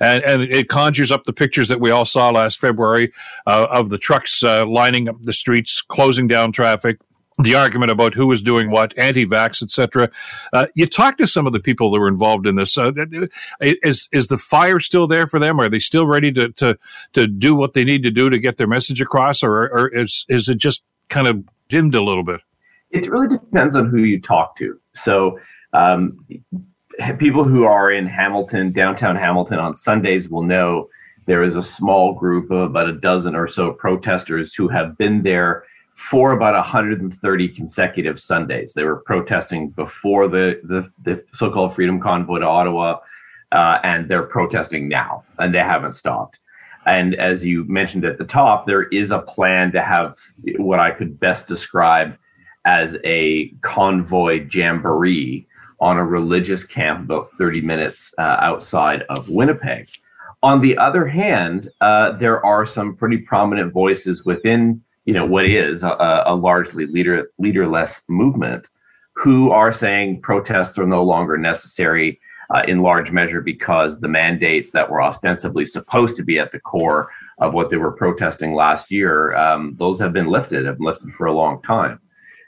And, 0.00 0.22
and, 0.24 0.42
it 0.42 0.68
conjures 0.68 1.10
up 1.10 1.24
the 1.24 1.32
pictures 1.32 1.68
that 1.68 1.80
we 1.80 1.90
all 1.90 2.04
saw 2.04 2.30
last 2.30 2.60
February 2.60 3.12
uh, 3.46 3.66
of 3.70 3.90
the 3.90 3.98
trucks 3.98 4.44
uh, 4.44 4.64
lining 4.66 5.08
up 5.08 5.16
the 5.22 5.32
streets, 5.32 5.82
closing 5.82 6.28
down 6.28 6.52
traffic. 6.52 6.98
The 7.38 7.54
argument 7.54 7.90
about 7.90 8.14
who 8.14 8.32
is 8.32 8.42
doing 8.42 8.70
what, 8.70 8.96
anti-vax, 8.96 9.62
etc. 9.62 10.10
Uh, 10.54 10.68
you 10.74 10.86
talk 10.86 11.18
to 11.18 11.26
some 11.26 11.46
of 11.46 11.52
the 11.52 11.60
people 11.60 11.90
that 11.90 12.00
were 12.00 12.08
involved 12.08 12.46
in 12.46 12.54
this. 12.54 12.78
is 13.60 14.08
is 14.10 14.28
the 14.28 14.38
fire 14.38 14.80
still 14.80 15.06
there 15.06 15.26
for 15.26 15.38
them? 15.38 15.60
Are 15.60 15.68
they 15.68 15.78
still 15.78 16.06
ready 16.06 16.32
to 16.32 16.50
to 16.52 16.78
to 17.12 17.26
do 17.26 17.54
what 17.54 17.74
they 17.74 17.84
need 17.84 18.04
to 18.04 18.10
do 18.10 18.30
to 18.30 18.38
get 18.38 18.56
their 18.56 18.66
message 18.66 19.02
across, 19.02 19.42
or, 19.42 19.64
or 19.68 19.88
is 19.88 20.24
is 20.30 20.48
it 20.48 20.56
just 20.56 20.86
kind 21.08 21.26
of 21.26 21.44
dimmed 21.68 21.94
a 21.94 22.02
little 22.02 22.24
bit? 22.24 22.40
It 22.90 23.10
really 23.10 23.28
depends 23.28 23.76
on 23.76 23.88
who 23.88 23.98
you 23.98 24.20
talk 24.20 24.56
to. 24.58 24.78
So, 24.94 25.38
um, 25.72 26.24
people 27.18 27.44
who 27.44 27.64
are 27.64 27.90
in 27.90 28.06
Hamilton, 28.06 28.72
downtown 28.72 29.16
Hamilton 29.16 29.58
on 29.58 29.76
Sundays 29.76 30.30
will 30.30 30.42
know 30.42 30.88
there 31.26 31.42
is 31.42 31.56
a 31.56 31.62
small 31.62 32.14
group 32.14 32.50
of 32.50 32.70
about 32.70 32.88
a 32.88 32.94
dozen 32.94 33.34
or 33.34 33.48
so 33.48 33.72
protesters 33.72 34.54
who 34.54 34.68
have 34.68 34.96
been 34.96 35.22
there 35.22 35.64
for 35.94 36.32
about 36.32 36.54
130 36.54 37.48
consecutive 37.48 38.20
Sundays. 38.20 38.74
They 38.74 38.84
were 38.84 38.96
protesting 38.96 39.70
before 39.70 40.28
the, 40.28 40.60
the, 40.62 40.88
the 41.04 41.24
so 41.34 41.50
called 41.50 41.74
Freedom 41.74 42.00
Convoy 42.00 42.40
to 42.40 42.46
Ottawa, 42.46 42.98
uh, 43.52 43.78
and 43.82 44.08
they're 44.08 44.24
protesting 44.24 44.88
now, 44.88 45.24
and 45.38 45.54
they 45.54 45.58
haven't 45.58 45.94
stopped. 45.94 46.38
And 46.86 47.14
as 47.16 47.44
you 47.44 47.64
mentioned 47.64 48.04
at 48.04 48.18
the 48.18 48.24
top, 48.24 48.66
there 48.66 48.84
is 48.84 49.10
a 49.10 49.18
plan 49.18 49.72
to 49.72 49.82
have 49.82 50.16
what 50.58 50.78
I 50.78 50.92
could 50.92 51.18
best 51.18 51.48
describe 51.48 52.16
as 52.64 52.96
a 53.04 53.48
convoy 53.62 54.48
jamboree 54.50 55.46
on 55.80 55.98
a 55.98 56.04
religious 56.04 56.64
camp 56.64 57.04
about 57.04 57.28
30 57.32 57.60
minutes 57.60 58.14
uh, 58.18 58.38
outside 58.40 59.02
of 59.08 59.28
Winnipeg. 59.28 59.88
On 60.42 60.60
the 60.60 60.78
other 60.78 61.06
hand, 61.06 61.68
uh, 61.80 62.12
there 62.12 62.44
are 62.44 62.66
some 62.66 62.94
pretty 62.94 63.18
prominent 63.18 63.72
voices 63.72 64.24
within, 64.24 64.82
you 65.04 65.12
know, 65.12 65.26
what 65.26 65.44
is 65.44 65.82
a, 65.82 66.24
a 66.26 66.34
largely 66.34 66.86
leader 66.86 67.30
leaderless 67.38 68.02
movement, 68.08 68.68
who 69.14 69.50
are 69.50 69.72
saying 69.72 70.20
protests 70.20 70.78
are 70.78 70.86
no 70.86 71.02
longer 71.02 71.36
necessary 71.36 72.20
uh, 72.54 72.62
in 72.66 72.82
large 72.82 73.10
measure 73.10 73.40
because 73.40 74.00
the 74.00 74.08
mandates 74.08 74.70
that 74.72 74.90
were 74.90 75.02
ostensibly 75.02 75.66
supposed 75.66 76.16
to 76.16 76.22
be 76.22 76.38
at 76.38 76.52
the 76.52 76.60
core 76.60 77.10
of 77.38 77.52
what 77.52 77.70
they 77.70 77.76
were 77.76 77.92
protesting 77.92 78.54
last 78.54 78.90
year, 78.90 79.34
um, 79.36 79.74
those 79.78 79.98
have 79.98 80.12
been 80.12 80.26
lifted, 80.26 80.64
have 80.64 80.78
been 80.78 80.86
lifted 80.86 81.12
for 81.14 81.26
a 81.26 81.32
long 81.32 81.60
time. 81.62 82.00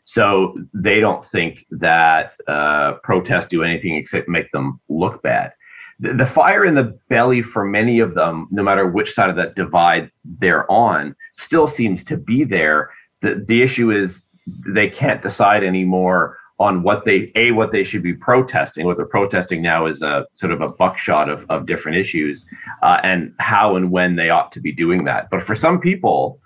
So 0.04 0.56
they 0.72 1.00
don't 1.00 1.26
think 1.26 1.66
that 1.70 2.32
uh, 2.46 2.94
protests 3.02 3.48
do 3.48 3.62
anything 3.62 3.96
except 3.96 4.28
make 4.28 4.50
them 4.52 4.80
look 4.88 5.22
bad 5.22 5.52
the, 6.00 6.14
the 6.14 6.26
fire 6.26 6.64
in 6.64 6.74
the 6.74 6.98
belly 7.08 7.42
for 7.42 7.64
many 7.64 8.00
of 8.00 8.14
them, 8.14 8.48
no 8.50 8.62
matter 8.62 8.86
which 8.86 9.12
side 9.12 9.30
of 9.30 9.36
that 9.36 9.56
divide 9.56 10.10
they're 10.24 10.70
on, 10.70 11.14
still 11.36 11.66
seems 11.66 12.04
to 12.04 12.16
be 12.16 12.44
there. 12.44 12.90
The, 13.22 13.44
the 13.46 13.62
issue 13.62 13.90
is 13.90 14.28
they 14.66 14.88
can't 14.88 15.22
decide 15.22 15.64
anymore 15.64 16.37
on 16.58 16.82
what 16.82 17.04
they 17.04 17.30
a 17.36 17.52
what 17.52 17.72
they 17.72 17.84
should 17.84 18.02
be 18.02 18.14
protesting. 18.14 18.86
What 18.86 18.96
they're 18.96 19.06
protesting 19.06 19.62
now 19.62 19.86
is 19.86 20.02
a 20.02 20.26
sort 20.34 20.52
of 20.52 20.60
a 20.60 20.68
buckshot 20.68 21.28
of, 21.28 21.46
of 21.48 21.66
different 21.66 21.98
issues, 21.98 22.44
uh, 22.82 22.98
and 23.02 23.32
how 23.38 23.76
and 23.76 23.90
when 23.90 24.16
they 24.16 24.30
ought 24.30 24.52
to 24.52 24.60
be 24.60 24.72
doing 24.72 25.04
that. 25.04 25.30
But 25.30 25.42
for 25.42 25.54
some 25.54 25.80
people, 25.80 26.40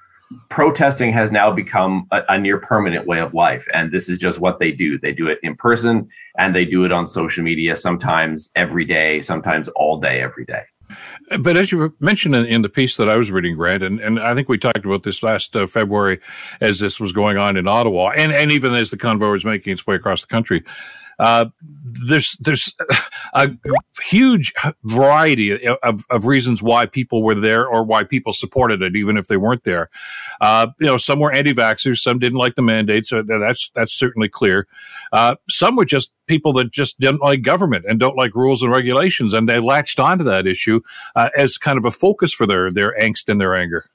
protesting 0.48 1.12
has 1.12 1.30
now 1.30 1.50
become 1.50 2.06
a, 2.10 2.22
a, 2.28 2.38
near 2.38 2.58
permanent 2.58 3.06
way 3.06 3.20
of 3.20 3.34
life. 3.34 3.66
And 3.74 3.90
this 3.90 4.08
is 4.08 4.18
just 4.18 4.38
what 4.38 4.58
they 4.58 4.72
do. 4.72 4.98
They 4.98 5.12
do 5.12 5.28
it 5.28 5.38
in 5.42 5.56
person 5.56 6.08
and 6.38 6.54
they 6.54 6.64
do 6.64 6.84
it 6.84 6.92
on 6.92 7.06
social 7.06 7.44
media, 7.44 7.76
sometimes 7.76 8.50
every 8.56 8.84
day, 8.84 9.22
sometimes 9.22 9.68
all 9.68 10.00
day, 10.00 10.20
every 10.20 10.44
day. 10.44 10.62
But 11.40 11.56
as 11.56 11.72
you 11.72 11.94
mentioned 12.00 12.34
in, 12.34 12.46
in, 12.46 12.62
the 12.62 12.68
piece 12.68 12.96
that 12.96 13.08
I 13.08 13.16
was 13.16 13.30
reading, 13.30 13.56
Grant, 13.56 13.82
and, 13.82 14.00
and 14.00 14.18
I 14.18 14.34
think 14.34 14.48
we 14.48 14.58
talked 14.58 14.84
about 14.84 15.02
this 15.02 15.22
last 15.22 15.56
uh, 15.56 15.66
February 15.66 16.20
as 16.60 16.78
this 16.78 17.00
was 17.00 17.12
going 17.12 17.38
on 17.38 17.56
in 17.56 17.68
Ottawa, 17.68 18.10
and, 18.16 18.32
and 18.32 18.50
even 18.52 18.74
as 18.74 18.90
the 18.90 18.96
convoy 18.96 19.30
was 19.30 19.44
making 19.44 19.72
its 19.72 19.86
way 19.86 19.96
across 19.96 20.20
the 20.20 20.26
country, 20.26 20.62
uh, 21.18 21.46
there's 22.06 22.36
there's 22.40 22.74
a 23.34 23.50
huge 24.02 24.52
variety 24.84 25.66
of, 25.66 26.04
of 26.10 26.26
reasons 26.26 26.62
why 26.62 26.86
people 26.86 27.22
were 27.22 27.34
there 27.34 27.66
or 27.66 27.82
why 27.82 28.04
people 28.04 28.32
supported 28.32 28.82
it, 28.82 28.96
even 28.96 29.16
if 29.16 29.28
they 29.28 29.36
weren't 29.36 29.64
there. 29.64 29.90
Uh, 30.40 30.68
you 30.80 30.86
know, 30.86 30.96
some 30.96 31.18
were 31.20 31.32
anti-vaxxers, 31.32 31.98
some 31.98 32.18
didn't 32.18 32.38
like 32.38 32.54
the 32.54 32.62
mandates. 32.62 33.10
So 33.10 33.22
that's 33.22 33.70
that's 33.74 33.92
certainly 33.92 34.28
clear. 34.28 34.66
Uh, 35.12 35.36
some 35.48 35.76
were 35.76 35.84
just 35.84 36.12
people 36.26 36.52
that 36.54 36.70
just 36.70 36.98
didn't 36.98 37.20
like 37.20 37.42
government 37.42 37.84
and 37.86 38.00
don't 38.00 38.16
like 38.16 38.34
rules 38.34 38.62
and 38.62 38.72
regulations, 38.72 39.34
and 39.34 39.48
they 39.48 39.58
latched 39.58 40.00
onto 40.00 40.24
that 40.24 40.46
issue 40.46 40.80
uh, 41.14 41.28
as 41.36 41.58
kind 41.58 41.78
of 41.78 41.84
a 41.84 41.90
focus 41.90 42.32
for 42.32 42.46
their 42.46 42.70
their 42.70 42.94
angst 43.00 43.28
and 43.28 43.40
their 43.40 43.54
anger. 43.54 43.86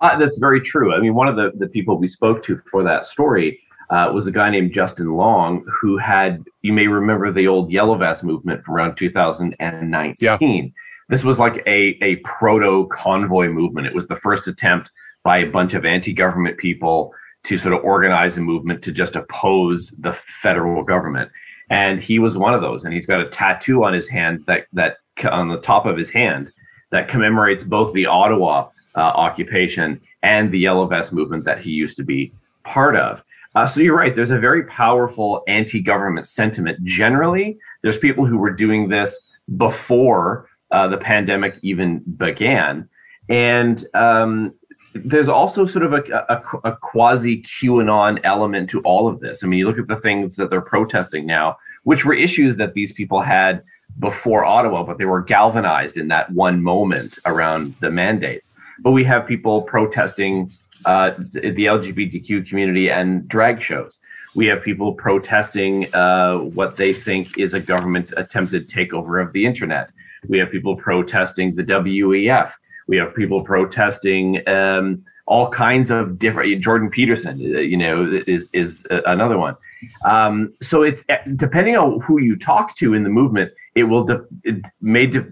Uh, 0.00 0.18
that's 0.18 0.38
very 0.38 0.60
true. 0.60 0.92
I 0.92 0.98
mean, 0.98 1.14
one 1.14 1.28
of 1.28 1.36
the, 1.36 1.52
the 1.54 1.68
people 1.68 1.96
we 1.96 2.08
spoke 2.08 2.44
to 2.46 2.60
for 2.70 2.82
that 2.82 3.06
story 3.06 3.60
uh, 3.90 4.10
was 4.12 4.26
a 4.26 4.32
guy 4.32 4.50
named 4.50 4.72
Justin 4.72 5.12
Long 5.12 5.64
who 5.80 5.98
had, 5.98 6.44
you 6.62 6.72
may 6.72 6.86
remember 6.86 7.30
the 7.30 7.46
old 7.46 7.70
Yellow 7.70 7.96
Vest 7.96 8.24
movement 8.24 8.64
from 8.64 8.74
around 8.74 8.96
2019. 8.96 10.16
Yeah. 10.20 10.70
This 11.08 11.24
was 11.24 11.38
like 11.38 11.62
a, 11.66 11.98
a 12.02 12.16
proto 12.16 12.88
convoy 12.88 13.48
movement. 13.48 13.86
It 13.86 13.94
was 13.94 14.08
the 14.08 14.16
first 14.16 14.48
attempt 14.48 14.90
by 15.24 15.38
a 15.38 15.50
bunch 15.50 15.74
of 15.74 15.84
anti 15.84 16.12
government 16.12 16.58
people 16.58 17.12
to 17.44 17.58
sort 17.58 17.74
of 17.74 17.84
organize 17.84 18.36
a 18.36 18.40
movement 18.40 18.82
to 18.82 18.92
just 18.92 19.16
oppose 19.16 19.90
the 19.98 20.14
federal 20.14 20.84
government. 20.84 21.30
And 21.70 22.00
he 22.00 22.18
was 22.18 22.36
one 22.36 22.54
of 22.54 22.60
those. 22.60 22.84
And 22.84 22.94
he's 22.94 23.06
got 23.06 23.20
a 23.20 23.28
tattoo 23.28 23.84
on 23.84 23.92
his 23.92 24.08
hands 24.08 24.44
that, 24.44 24.66
that 24.72 24.98
on 25.30 25.48
the 25.48 25.60
top 25.60 25.86
of 25.86 25.96
his 25.96 26.10
hand 26.10 26.50
that 26.90 27.08
commemorates 27.08 27.64
both 27.64 27.92
the 27.94 28.06
Ottawa 28.06 28.68
uh, 28.94 29.00
occupation 29.00 30.00
and 30.22 30.52
the 30.52 30.58
Yellow 30.58 30.86
Vest 30.86 31.12
movement 31.12 31.44
that 31.44 31.60
he 31.60 31.70
used 31.70 31.96
to 31.96 32.04
be 32.04 32.32
part 32.64 32.96
of. 32.96 33.22
Uh, 33.54 33.66
so 33.66 33.80
you're 33.80 33.96
right. 33.96 34.16
There's 34.16 34.30
a 34.30 34.38
very 34.38 34.64
powerful 34.64 35.42
anti-government 35.46 36.26
sentiment. 36.26 36.82
Generally, 36.84 37.58
there's 37.82 37.98
people 37.98 38.24
who 38.24 38.38
were 38.38 38.50
doing 38.50 38.88
this 38.88 39.20
before 39.56 40.48
uh, 40.70 40.88
the 40.88 40.96
pandemic 40.96 41.56
even 41.62 41.98
began, 42.16 42.88
and 43.28 43.86
um, 43.94 44.54
there's 44.94 45.28
also 45.28 45.66
sort 45.66 45.84
of 45.84 45.92
a, 45.92 46.02
a, 46.28 46.70
a, 46.70 46.76
quasi 46.76 47.42
QAnon 47.42 48.20
element 48.24 48.68
to 48.70 48.80
all 48.80 49.08
of 49.08 49.20
this. 49.20 49.42
I 49.42 49.46
mean, 49.46 49.58
you 49.58 49.66
look 49.66 49.78
at 49.78 49.88
the 49.88 49.96
things 49.96 50.36
that 50.36 50.50
they're 50.50 50.60
protesting 50.60 51.26
now, 51.26 51.56
which 51.84 52.04
were 52.04 52.14
issues 52.14 52.56
that 52.56 52.74
these 52.74 52.92
people 52.92 53.20
had 53.20 53.62
before 53.98 54.44
Ottawa, 54.44 54.82
but 54.82 54.98
they 54.98 55.04
were 55.04 55.22
galvanized 55.22 55.96
in 55.96 56.08
that 56.08 56.30
one 56.30 56.62
moment 56.62 57.18
around 57.26 57.74
the 57.80 57.90
mandates. 57.90 58.50
But 58.80 58.92
we 58.92 59.04
have 59.04 59.26
people 59.26 59.62
protesting 59.62 60.50
uh, 60.84 61.12
the 61.32 61.66
LGBTQ 61.66 62.48
community 62.48 62.90
and 62.90 63.26
drag 63.28 63.62
shows. 63.62 63.98
We 64.34 64.46
have 64.46 64.62
people 64.62 64.94
protesting 64.94 65.92
uh, 65.94 66.38
what 66.38 66.76
they 66.76 66.92
think 66.92 67.38
is 67.38 67.54
a 67.54 67.60
government 67.60 68.12
attempted 68.16 68.68
takeover 68.68 69.22
of 69.22 69.32
the 69.32 69.44
internet. 69.44 69.90
We 70.28 70.38
have 70.38 70.50
people 70.50 70.76
protesting 70.76 71.54
the 71.54 71.64
WEF. 71.64 72.52
We 72.86 72.96
have 72.96 73.14
people 73.14 73.42
protesting 73.42 74.46
um, 74.48 75.04
all 75.26 75.50
kinds 75.50 75.90
of 75.90 76.18
different. 76.18 76.62
Jordan 76.62 76.90
Peterson, 76.90 77.40
uh, 77.40 77.60
you 77.60 77.76
know, 77.76 78.10
is 78.26 78.48
is 78.52 78.86
another 78.90 79.38
one. 79.38 79.56
Um, 80.04 80.54
so 80.62 80.82
it's 80.82 81.02
uh, 81.08 81.16
depending 81.36 81.76
on 81.76 82.00
who 82.00 82.20
you 82.20 82.36
talk 82.36 82.76
to 82.76 82.94
in 82.94 83.02
the 83.02 83.08
movement, 83.08 83.52
it 83.74 83.84
will 83.84 84.04
de- 84.04 84.24
it 84.44 84.64
may 84.80 85.06
de- 85.06 85.26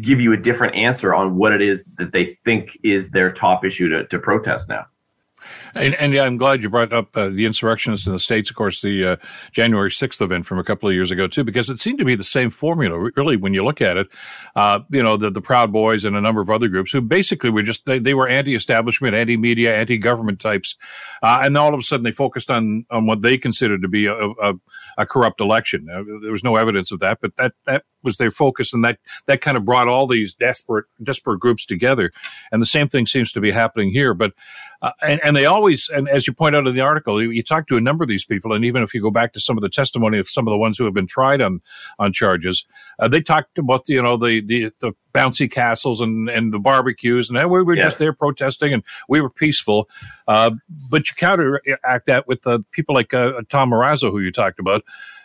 give 0.00 0.20
you 0.20 0.32
a 0.32 0.36
different 0.36 0.74
answer 0.76 1.14
on 1.14 1.36
what 1.36 1.52
it 1.52 1.60
is 1.60 1.84
that 1.96 2.12
they 2.12 2.38
think 2.44 2.78
is 2.82 3.10
their 3.10 3.32
top 3.32 3.64
issue 3.64 3.88
to, 3.88 4.06
to 4.06 4.18
protest 4.18 4.68
now. 4.68 4.86
And, 5.74 5.94
and 5.94 6.16
I'm 6.16 6.36
glad 6.36 6.62
you 6.62 6.70
brought 6.70 6.92
up 6.92 7.16
uh, 7.16 7.28
the 7.28 7.46
insurrectionists 7.46 8.06
in 8.06 8.12
the 8.12 8.18
states. 8.18 8.50
Of 8.50 8.56
course, 8.56 8.80
the 8.80 9.04
uh, 9.04 9.16
January 9.52 9.90
6th 9.90 10.20
event 10.20 10.46
from 10.46 10.58
a 10.58 10.64
couple 10.64 10.88
of 10.88 10.94
years 10.94 11.10
ago 11.10 11.26
too, 11.26 11.44
because 11.44 11.68
it 11.68 11.80
seemed 11.80 11.98
to 11.98 12.04
be 12.04 12.14
the 12.14 12.24
same 12.24 12.50
formula. 12.50 13.10
Really, 13.16 13.36
when 13.36 13.54
you 13.54 13.64
look 13.64 13.80
at 13.80 13.96
it, 13.96 14.08
uh, 14.54 14.80
you 14.90 15.02
know, 15.02 15.16
the, 15.16 15.30
the 15.30 15.40
Proud 15.40 15.72
Boys 15.72 16.04
and 16.04 16.16
a 16.16 16.20
number 16.20 16.40
of 16.40 16.50
other 16.50 16.68
groups 16.68 16.92
who 16.92 17.00
basically 17.00 17.50
were 17.50 17.62
just 17.62 17.84
they, 17.86 17.98
they 17.98 18.14
were 18.14 18.28
anti-establishment, 18.28 19.14
anti-media, 19.14 19.76
anti-government 19.76 20.40
types, 20.40 20.76
uh, 21.22 21.40
and 21.42 21.56
all 21.56 21.74
of 21.74 21.80
a 21.80 21.82
sudden 21.82 22.04
they 22.04 22.12
focused 22.12 22.50
on 22.50 22.84
on 22.90 23.06
what 23.06 23.22
they 23.22 23.36
considered 23.36 23.82
to 23.82 23.88
be 23.88 24.06
a, 24.06 24.14
a, 24.14 24.54
a 24.96 25.06
corrupt 25.06 25.40
election. 25.40 25.86
there 25.86 26.32
was 26.32 26.44
no 26.44 26.56
evidence 26.56 26.90
of 26.92 27.00
that, 27.00 27.18
but 27.20 27.36
that 27.36 27.52
that 27.66 27.84
was 28.02 28.16
their 28.18 28.30
focus, 28.30 28.72
and 28.72 28.84
that 28.84 28.98
that 29.26 29.40
kind 29.40 29.56
of 29.56 29.64
brought 29.64 29.88
all 29.88 30.06
these 30.06 30.34
desperate 30.34 30.86
desperate 31.02 31.40
groups 31.40 31.66
together. 31.66 32.10
And 32.52 32.60
the 32.60 32.66
same 32.66 32.88
thing 32.88 33.06
seems 33.06 33.32
to 33.32 33.40
be 33.40 33.50
happening 33.50 33.90
here. 33.90 34.14
But 34.14 34.32
uh, 34.82 34.92
and, 35.02 35.20
and 35.24 35.36
they 35.36 35.46
always, 35.46 35.88
and 35.88 36.08
as 36.08 36.26
you 36.26 36.32
point 36.32 36.54
out 36.54 36.66
in 36.66 36.74
the 36.74 36.80
article, 36.80 37.22
you, 37.22 37.30
you, 37.30 37.42
talk 37.42 37.66
to 37.68 37.76
a 37.76 37.80
number 37.80 38.04
of 38.04 38.08
these 38.08 38.24
people, 38.24 38.52
and 38.52 38.64
even 38.66 38.82
if 38.82 38.92
you 38.92 39.00
go 39.00 39.10
back 39.10 39.32
to 39.32 39.40
some 39.40 39.56
of 39.56 39.62
the 39.62 39.68
testimony 39.70 40.18
of 40.18 40.28
some 40.28 40.46
of 40.46 40.52
the 40.52 40.58
ones 40.58 40.76
who 40.76 40.84
have 40.84 40.92
been 40.92 41.06
tried 41.06 41.40
on 41.40 41.60
on 41.98 42.12
charges, 42.12 42.66
uh, 42.98 43.08
they 43.08 43.20
talked 43.20 43.58
about 43.58 43.88
you 43.88 44.02
know 44.02 44.16
the 44.16 44.40
the, 44.40 44.70
the 44.80 44.92
bouncy 45.14 45.50
castles 45.50 46.00
and, 46.00 46.28
and 46.28 46.52
the 46.52 46.58
barbecues, 46.58 47.30
and 47.30 47.50
we 47.50 47.62
were 47.62 47.76
just 47.76 47.98
there 47.98 48.12
protesting, 48.12 48.72
and 48.74 48.82
we 49.08 49.20
were 49.20 49.30
peaceful. 49.30 49.88
Uh, 50.28 50.50
but 50.90 51.08
you 51.08 51.14
counteract 51.16 52.06
that 52.06 52.26
with 52.26 52.46
uh, 52.46 52.58
people 52.72 52.94
like 52.94 53.14
uh, 53.14 53.40
Tom 53.48 53.70
Marazzo, 53.70 54.10
who 54.10 54.20
you 54.20 54.32
talked 54.32 54.58
about, 54.58 54.82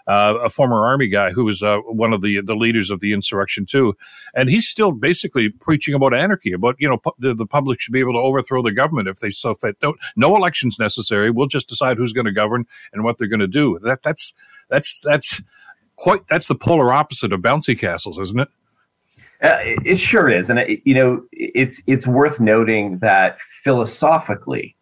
uh, 0.10 0.40
a 0.44 0.50
former 0.50 0.86
army 0.86 1.08
guy 1.08 1.32
who 1.32 1.46
was 1.46 1.62
uh, 1.62 1.80
one 1.82 2.14
of 2.14 2.22
the 2.22 2.42
the 2.42 2.56
leaders 2.56 2.90
of 2.90 3.00
the 3.00 3.14
insurrection 3.14 3.66
too, 3.66 3.96
and 4.34 4.50
he's 4.50 4.68
still 4.68 4.92
basically 4.92 5.50
preaching 5.50 5.94
about 5.94 6.16
anarchy, 6.16 6.52
about 6.52 6.76
you 6.80 6.90
know 6.90 6.98
pu- 6.98 7.12
the, 7.20 7.34
the, 7.36 7.46
public 7.46 7.80
should 7.80 7.92
be 7.92 8.00
able 8.00 8.14
to 8.14 8.20
overthrow 8.20 8.64
the 8.64 8.72
government 8.72 9.08
if 9.08 9.20
they 9.20 9.30
so 9.30 9.54
fit. 9.54 9.80
Don't, 9.80 9.98
no 10.16 10.36
elections 10.36 10.78
necessary. 10.80 11.30
We'll 11.30 11.48
just 11.48 11.70
decide 11.70 11.98
who's 11.98 12.14
going 12.14 12.26
to 12.26 12.32
govern 12.32 12.66
and 12.92 13.04
what 13.04 13.20
they're 13.20 13.28
going 13.28 13.40
to 13.40 13.48
do. 13.48 13.78
That 13.84 14.02
that's 14.02 14.34
that's 14.68 15.00
that's 15.04 15.44
quite 15.96 16.26
that's 16.28 16.48
the 16.48 16.56
polar 16.56 16.92
opposite 16.92 17.32
of 17.32 17.42
bouncy 17.42 17.78
castles, 17.78 18.18
isn't 18.18 18.40
it? 18.40 18.50
Uh, 19.42 19.58
it, 19.62 19.80
it, 19.86 19.96
sure 19.98 20.28
is, 20.28 20.50
and 20.50 20.60
it, 20.60 20.82
you 20.84 20.94
know 20.94 21.24
it's 21.32 21.82
it's 21.88 22.06
worth 22.06 22.42
noting 22.42 23.00
that 23.00 23.40
philosophically, 23.42 24.76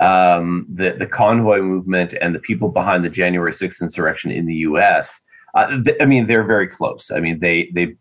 um, 0.00 0.66
the 0.68 0.94
the 0.98 1.06
convoy 1.06 1.60
movement 1.62 2.14
and 2.20 2.34
the 2.34 2.38
people 2.38 2.68
behind 2.68 3.04
the 3.04 3.08
January 3.08 3.52
6th 3.52 3.80
insurrection 3.80 4.30
in 4.30 4.44
the 4.44 4.56
U.S. 4.56 5.20
Uh, 5.54 5.82
th- 5.82 5.96
I 6.00 6.04
mean, 6.04 6.26
they're 6.26 6.44
very 6.44 6.68
close. 6.68 7.10
I 7.10 7.20
mean, 7.20 7.40
they 7.40 7.70
they 7.74 7.96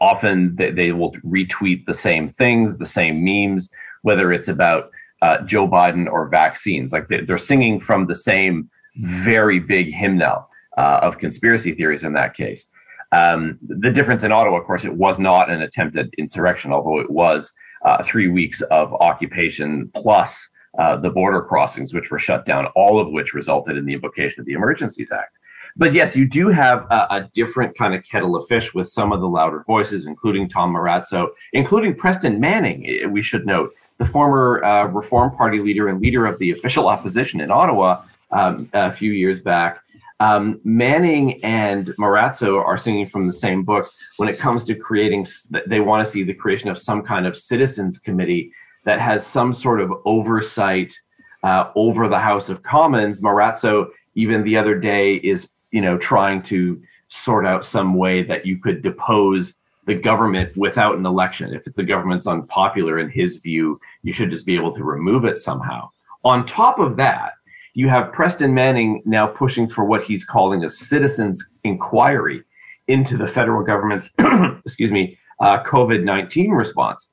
often 0.00 0.56
they, 0.56 0.70
they, 0.70 0.92
will 0.92 1.12
retweet 1.24 1.86
the 1.86 1.94
same 1.94 2.30
things, 2.34 2.76
the 2.76 2.86
same 2.86 3.24
memes, 3.24 3.70
whether 4.02 4.32
it's 4.32 4.48
about 4.48 4.90
uh, 5.22 5.40
Joe 5.42 5.66
Biden 5.66 6.06
or 6.06 6.28
vaccines. 6.28 6.92
Like 6.92 7.08
they, 7.08 7.20
are 7.32 7.38
singing 7.38 7.80
from 7.80 8.06
the 8.06 8.14
same 8.14 8.68
very 8.96 9.58
big 9.58 9.92
hymnal 9.92 10.48
uh, 10.76 11.00
of 11.02 11.18
conspiracy 11.18 11.74
theories 11.74 12.04
in 12.04 12.12
that 12.14 12.34
case. 12.34 12.66
Um, 13.12 13.58
the 13.66 13.90
difference 13.90 14.24
in 14.24 14.32
Ottawa, 14.32 14.58
of 14.58 14.66
course, 14.66 14.84
it 14.84 14.94
was 14.94 15.18
not 15.18 15.50
an 15.50 15.62
attempted 15.62 16.14
insurrection, 16.16 16.72
although 16.72 17.00
it 17.00 17.10
was 17.10 17.52
uh, 17.84 18.02
three 18.02 18.28
weeks 18.28 18.60
of 18.62 18.92
occupation 18.94 19.90
plus 19.94 20.48
uh, 20.78 20.96
the 20.96 21.10
border 21.10 21.42
crossings, 21.42 21.92
which 21.92 22.10
were 22.10 22.18
shut 22.18 22.44
down, 22.46 22.66
all 22.76 23.00
of 23.00 23.10
which 23.10 23.34
resulted 23.34 23.76
in 23.76 23.84
the 23.84 23.94
invocation 23.94 24.40
of 24.40 24.46
the 24.46 24.52
Emergencies 24.52 25.10
Act. 25.10 25.36
but 25.76 25.92
yes, 25.92 26.14
you 26.14 26.26
do 26.26 26.48
have 26.48 26.86
a, 26.90 27.06
a, 27.10 27.30
different 27.32 27.76
kind 27.76 27.94
of 27.94 28.04
kettle 28.04 28.36
of 28.36 28.46
fish 28.46 28.72
with 28.74 28.88
some 28.88 29.12
of 29.12 29.20
the 29.20 29.28
louder 29.28 29.64
voices, 29.66 30.06
including 30.06 30.48
Tom 30.48 30.72
Marazzo, 30.72 31.28
including 31.52 31.94
Preston 31.94 32.38
Manning. 32.38 32.86
Eh, 32.86 33.06
we 33.06 33.22
should 33.22 33.46
note 33.46 33.70
the 33.98 34.04
former 34.04 34.64
uh, 34.64 34.86
Reform 34.86 35.36
Party 35.36 35.60
leader 35.60 35.88
and 35.88 36.00
leader 36.00 36.26
of 36.26 36.38
the 36.38 36.50
official 36.52 36.88
opposition 36.88 37.40
in 37.40 37.50
Ottawa 37.50 38.02
um, 38.30 38.68
a 38.72 38.92
few 38.92 39.12
years 39.12 39.40
back. 39.40 39.80
Um, 40.20 40.60
Manning 40.64 41.42
and 41.42 41.86
Marazzo 41.98 42.62
are 42.62 42.76
singing 42.76 43.06
from 43.06 43.26
the 43.26 43.32
same 43.32 43.64
book 43.64 43.90
when 44.18 44.28
it 44.28 44.38
comes 44.38 44.64
to 44.64 44.74
creating. 44.74 45.26
They 45.66 45.80
want 45.80 46.04
to 46.04 46.10
see 46.10 46.22
the 46.22 46.34
creation 46.34 46.68
of 46.68 46.78
some 46.78 47.02
kind 47.02 47.26
of 47.26 47.36
citizens 47.36 47.98
committee 47.98 48.52
that 48.84 49.00
has 49.00 49.26
some 49.26 49.54
sort 49.54 49.80
of 49.80 49.92
oversight 50.04 50.94
uh, 51.42 51.70
over 51.74 52.06
the 52.06 52.18
House 52.18 52.50
of 52.50 52.62
Commons. 52.62 53.22
Marazzo, 53.22 53.88
even 54.14 54.44
the 54.44 54.58
other 54.58 54.78
day, 54.78 55.14
is 55.16 55.54
you 55.70 55.80
know 55.80 55.96
trying 55.96 56.42
to 56.42 56.80
sort 57.08 57.46
out 57.46 57.64
some 57.64 57.94
way 57.94 58.22
that 58.22 58.44
you 58.44 58.58
could 58.58 58.82
depose 58.82 59.60
the 59.86 59.94
government 59.94 60.54
without 60.54 60.96
an 60.96 61.06
election. 61.06 61.54
If 61.54 61.64
the 61.74 61.82
government's 61.82 62.26
unpopular 62.26 62.98
in 62.98 63.08
his 63.08 63.36
view, 63.36 63.80
you 64.02 64.12
should 64.12 64.30
just 64.30 64.46
be 64.46 64.54
able 64.54 64.74
to 64.74 64.84
remove 64.84 65.24
it 65.24 65.38
somehow. 65.38 65.88
On 66.24 66.44
top 66.44 66.78
of 66.78 66.96
that, 66.96 67.32
you 67.74 67.88
have 67.88 68.12
Preston 68.12 68.52
Manning 68.52 69.02
now 69.04 69.26
pushing 69.26 69.68
for 69.68 69.84
what 69.84 70.04
he's 70.04 70.24
calling 70.24 70.64
a 70.64 70.70
citizens 70.70 71.42
inquiry 71.64 72.42
into 72.88 73.16
the 73.16 73.28
federal 73.28 73.64
government's, 73.64 74.10
excuse 74.64 74.90
me, 74.90 75.18
uh, 75.40 75.62
COVID 75.62 76.04
19 76.04 76.50
response. 76.50 77.10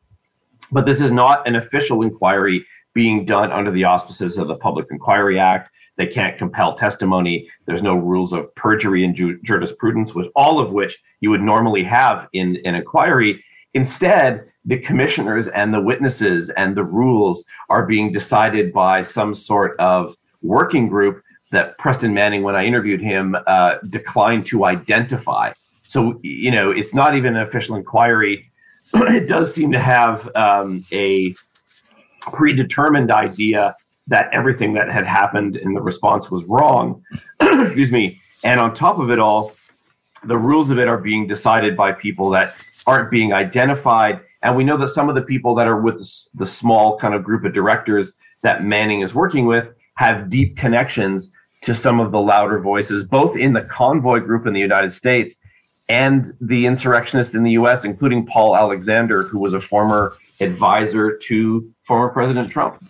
But 0.72 0.86
this 0.86 1.00
is 1.00 1.12
not 1.12 1.48
an 1.48 1.56
official 1.56 2.02
inquiry 2.02 2.66
being 2.94 3.26
done 3.26 3.52
under 3.52 3.72
the 3.72 3.84
auspices 3.84 4.38
of 4.38 4.48
the 4.48 4.56
Public 4.56 4.88
Inquiry 4.90 5.40
Act. 5.40 5.70
They 5.98 6.08
can't 6.08 6.38
compel 6.38 6.76
testimony. 6.76 7.48
There's 7.66 7.84
no 7.84 7.96
rules 7.96 8.34
of 8.34 8.54
perjury 8.56 9.04
and 9.04 9.16
ju- 9.16 9.40
jurisprudence, 9.44 10.14
with 10.14 10.28
all 10.36 10.60
of 10.60 10.72
which 10.72 10.98
you 11.22 11.30
would 11.30 11.42
normally 11.42 11.84
have 11.84 12.28
in 12.34 12.58
an 12.66 12.76
inquiry. 12.76 13.44
Instead, 13.74 14.42
the 14.66 14.80
commissioners 14.80 15.48
and 15.48 15.74
the 15.74 15.82
witnesses 15.82 16.50
and 16.52 16.76
the 16.76 16.84
rules 16.84 17.44
are 17.70 17.86
being 17.86 18.12
decided 18.12 18.74
by 18.74 19.04
some 19.04 19.34
sort 19.34 19.80
of 19.80 20.16
working 20.42 20.88
group 20.88 21.24
that 21.52 21.78
Preston 21.78 22.14
Manning, 22.14 22.44
when 22.44 22.56
I 22.56 22.66
interviewed 22.66 23.02
him, 23.02 23.36
uh, 23.48 23.76
declined 23.90 24.46
to 24.48 24.66
identify. 24.66 25.54
So, 25.88 26.20
you 26.22 26.52
know, 26.52 26.72
it's 26.72 26.94
not 26.94 27.16
even 27.16 27.36
an 27.36 27.42
official 27.42 27.76
inquiry. 27.76 28.50
it 28.94 29.28
does 29.28 29.54
seem 29.54 29.72
to 29.72 29.80
have 29.80 30.30
um, 30.36 30.86
a 30.92 31.34
predetermined 32.22 33.12
idea 33.12 33.76
that 34.08 34.30
everything 34.34 34.74
that 34.74 34.90
had 34.90 35.06
happened 35.06 35.56
in 35.58 35.74
the 35.74 35.82
response 35.82 36.30
was 36.30 36.44
wrong. 36.46 37.04
Excuse 37.40 37.92
me. 37.92 38.20
And 38.44 38.60
on 38.60 38.74
top 38.74 39.00
of 39.00 39.10
it 39.10 39.20
all, 39.20 39.54
the 40.24 40.38
rules 40.38 40.70
of 40.70 40.80
it 40.80 40.88
are 40.88 40.98
being 40.98 41.28
decided 41.28 41.76
by 41.78 41.92
people 41.92 42.30
that 42.32 42.56
aren't 42.86 43.12
being 43.12 43.34
identified. 43.34 44.22
And 44.44 44.56
we 44.56 44.64
know 44.64 44.78
that 44.78 44.90
some 44.90 45.10
of 45.10 45.16
the 45.16 45.22
people 45.22 45.56
that 45.56 45.68
are 45.68 45.80
with 45.80 45.98
the 46.34 46.46
small 46.46 46.98
kind 46.98 47.14
of 47.14 47.24
group 47.24 47.44
of 47.46 47.54
directors 47.54 48.14
that 48.44 48.64
Manning 48.64 49.02
is 49.02 49.14
working 49.14 49.46
with 49.46 49.74
have 49.98 50.30
deep 50.30 50.58
connections 50.58 51.32
to 51.64 51.76
some 51.76 52.00
of 52.00 52.12
the 52.12 52.20
louder 52.20 52.60
voices, 52.60 53.04
both 53.04 53.36
in 53.36 53.54
the 53.54 53.62
convoy 53.62 54.20
group 54.20 54.48
in 54.48 54.54
the 54.54 54.60
United 54.60 54.94
States 54.94 55.38
and 55.90 56.34
the 56.42 56.66
insurrectionists 56.66 57.34
in 57.34 57.44
the 57.44 57.52
US, 57.52 57.84
including 57.84 58.26
Paul 58.26 58.56
Alexander, 58.56 59.24
who 59.24 59.40
was 59.40 59.54
a 59.54 59.62
former 59.62 60.16
advisor 60.40 61.18
to 61.18 61.74
former 61.84 62.10
President 62.10 62.52
Trump. 62.52 62.84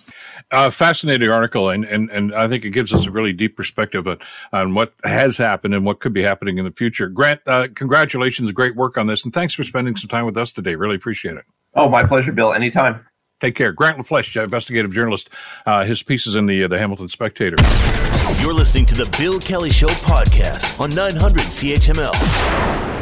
Uh, 0.50 0.70
fascinating 0.70 1.30
article, 1.30 1.70
and, 1.70 1.84
and, 1.86 2.10
and 2.10 2.34
I 2.34 2.48
think 2.48 2.64
it 2.64 2.70
gives 2.70 2.94
us 2.94 3.06
a 3.06 3.12
really 3.12 3.34
deep 3.34 3.58
perspective 3.58 4.08
on, 4.08 4.20
on 4.54 4.74
what 4.74 4.94
has 5.04 5.36
happened 5.36 5.74
and 5.74 5.86
what 5.86 6.00
could 6.00 6.14
be 6.14 6.24
happening 6.24 6.58
in 6.58 6.64
the 6.64 6.72
future. 6.72 7.10
Grant, 7.10 7.42
uh, 7.46 7.68
congratulations, 7.76 8.52
great 8.54 8.76
work 8.76 8.98
on 8.98 9.08
this, 9.08 9.26
and 9.26 9.34
thanks 9.34 9.54
for 9.54 9.64
spending 9.64 9.98
some 9.98 10.08
time 10.08 10.26
with 10.26 10.38
us 10.38 10.54
today. 10.54 10.76
Really 10.76 10.96
appreciate 10.96 11.36
it. 11.36 11.44
Oh, 11.74 11.90
my 11.90 12.04
pleasure, 12.04 12.32
Bill. 12.32 12.54
Anytime. 12.54 13.06
Take 13.40 13.56
care. 13.56 13.72
Grant 13.72 13.98
LaFleche, 14.00 14.44
investigative 14.44 14.92
journalist. 14.92 15.30
Uh, 15.66 15.86
his 15.86 16.02
piece 16.02 16.26
is 16.26 16.36
in 16.36 16.48
the 16.48 16.64
uh, 16.64 16.68
the 16.68 16.80
Hamilton 16.80 17.08
Spectator. 17.10 17.56
You're 18.42 18.54
listening 18.54 18.86
to 18.88 18.96
the 18.96 19.06
Bill 19.18 19.40
Kelly 19.40 19.70
Show 19.70 19.88
podcast 19.88 20.80
on 20.80 20.90
900 20.90 21.42
CHML. 21.44 22.14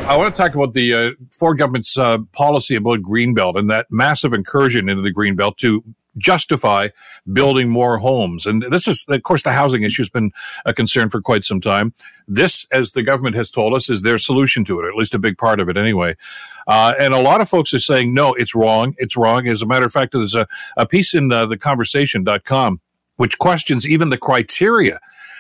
I 0.07 0.15
want 0.17 0.33
to 0.33 0.39
talk 0.39 0.53
about 0.53 0.73
the 0.73 0.93
uh, 0.93 1.11
Ford 1.31 1.57
government's 1.57 1.97
uh, 1.97 2.19
policy 2.31 2.75
about 2.75 2.99
Greenbelt 2.99 3.57
and 3.57 3.69
that 3.69 3.87
massive 3.89 4.33
incursion 4.33 4.87
into 4.87 5.01
the 5.01 5.13
Greenbelt 5.13 5.57
to 5.57 5.83
justify 6.17 6.89
building 7.31 7.69
more 7.69 7.97
homes. 7.97 8.45
And 8.45 8.63
this 8.63 8.87
is, 8.87 9.05
of 9.09 9.23
course, 9.23 9.43
the 9.43 9.51
housing 9.51 9.83
issue 9.83 10.01
has 10.01 10.09
been 10.09 10.31
a 10.65 10.73
concern 10.73 11.09
for 11.09 11.21
quite 11.21 11.45
some 11.45 11.61
time. 11.61 11.93
This, 12.27 12.65
as 12.71 12.91
the 12.91 13.03
government 13.03 13.35
has 13.35 13.51
told 13.51 13.73
us, 13.73 13.89
is 13.89 14.01
their 14.01 14.17
solution 14.17 14.63
to 14.65 14.79
it, 14.79 14.85
or 14.85 14.89
at 14.89 14.95
least 14.95 15.13
a 15.13 15.19
big 15.19 15.37
part 15.37 15.59
of 15.59 15.69
it 15.69 15.77
anyway. 15.77 16.15
Uh, 16.67 16.93
and 16.99 17.13
a 17.13 17.21
lot 17.21 17.41
of 17.41 17.49
folks 17.49 17.73
are 17.73 17.79
saying, 17.79 18.13
no, 18.13 18.33
it's 18.33 18.55
wrong. 18.55 18.95
It's 18.97 19.15
wrong. 19.15 19.47
As 19.47 19.61
a 19.61 19.67
matter 19.67 19.85
of 19.85 19.91
fact, 19.91 20.13
there's 20.13 20.35
a, 20.35 20.47
a 20.77 20.87
piece 20.87 21.13
in 21.13 21.31
uh, 21.31 21.45
theconversation.com 21.47 22.81
which 23.17 23.37
questions 23.37 23.87
even 23.87 24.09
the 24.09 24.17
criteria 24.17 24.99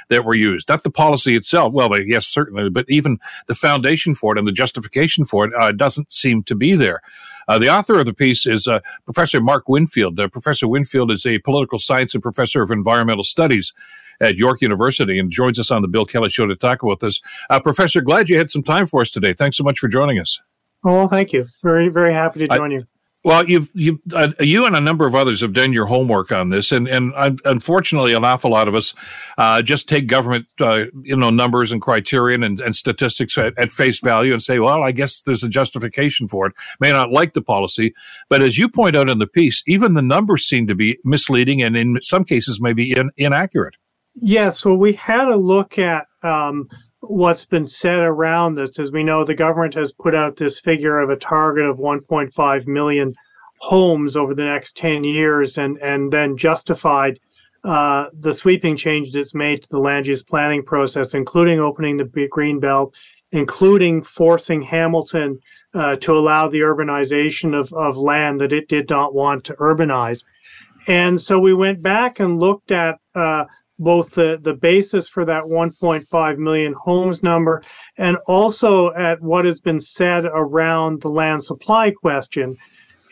that 0.09 0.25
were 0.25 0.35
used, 0.35 0.69
not 0.69 0.83
the 0.83 0.91
policy 0.91 1.35
itself. 1.35 1.73
Well, 1.73 1.89
they, 1.89 2.03
yes, 2.05 2.27
certainly, 2.27 2.69
but 2.69 2.85
even 2.89 3.19
the 3.47 3.55
foundation 3.55 4.15
for 4.15 4.35
it 4.35 4.39
and 4.39 4.47
the 4.47 4.51
justification 4.51 5.25
for 5.25 5.45
it 5.45 5.53
uh, 5.53 5.71
doesn't 5.71 6.11
seem 6.11 6.43
to 6.43 6.55
be 6.55 6.75
there. 6.75 7.01
Uh, 7.47 7.59
the 7.59 7.69
author 7.69 7.99
of 7.99 8.05
the 8.05 8.13
piece 8.13 8.47
is 8.47 8.67
uh, 8.67 8.79
Professor 9.05 9.39
Mark 9.39 9.69
Winfield. 9.69 10.19
Uh, 10.19 10.27
professor 10.27 10.67
Winfield 10.67 11.11
is 11.11 11.25
a 11.25 11.39
political 11.39 11.79
science 11.79 12.13
and 12.13 12.23
professor 12.23 12.63
of 12.63 12.71
environmental 12.71 13.23
studies 13.23 13.73
at 14.21 14.35
York 14.35 14.61
University 14.61 15.19
and 15.19 15.29
joins 15.31 15.59
us 15.59 15.71
on 15.71 15.81
the 15.81 15.87
Bill 15.87 16.05
Kelly 16.05 16.29
Show 16.29 16.47
to 16.47 16.55
talk 16.55 16.81
about 16.81 17.01
this. 17.01 17.21
Uh, 17.49 17.59
professor, 17.59 18.01
glad 18.01 18.29
you 18.29 18.37
had 18.37 18.49
some 18.49 18.63
time 18.63 18.87
for 18.87 19.01
us 19.01 19.11
today. 19.11 19.33
Thanks 19.33 19.57
so 19.57 19.63
much 19.63 19.79
for 19.79 19.87
joining 19.87 20.19
us. 20.19 20.39
Oh, 20.83 21.07
thank 21.07 21.33
you. 21.33 21.47
Very, 21.63 21.89
very 21.89 22.13
happy 22.13 22.39
to 22.39 22.47
join 22.47 22.71
I, 22.71 22.75
you. 22.75 22.87
Well, 23.25 23.43
you've 23.49 23.71
you 23.73 23.99
uh, 24.13 24.33
you 24.39 24.67
and 24.67 24.75
a 24.75 24.79
number 24.79 25.07
of 25.07 25.15
others 25.15 25.41
have 25.41 25.51
done 25.51 25.73
your 25.73 25.87
homework 25.87 26.31
on 26.31 26.49
this, 26.49 26.71
and 26.71 26.87
and 26.87 27.11
unfortunately, 27.43 28.13
an 28.13 28.23
awful 28.23 28.51
lot 28.51 28.67
of 28.67 28.75
us 28.75 28.93
uh, 29.39 29.63
just 29.63 29.89
take 29.89 30.05
government 30.05 30.45
uh, 30.61 30.83
you 31.01 31.15
know 31.15 31.31
numbers 31.31 31.71
and 31.71 31.81
criterion 31.81 32.43
and, 32.43 32.59
and 32.59 32.75
statistics 32.75 33.35
at, 33.35 33.57
at, 33.57 33.71
face 33.71 33.99
value 33.99 34.31
and 34.31 34.43
say, 34.43 34.59
well, 34.59 34.83
I 34.83 34.91
guess 34.91 35.21
there's 35.21 35.41
a 35.41 35.49
justification 35.49 36.27
for 36.27 36.45
it. 36.45 36.53
May 36.79 36.91
not 36.91 37.09
like 37.09 37.33
the 37.33 37.41
policy, 37.41 37.95
but 38.29 38.43
as 38.43 38.59
you 38.59 38.69
point 38.69 38.95
out 38.95 39.09
in 39.09 39.17
the 39.17 39.25
piece, 39.25 39.63
even 39.65 39.95
the 39.95 40.03
numbers 40.03 40.45
seem 40.45 40.67
to 40.67 40.75
be 40.75 40.99
misleading 41.03 41.63
and 41.63 41.75
in 41.75 41.97
some 42.03 42.25
cases 42.25 42.61
maybe 42.61 42.91
in, 42.91 43.09
inaccurate. 43.17 43.73
Yes, 44.13 44.63
well, 44.63 44.77
we 44.77 44.93
had 44.93 45.29
a 45.29 45.35
look 45.35 45.79
at. 45.79 46.05
Um, 46.21 46.69
what's 47.07 47.45
been 47.45 47.67
said 47.67 47.99
around 47.99 48.55
this. 48.55 48.79
As 48.79 48.91
we 48.91 49.03
know, 49.03 49.23
the 49.23 49.33
government 49.33 49.73
has 49.75 49.91
put 49.91 50.15
out 50.15 50.35
this 50.35 50.59
figure 50.59 50.99
of 50.99 51.09
a 51.09 51.15
target 51.15 51.65
of 51.65 51.77
1.5 51.77 52.67
million 52.67 53.13
homes 53.59 54.15
over 54.15 54.33
the 54.33 54.43
next 54.43 54.77
10 54.77 55.03
years 55.03 55.57
and, 55.57 55.77
and 55.79 56.11
then 56.11 56.37
justified 56.37 57.19
uh, 57.63 58.09
the 58.19 58.33
sweeping 58.33 58.75
changes 58.75 59.15
it's 59.15 59.33
made 59.33 59.63
to 59.63 59.69
the 59.69 59.79
land 59.79 60.05
use 60.05 60.23
planning 60.23 60.63
process, 60.63 61.15
including 61.15 61.59
opening 61.59 61.97
the 61.97 62.27
green 62.29 62.59
belt, 62.59 62.93
including 63.31 64.03
forcing 64.03 64.61
Hamilton 64.61 65.39
uh, 65.73 65.95
to 65.95 66.13
allow 66.13 66.47
the 66.47 66.59
urbanization 66.59 67.57
of, 67.59 67.73
of 67.73 67.97
land 67.97 68.39
that 68.39 68.53
it 68.53 68.69
did 68.69 68.89
not 68.89 69.15
want 69.15 69.43
to 69.45 69.53
urbanize. 69.55 70.23
And 70.87 71.19
so 71.19 71.39
we 71.39 71.53
went 71.53 71.81
back 71.81 72.19
and 72.19 72.39
looked 72.39 72.71
at 72.71 72.99
uh, 73.15 73.45
both 73.77 74.11
the, 74.11 74.39
the 74.41 74.53
basis 74.53 75.09
for 75.09 75.25
that 75.25 75.43
1.5 75.43 76.37
million 76.37 76.73
homes 76.73 77.21
number 77.23 77.61
and 77.97 78.17
also 78.27 78.93
at 78.93 79.21
what 79.21 79.45
has 79.45 79.59
been 79.59 79.81
said 79.81 80.25
around 80.25 81.01
the 81.01 81.09
land 81.09 81.43
supply 81.43 81.91
question. 81.91 82.55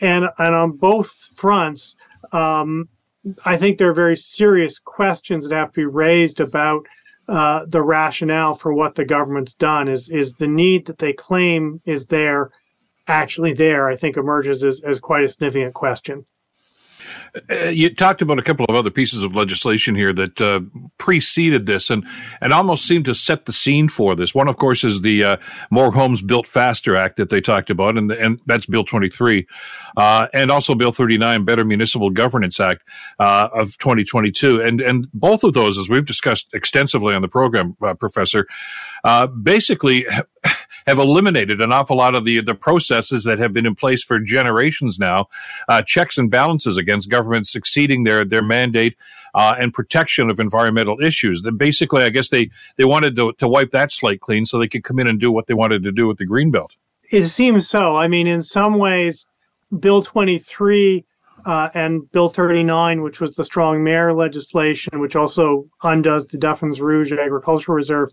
And, 0.00 0.28
and 0.38 0.54
on 0.54 0.72
both 0.72 1.10
fronts, 1.36 1.96
um, 2.32 2.88
I 3.44 3.56
think 3.56 3.78
there 3.78 3.90
are 3.90 3.94
very 3.94 4.16
serious 4.16 4.78
questions 4.78 5.46
that 5.46 5.54
have 5.54 5.72
to 5.72 5.80
be 5.80 5.86
raised 5.86 6.40
about 6.40 6.86
uh, 7.28 7.64
the 7.66 7.82
rationale 7.82 8.54
for 8.54 8.74
what 8.74 8.94
the 8.94 9.04
government's 9.04 9.54
done. 9.54 9.88
Is, 9.88 10.08
is 10.10 10.34
the 10.34 10.48
need 10.48 10.86
that 10.86 10.98
they 10.98 11.12
claim 11.12 11.80
is 11.86 12.06
there 12.06 12.50
actually 13.06 13.54
there? 13.54 13.88
I 13.88 13.96
think 13.96 14.16
emerges 14.16 14.62
as, 14.62 14.82
as 14.82 14.98
quite 14.98 15.24
a 15.24 15.28
significant 15.28 15.74
question. 15.74 16.26
Uh, 17.50 17.66
you 17.66 17.94
talked 17.94 18.22
about 18.22 18.38
a 18.38 18.42
couple 18.42 18.64
of 18.68 18.74
other 18.74 18.90
pieces 18.90 19.22
of 19.22 19.34
legislation 19.34 19.94
here 19.94 20.12
that 20.12 20.40
uh, 20.40 20.60
preceded 20.98 21.66
this 21.66 21.90
and, 21.90 22.06
and 22.40 22.52
almost 22.52 22.86
seemed 22.86 23.04
to 23.04 23.14
set 23.14 23.46
the 23.46 23.52
scene 23.52 23.88
for 23.88 24.14
this. 24.14 24.34
One, 24.34 24.48
of 24.48 24.56
course, 24.56 24.84
is 24.84 25.02
the 25.02 25.24
uh, 25.24 25.36
More 25.70 25.90
Homes 25.90 26.22
Built 26.22 26.46
Faster 26.46 26.96
Act 26.96 27.16
that 27.16 27.30
they 27.30 27.40
talked 27.40 27.70
about, 27.70 27.96
and, 27.96 28.10
and 28.12 28.40
that's 28.46 28.66
Bill 28.66 28.84
23, 28.84 29.46
uh, 29.96 30.28
and 30.32 30.50
also 30.50 30.74
Bill 30.74 30.92
39, 30.92 31.44
Better 31.44 31.64
Municipal 31.64 32.10
Governance 32.10 32.60
Act 32.60 32.82
uh, 33.18 33.48
of 33.52 33.76
2022. 33.78 34.60
And, 34.62 34.80
and 34.80 35.08
both 35.12 35.44
of 35.44 35.54
those, 35.54 35.78
as 35.78 35.88
we've 35.88 36.06
discussed 36.06 36.48
extensively 36.54 37.14
on 37.14 37.22
the 37.22 37.28
program, 37.28 37.76
Professor, 37.98 38.46
basically 39.42 40.06
have 40.86 40.98
eliminated 40.98 41.60
an 41.60 41.72
awful 41.72 41.96
lot 41.96 42.14
of 42.14 42.24
the 42.24 42.40
the 42.40 42.54
processes 42.54 43.24
that 43.24 43.38
have 43.38 43.52
been 43.52 43.66
in 43.66 43.74
place 43.74 44.02
for 44.02 44.18
generations 44.18 44.98
now, 44.98 45.26
uh, 45.68 45.82
checks 45.82 46.18
and 46.18 46.30
balances 46.30 46.76
against 46.76 47.10
governments 47.10 47.50
succeeding 47.50 48.04
their 48.04 48.24
their 48.24 48.42
mandate 48.42 48.96
uh, 49.34 49.56
and 49.58 49.72
protection 49.74 50.30
of 50.30 50.40
environmental 50.40 51.00
issues. 51.00 51.42
That 51.42 51.52
basically, 51.52 52.02
I 52.02 52.10
guess 52.10 52.28
they 52.28 52.50
they 52.76 52.84
wanted 52.84 53.16
to, 53.16 53.32
to 53.34 53.48
wipe 53.48 53.70
that 53.72 53.90
slate 53.90 54.20
clean 54.20 54.46
so 54.46 54.58
they 54.58 54.68
could 54.68 54.84
come 54.84 54.98
in 54.98 55.06
and 55.06 55.18
do 55.18 55.32
what 55.32 55.46
they 55.46 55.54
wanted 55.54 55.82
to 55.84 55.92
do 55.92 56.06
with 56.06 56.18
the 56.18 56.26
greenbelt. 56.26 56.70
It 57.10 57.28
seems 57.28 57.68
so. 57.68 57.96
I 57.96 58.08
mean, 58.08 58.26
in 58.26 58.42
some 58.42 58.78
ways, 58.78 59.26
Bill 59.78 60.02
23 60.02 61.04
uh, 61.46 61.68
and 61.74 62.10
Bill 62.12 62.28
39, 62.28 63.02
which 63.02 63.20
was 63.20 63.34
the 63.34 63.44
strong 63.44 63.84
mayor 63.84 64.12
legislation, 64.12 65.00
which 65.00 65.16
also 65.16 65.66
undoes 65.82 66.26
the 66.26 66.38
Duffins 66.38 66.80
Rouge 66.80 67.12
Agricultural 67.12 67.76
Reserve, 67.76 68.10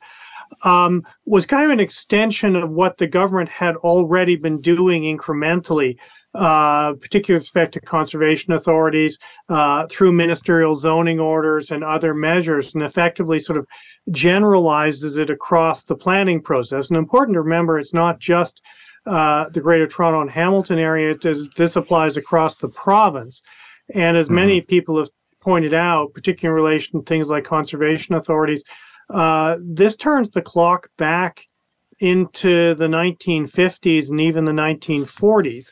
um, 0.63 1.03
was 1.25 1.45
kind 1.45 1.65
of 1.65 1.71
an 1.71 1.79
extension 1.79 2.55
of 2.55 2.69
what 2.69 2.97
the 2.97 3.07
government 3.07 3.49
had 3.49 3.75
already 3.77 4.35
been 4.35 4.59
doing 4.61 5.03
incrementally, 5.03 5.97
uh, 6.33 6.93
particularly 6.93 7.37
with 7.37 7.43
respect 7.43 7.73
to 7.73 7.81
conservation 7.81 8.53
authorities 8.53 9.17
uh, 9.49 9.87
through 9.87 10.11
ministerial 10.11 10.75
zoning 10.75 11.19
orders 11.19 11.71
and 11.71 11.83
other 11.83 12.13
measures, 12.13 12.73
and 12.73 12.83
effectively 12.83 13.39
sort 13.39 13.57
of 13.57 13.67
generalizes 14.11 15.17
it 15.17 15.29
across 15.29 15.83
the 15.83 15.95
planning 15.95 16.41
process. 16.41 16.89
And 16.89 16.97
important 16.97 17.35
to 17.35 17.41
remember, 17.41 17.79
it's 17.79 17.93
not 17.93 18.19
just 18.19 18.61
uh, 19.05 19.49
the 19.49 19.61
Greater 19.61 19.87
Toronto 19.87 20.21
and 20.21 20.29
Hamilton 20.29 20.79
area. 20.79 21.15
Does, 21.15 21.49
this 21.57 21.75
applies 21.75 22.17
across 22.17 22.57
the 22.57 22.69
province. 22.69 23.41
And 23.93 24.15
as 24.15 24.27
mm-hmm. 24.27 24.35
many 24.35 24.61
people 24.61 24.97
have 24.99 25.09
pointed 25.41 25.73
out, 25.73 26.13
particularly 26.13 26.59
in 26.59 26.63
relation 26.63 26.99
to 26.99 27.05
things 27.05 27.27
like 27.27 27.43
conservation 27.43 28.15
authorities, 28.15 28.63
uh, 29.09 29.57
this 29.61 29.95
turns 29.95 30.29
the 30.29 30.41
clock 30.41 30.89
back 30.97 31.47
into 31.99 32.73
the 32.75 32.87
1950s 32.87 34.09
and 34.09 34.19
even 34.19 34.45
the 34.45 34.51
1940s. 34.51 35.71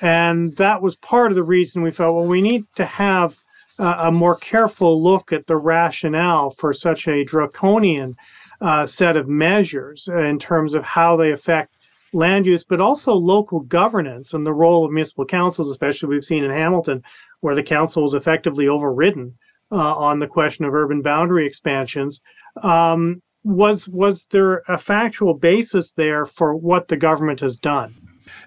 And 0.00 0.54
that 0.56 0.82
was 0.82 0.96
part 0.96 1.30
of 1.30 1.36
the 1.36 1.42
reason 1.42 1.82
we 1.82 1.90
felt, 1.90 2.14
well, 2.14 2.26
we 2.26 2.40
need 2.40 2.64
to 2.76 2.84
have 2.84 3.36
uh, 3.78 3.96
a 4.00 4.12
more 4.12 4.36
careful 4.36 5.02
look 5.02 5.32
at 5.32 5.46
the 5.46 5.56
rationale 5.56 6.50
for 6.50 6.72
such 6.72 7.06
a 7.06 7.24
draconian 7.24 8.16
uh, 8.60 8.86
set 8.86 9.16
of 9.16 9.28
measures 9.28 10.08
in 10.08 10.38
terms 10.38 10.74
of 10.74 10.82
how 10.82 11.16
they 11.16 11.30
affect 11.30 11.72
land 12.12 12.46
use, 12.46 12.64
but 12.64 12.80
also 12.80 13.12
local 13.12 13.60
governance 13.60 14.34
and 14.34 14.44
the 14.44 14.52
role 14.52 14.84
of 14.84 14.90
municipal 14.90 15.24
councils, 15.24 15.70
especially 15.70 16.08
we've 16.08 16.24
seen 16.24 16.42
in 16.42 16.50
Hamilton, 16.50 17.02
where 17.40 17.54
the 17.54 17.62
council 17.62 18.02
was 18.02 18.14
effectively 18.14 18.66
overridden 18.66 19.34
on 19.76 20.18
the 20.18 20.26
question 20.26 20.64
of 20.64 20.74
urban 20.74 21.02
boundary 21.02 21.46
expansions. 21.46 22.20
Um, 22.62 23.22
was 23.44 23.88
was 23.88 24.26
there 24.30 24.62
a 24.68 24.78
factual 24.78 25.34
basis 25.34 25.92
there 25.92 26.26
for 26.26 26.54
what 26.54 26.88
the 26.88 26.96
government 26.96 27.40
has 27.40 27.56
done? 27.56 27.94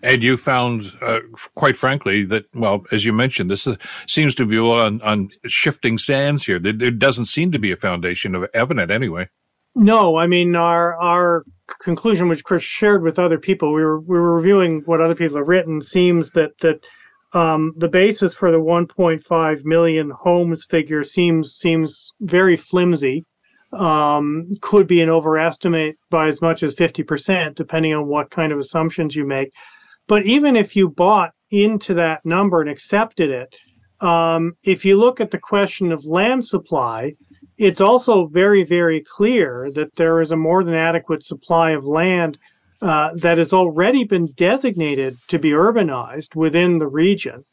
And 0.04 0.24
you 0.24 0.38
found, 0.38 0.96
uh, 1.02 1.22
quite 1.56 1.78
frankly, 1.78 2.24
that 2.24 2.46
well, 2.54 2.84
as 2.92 3.06
you 3.06 3.14
mentioned, 3.14 3.50
this 3.50 3.66
is, 3.66 3.78
seems 4.08 4.36
to 4.36 4.46
be 4.46 4.58
on, 4.58 5.02
on 5.02 5.30
shifting 5.48 5.98
sands 5.98 6.46
here. 6.46 6.60
There, 6.60 6.74
there 6.74 6.92
doesn't 6.92 7.26
seem 7.26 7.52
to 7.52 7.60
be 7.60 7.72
a 7.72 7.76
foundation 7.76 8.36
of 8.36 8.48
evidence, 8.54 8.92
anyway. 8.92 9.30
No, 9.74 10.18
I 10.18 10.28
mean 10.28 10.56
our 10.56 10.96
our 10.98 11.46
conclusion, 11.82 12.28
which 12.28 12.44
Chris 12.44 12.64
shared 12.64 13.04
with 13.04 13.18
other 13.18 13.40
people, 13.40 13.74
we 13.74 13.82
were 13.82 14.00
we 14.02 14.20
were 14.20 14.36
reviewing 14.36 14.82
what 14.86 15.02
other 15.02 15.16
people 15.16 15.38
have 15.38 15.48
written. 15.48 15.82
Seems 15.82 16.32
that 16.32 16.58
that 16.60 16.82
um, 17.34 17.74
the 17.78 17.88
basis 17.88 18.34
for 18.34 18.52
the 18.52 18.60
1.5 18.60 19.66
million 19.66 20.10
homes 20.10 20.66
figure 20.66 21.04
seems 21.04 21.56
seems 21.56 22.14
very 22.22 22.58
flimsy. 22.58 23.26
Um, 23.74 24.50
could 24.60 24.86
be 24.86 25.00
an 25.00 25.10
overestimate 25.10 25.96
by 26.10 26.28
as 26.28 26.42
much 26.42 26.62
as 26.62 26.76
50%, 26.76 27.56
depending 27.56 27.94
on 27.94 28.06
what 28.06 28.30
kind 28.30 28.52
of 28.52 28.60
assumptions 28.60 29.16
you 29.16 29.26
make. 29.26 29.54
But 30.08 30.26
even 30.26 30.58
if 30.58 30.76
you 30.76 30.90
bought 30.90 31.32
into 31.52 31.94
that 31.94 32.26
number 32.26 32.60
and 32.60 32.70
accepted 32.70 33.30
it, 33.30 33.56
um, 34.06 34.58
if 34.64 34.84
you 34.84 34.98
look 34.98 35.22
at 35.22 35.32
the 35.32 35.40
question 35.40 35.94
of 35.94 36.04
land 36.06 36.44
supply, 36.44 37.14
it's 37.58 37.80
also 37.80 38.26
very, 38.26 38.64
very 38.64 39.02
clear 39.02 39.72
that 39.74 39.96
there 39.96 40.20
is 40.20 40.32
a 40.32 40.36
more 40.36 40.66
than 40.66 40.74
adequate 40.74 41.24
supply 41.24 41.72
of 41.72 41.86
land 41.86 42.38
uh, 42.82 43.12
that 43.16 43.38
has 43.38 43.54
already 43.54 44.04
been 44.04 44.26
designated 44.36 45.16
to 45.28 45.40
be 45.40 45.52
urbanized 45.52 46.36
within 46.36 46.80
the 46.80 46.88
region, 46.88 47.44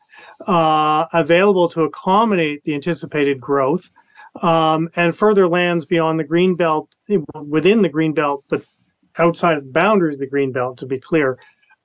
uh, 0.46 1.06
available 1.12 1.68
to 1.68 1.82
accommodate 1.82 2.62
the 2.64 2.74
anticipated 2.74 3.40
growth, 3.40 3.90
um, 4.42 4.88
and 4.96 5.16
further 5.16 5.48
lands 5.48 5.86
beyond 5.86 6.18
the 6.18 6.24
green 6.24 6.54
belt, 6.54 6.94
within 7.34 7.82
the 7.82 7.88
green 7.88 8.14
belt, 8.14 8.44
but 8.48 8.64
outside 9.18 9.58
of 9.58 9.64
the 9.64 9.72
boundaries 9.72 10.16
of 10.16 10.20
the 10.20 10.26
green 10.26 10.52
belt, 10.52 10.78
to 10.78 10.86
be 10.86 10.98
clear, 10.98 11.38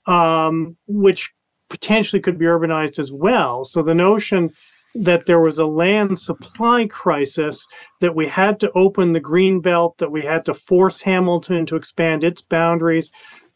um, 0.06 0.77
which 0.88 1.32
potentially 1.69 2.21
could 2.21 2.38
be 2.38 2.45
urbanized 2.45 2.99
as 2.99 3.12
well. 3.12 3.65
So 3.65 3.82
the 3.82 3.95
notion 3.95 4.51
that 4.95 5.25
there 5.25 5.39
was 5.39 5.58
a 5.58 5.65
land 5.65 6.17
supply 6.19 6.88
crisis, 6.88 7.67
that 7.99 8.15
we 8.15 8.27
had 8.27 8.60
to 8.60 8.71
open 8.73 9.12
the 9.12 9.19
green 9.19 9.60
belt, 9.60 9.97
that 9.97 10.12
we 10.12 10.21
had 10.21 10.45
to 10.45 10.53
force 10.53 11.01
Hamilton 11.01 11.65
to 11.65 11.75
expand 11.75 12.23
its 12.23 12.41
boundaries, 12.41 13.10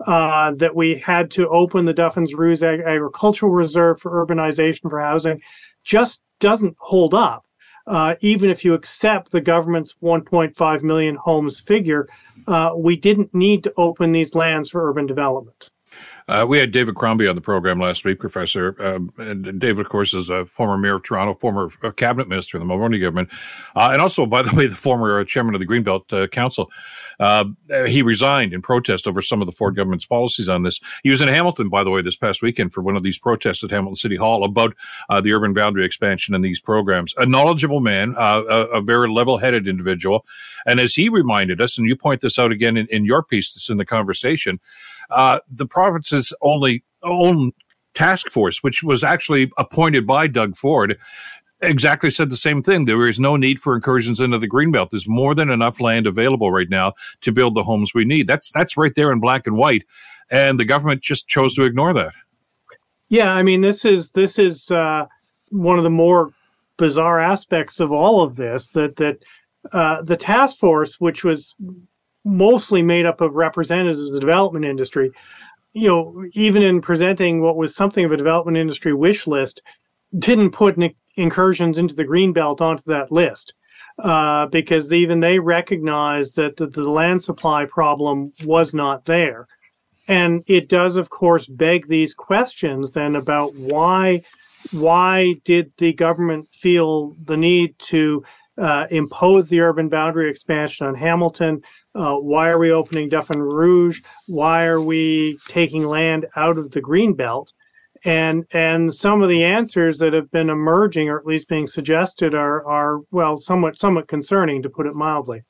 uh, 0.05 0.51
that 0.55 0.75
we 0.75 0.95
had 0.95 1.29
to 1.31 1.47
open 1.49 1.85
the 1.85 1.93
Duffins 1.93 2.33
Rouge 2.33 2.63
Ag- 2.63 2.81
Agricultural 2.81 3.51
Reserve 3.51 3.99
for 3.99 4.25
urbanization 4.25 4.89
for 4.89 4.99
housing, 4.99 5.41
just 5.83 6.21
doesn't 6.39 6.75
hold 6.79 7.13
up. 7.13 7.45
Uh, 7.87 8.15
even 8.19 8.49
if 8.49 8.65
you 8.65 8.73
accept 8.73 9.31
the 9.31 9.39
government's 9.39 9.95
1.5 10.03 10.83
million 10.83 11.15
homes 11.15 11.61
figure, 11.61 12.07
uh, 12.47 12.71
we 12.75 12.97
didn't 12.97 13.33
need 13.33 13.63
to 13.63 13.73
open 13.77 14.11
these 14.11 14.35
lands 14.35 14.69
for 14.69 14.89
urban 14.89 15.05
development. 15.05 15.69
Uh, 16.27 16.45
we 16.47 16.59
had 16.59 16.73
David 16.73 16.95
Crombie 16.95 17.27
on 17.27 17.35
the 17.35 17.41
program 17.41 17.79
last 17.79 18.03
week, 18.03 18.19
Professor. 18.19 18.75
Um, 18.83 19.13
and 19.17 19.59
David, 19.59 19.85
of 19.85 19.89
course, 19.89 20.13
is 20.13 20.29
a 20.29 20.45
former 20.45 20.77
mayor 20.77 20.95
of 20.95 21.03
Toronto, 21.03 21.33
former 21.35 21.69
uh, 21.83 21.91
cabinet 21.91 22.27
minister 22.27 22.57
in 22.57 22.67
the 22.67 22.73
Mulroney 22.73 22.99
government, 22.99 23.29
uh, 23.75 23.89
and 23.93 24.01
also, 24.01 24.25
by 24.25 24.41
the 24.41 24.53
way, 24.53 24.67
the 24.67 24.75
former 24.75 25.21
uh, 25.21 25.23
chairman 25.23 25.55
of 25.55 25.61
the 25.61 25.67
Greenbelt 25.67 26.11
uh, 26.11 26.27
Council. 26.27 26.69
Uh, 27.19 27.45
he 27.87 28.01
resigned 28.01 28.53
in 28.53 28.61
protest 28.61 29.07
over 29.07 29.21
some 29.21 29.41
of 29.41 29.45
the 29.45 29.51
Ford 29.53 29.75
government's 29.75 30.05
policies 30.05 30.49
on 30.49 30.63
this. 30.63 30.79
He 31.01 31.09
was 31.09 31.21
in 31.21 31.29
Hamilton, 31.29 31.69
by 31.69 31.83
the 31.83 31.89
way, 31.89 32.01
this 32.01 32.17
past 32.17 32.41
weekend 32.41 32.73
for 32.73 32.81
one 32.81 32.97
of 32.97 33.03
these 33.03 33.17
protests 33.17 33.63
at 33.63 33.71
Hamilton 33.71 33.95
City 33.95 34.17
Hall 34.17 34.43
about 34.43 34.75
the 35.09 35.31
urban 35.31 35.53
boundary 35.53 35.83
expansion 35.83 36.35
and 36.35 36.43
these 36.43 36.61
programs. 36.61 37.15
A 37.17 37.25
knowledgeable 37.25 37.79
man, 37.79 38.13
a, 38.17 38.43
a, 38.43 38.81
very 38.81 39.09
level-headed 39.09 39.67
individual, 39.67 40.25
and 40.67 40.79
as 40.79 40.93
he 40.93 41.09
reminded 41.09 41.59
us, 41.59 41.77
and 41.77 41.87
you 41.87 41.95
point 41.95 42.21
this 42.21 42.37
out 42.37 42.51
again 42.51 42.77
in, 42.77 42.85
in 42.91 43.03
your 43.03 43.23
piece 43.23 43.51
that's 43.51 43.69
in 43.69 43.77
the 43.77 43.85
conversation 43.85 44.59
uh, 45.09 45.39
the 45.49 45.65
province's 45.65 46.33
only 46.41 46.83
own 47.03 47.51
task 47.93 48.29
force, 48.29 48.63
which 48.63 48.83
was 48.83 49.03
actually 49.03 49.51
appointed 49.57 50.05
by 50.05 50.27
Doug 50.27 50.55
Ford, 50.55 50.97
exactly 51.61 52.09
said 52.09 52.29
the 52.29 52.37
same 52.37 52.61
thing. 52.61 52.85
There 52.85 53.07
is 53.07 53.19
no 53.19 53.35
need 53.35 53.59
for 53.59 53.75
incursions 53.75 54.19
into 54.19 54.37
the 54.37 54.49
greenbelt. 54.49 54.91
There's 54.91 55.09
more 55.09 55.33
than 55.33 55.49
enough 55.49 55.81
land 55.81 56.05
available 56.07 56.51
right 56.51 56.69
now 56.69 56.93
to 57.21 57.31
build 57.31 57.55
the 57.55 57.63
homes 57.63 57.93
we 57.93 58.05
need. 58.05 58.27
That's 58.27 58.51
that's 58.51 58.77
right 58.77 58.93
there 58.95 59.11
in 59.11 59.19
black 59.19 59.47
and 59.47 59.57
white, 59.57 59.83
and 60.29 60.59
the 60.59 60.65
government 60.65 61.01
just 61.01 61.27
chose 61.27 61.55
to 61.55 61.63
ignore 61.63 61.93
that. 61.93 62.13
Yeah, 63.09 63.31
I 63.31 63.43
mean 63.43 63.61
this 63.61 63.85
is 63.85 64.11
this 64.11 64.37
is 64.37 64.69
uh, 64.71 65.05
one 65.49 65.77
of 65.77 65.83
the 65.83 65.89
more 65.89 66.31
bizarre 66.77 67.19
aspects 67.19 67.79
of 67.79 67.91
all 67.91 68.21
of 68.21 68.35
this 68.35 68.67
that 68.69 68.95
that 68.97 69.17
uh, 69.71 70.01
the 70.03 70.17
task 70.17 70.57
force, 70.57 70.99
which 70.99 71.23
was 71.23 71.55
mostly 72.23 72.81
made 72.81 73.05
up 73.05 73.21
of 73.21 73.35
representatives 73.35 73.99
of 73.99 74.11
the 74.11 74.19
development 74.19 74.65
industry. 74.65 75.11
You 75.73 75.87
know, 75.87 76.25
even 76.33 76.63
in 76.63 76.81
presenting 76.81 77.41
what 77.41 77.57
was 77.57 77.75
something 77.75 78.05
of 78.05 78.11
a 78.11 78.17
development 78.17 78.57
industry 78.57 78.93
wish 78.93 79.27
list, 79.27 79.61
didn't 80.17 80.51
put 80.51 80.77
incursions 81.15 81.77
into 81.77 81.95
the 81.95 82.03
green 82.03 82.33
belt 82.33 82.61
onto 82.61 82.83
that 82.87 83.11
list 83.11 83.53
uh, 83.99 84.45
because 84.47 84.93
even 84.93 85.19
they 85.19 85.39
recognized 85.39 86.35
that 86.35 86.55
the, 86.57 86.67
the 86.67 86.89
land 86.89 87.21
supply 87.21 87.65
problem 87.65 88.31
was 88.45 88.73
not 88.73 89.05
there. 89.05 89.47
And 90.07 90.43
it 90.47 90.69
does, 90.69 90.95
of 90.95 91.09
course, 91.09 91.47
beg 91.47 91.87
these 91.87 92.13
questions 92.13 92.93
then 92.93 93.15
about 93.15 93.51
why 93.57 94.21
why 94.71 95.33
did 95.45 95.71
the 95.77 95.93
government 95.93 96.49
feel 96.51 97.15
the 97.23 97.37
need 97.37 97.77
to 97.79 98.23
uh, 98.57 98.87
impose 98.91 99.47
the 99.47 99.59
urban 99.59 99.89
boundary 99.89 100.29
expansion 100.29 100.87
on 100.87 100.95
Hamilton? 100.95 101.61
Uh, 101.95 102.15
why 102.15 102.49
are 102.49 102.59
we 102.59 102.71
opening 102.71 103.09
Duffin 103.09 103.39
Rouge? 103.39 104.01
Why 104.27 104.65
are 104.65 104.81
we 104.81 105.37
taking 105.47 105.85
land 105.85 106.25
out 106.35 106.57
of 106.57 106.71
the 106.71 106.81
green 106.81 107.13
belt? 107.13 107.51
And 108.05 108.45
and 108.51 108.93
some 108.93 109.23
of 109.23 109.29
the 109.29 109.43
answers 109.43 109.97
that 109.99 110.13
have 110.13 110.29
been 110.31 110.49
emerging, 110.49 111.09
or 111.09 111.17
at 111.17 111.25
least 111.25 111.47
being 111.47 111.67
suggested, 111.67 112.35
are 112.35 112.65
are 112.65 112.99
well 113.11 113.37
somewhat 113.37 113.79
somewhat 113.79 114.07
concerning, 114.07 114.61
to 114.61 114.69
put 114.69 114.85
it 114.85 114.93
mildly. 114.93 115.41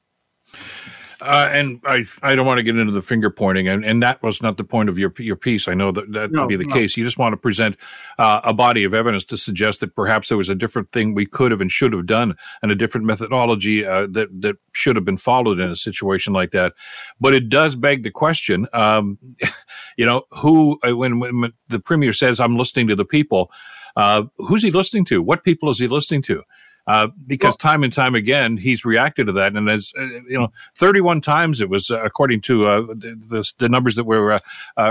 Uh, 1.22 1.50
and 1.52 1.82
I, 1.84 2.04
I 2.22 2.36
don't 2.36 2.46
want 2.46 2.60
to 2.60 2.64
get 2.64 2.78
into 2.78 2.92
the 2.92 3.02
finger 3.02 3.32
pointing, 3.32 3.68
and, 3.68 3.84
and 3.84 4.04
that 4.04 4.22
was 4.22 4.42
not 4.42 4.58
the 4.58 4.64
point 4.64 4.88
of 4.88 5.00
your 5.00 5.12
your 5.18 5.36
piece. 5.36 5.68
I 5.68 5.74
know 5.74 5.92
that 5.92 6.12
that 6.14 6.32
no, 6.32 6.42
could 6.42 6.50
be 6.50 6.56
the 6.56 6.66
no. 6.66 6.74
case. 6.74 6.96
You 6.96 7.04
just 7.04 7.18
want 7.18 7.34
to 7.34 7.38
present 7.38 7.76
uh, 8.20 8.42
a 8.44 8.54
body 8.54 8.84
of 8.84 8.94
evidence 8.94 9.26
to 9.26 9.38
suggest 9.38 9.80
that 9.80 9.96
perhaps 9.96 10.30
there 10.30 10.38
was 10.38 10.50
a 10.50 10.56
different 10.56 10.92
thing 10.92 11.16
we 11.16 11.26
could 11.26 11.50
have 11.50 11.60
and 11.60 11.72
should 11.72 11.92
have 11.94 12.06
done, 12.06 12.36
and 12.62 12.72
a 12.72 12.76
different 12.76 13.08
methodology 13.08 13.84
uh, 13.84 14.06
that 14.12 14.30
that 14.42 14.58
should 14.74 14.96
have 14.96 15.06
been 15.06 15.18
followed 15.18 15.60
in 15.60 15.70
a 15.70 15.76
situation 15.76 16.34
like 16.34 16.52
that. 16.52 16.74
But 17.20 17.34
it 17.34 17.50
does 17.50 17.76
beg 17.76 18.04
the 18.04 18.12
question, 18.12 18.68
um, 18.74 19.18
you 19.98 20.06
know, 20.06 20.24
who 20.32 20.80
uh, 20.88 20.96
when, 20.96 21.20
when 21.20 21.52
the 21.70 21.80
premier 21.80 22.14
says, 22.14 22.40
"I'm 22.40 22.58
listening 22.58 22.88
to 22.90 22.96
the 22.96 23.06
people," 23.06 23.52
uh, 23.96 24.26
who's 24.38 24.62
he 24.62 24.70
listening 24.70 25.06
to? 25.06 25.24
What 25.24 25.44
people 25.44 25.70
is 25.70 25.80
he 25.80 25.88
listening 25.88 26.22
to? 26.24 26.44
Uh, 26.88 27.10
because 27.26 27.52
well, 27.52 27.72
time 27.72 27.84
and 27.84 27.92
time 27.92 28.16
again 28.16 28.56
he's 28.56 28.86
reacted 28.86 29.28
to 29.28 29.34
that, 29.34 29.56
and 29.56 29.70
as 29.70 29.92
uh, 29.98 30.04
you 30.04 30.38
know, 30.38 30.48
31 30.78 31.22
times 31.22 31.60
it 31.60 31.70
was 31.70 31.92
uh, 31.92 32.02
according 32.04 32.40
to 32.40 32.66
uh, 32.68 32.82
the, 32.82 33.16
the, 33.30 33.54
the, 33.60 33.70
numbers 33.70 33.96
that 33.96 34.06
were 34.06 34.40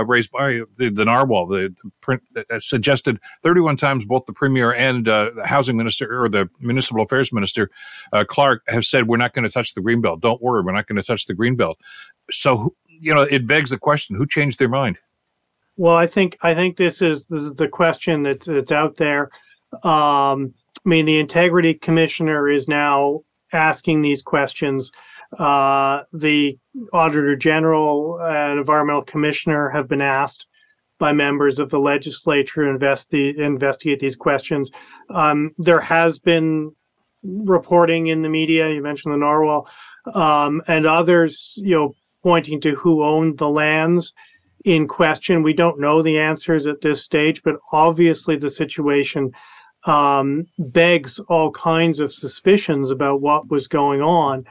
raised 0.05 0.31
by 0.31 0.61
the, 0.77 0.89
the 0.89 1.05
narwhal, 1.05 1.47
the, 1.47 1.73
print 2.01 2.21
suggested 2.59 3.19
31 3.41 3.77
times 3.77 4.05
both 4.05 4.25
the 4.27 4.33
premier 4.33 4.71
and 4.73 5.05
the 5.05 5.41
housing 5.45 5.75
minister 5.75 6.23
or 6.23 6.29
the 6.29 6.47
municipal 6.59 7.03
affairs 7.03 7.33
minister 7.33 7.69
Clark 8.27 8.63
have 8.67 8.85
said 8.85 9.07
we're 9.07 9.17
not 9.17 9.33
going 9.33 9.43
to 9.43 9.49
touch 9.49 9.73
the 9.73 9.81
greenbelt. 9.81 10.21
Don't 10.21 10.41
worry, 10.41 10.61
we're 10.61 10.73
not 10.73 10.87
going 10.87 10.97
to 10.97 11.03
touch 11.03 11.25
the 11.25 11.33
greenbelt. 11.33 11.75
So 12.29 12.75
you 12.99 13.13
know, 13.13 13.21
it 13.21 13.47
begs 13.47 13.69
the 13.69 13.77
question: 13.77 14.15
Who 14.15 14.25
changed 14.25 14.59
their 14.59 14.69
mind? 14.69 14.97
Well, 15.77 15.95
I 15.95 16.07
think 16.07 16.37
I 16.41 16.55
think 16.55 16.77
this 16.77 17.01
is 17.01 17.27
this 17.27 17.43
is 17.43 17.53
the 17.53 17.67
question 17.67 18.23
that's 18.23 18.47
that's 18.47 18.71
out 18.71 18.97
there. 18.97 19.29
Um, 19.83 20.53
I 20.87 20.89
mean, 20.89 21.05
the 21.05 21.19
integrity 21.19 21.73
commissioner 21.73 22.47
is 22.47 22.69
now 22.69 23.23
asking 23.51 24.01
these 24.01 24.23
questions. 24.23 24.89
Uh, 25.37 26.03
the 26.13 26.57
auditor 26.93 27.35
general 27.35 28.21
and 28.21 28.57
environmental 28.57 29.01
commissioner 29.01 29.69
have 29.69 29.89
been 29.89 29.99
asked 29.99 30.47
by 30.97 31.11
members 31.11 31.59
of 31.59 31.69
the 31.69 31.79
legislature 31.79 32.63
to 32.63 32.79
investi- 32.79 33.37
investigate 33.37 33.99
these 33.99 34.15
questions. 34.15 34.71
Um, 35.09 35.51
there 35.57 35.81
has 35.81 36.19
been 36.19 36.71
reporting 37.21 38.07
in 38.07 38.21
the 38.21 38.29
media. 38.29 38.69
You 38.69 38.81
mentioned 38.81 39.13
the 39.13 39.17
narwhal 39.17 39.67
um, 40.13 40.61
and 40.69 40.87
others, 40.87 41.59
you 41.61 41.75
know, 41.75 41.95
pointing 42.23 42.61
to 42.61 42.75
who 42.75 43.03
owned 43.03 43.37
the 43.37 43.49
lands 43.49 44.13
in 44.63 44.87
question. 44.87 45.43
We 45.43 45.53
don't 45.53 45.81
know 45.81 46.01
the 46.01 46.17
answers 46.17 46.65
at 46.65 46.79
this 46.79 47.03
stage, 47.03 47.43
but 47.43 47.57
obviously 47.73 48.37
the 48.37 48.49
situation 48.49 49.33
um, 49.85 50.45
begs 50.57 51.19
all 51.29 51.51
kinds 51.51 51.99
of 51.99 52.13
suspicions 52.13 52.91
about 52.91 53.21
what 53.21 53.49
was 53.49 53.67
going 53.67 54.01
on. 54.01 54.45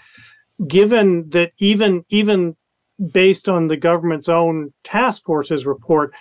Given 0.66 1.28
that 1.30 1.52
even 1.58 2.04
even 2.08 2.56
based 3.12 3.48
on 3.48 3.66
the 3.66 3.76
government's 3.76 4.28
own 4.28 4.72
task 4.84 5.24
forces 5.24 5.66
report, 5.66 6.14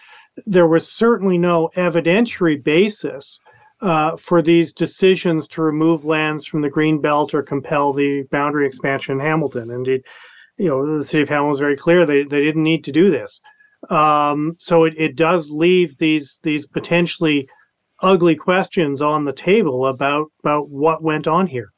there 0.45 0.67
was 0.67 0.91
certainly 0.91 1.37
no 1.37 1.69
evidentiary 1.75 2.61
basis 2.61 3.39
uh, 3.81 4.15
for 4.17 4.41
these 4.41 4.73
decisions 4.73 5.47
to 5.47 5.61
remove 5.61 6.05
lands 6.05 6.45
from 6.45 6.61
the 6.61 6.69
green 6.69 6.99
belt 6.99 7.33
or 7.33 7.41
compel 7.43 7.93
the 7.93 8.23
boundary 8.31 8.67
expansion 8.67 9.19
in 9.19 9.25
Hamilton. 9.25 9.71
Indeed, 9.71 10.01
you 10.57 10.67
know 10.67 10.97
the 10.97 11.03
city 11.03 11.23
of 11.23 11.29
Hamilton 11.29 11.49
was 11.51 11.59
very 11.59 11.77
clear 11.77 12.05
they, 12.05 12.23
they 12.23 12.41
didn't 12.41 12.63
need 12.63 12.83
to 12.85 12.91
do 12.91 13.09
this. 13.11 13.39
Um, 13.89 14.55
so 14.59 14.85
it, 14.85 14.93
it 14.97 15.15
does 15.15 15.49
leave 15.49 15.97
these 15.97 16.39
these 16.43 16.65
potentially 16.67 17.47
ugly 18.01 18.35
questions 18.35 19.01
on 19.01 19.25
the 19.25 19.33
table 19.33 19.87
about 19.87 20.31
about 20.43 20.69
what 20.69 21.03
went 21.03 21.27
on 21.27 21.47
here. 21.47 21.69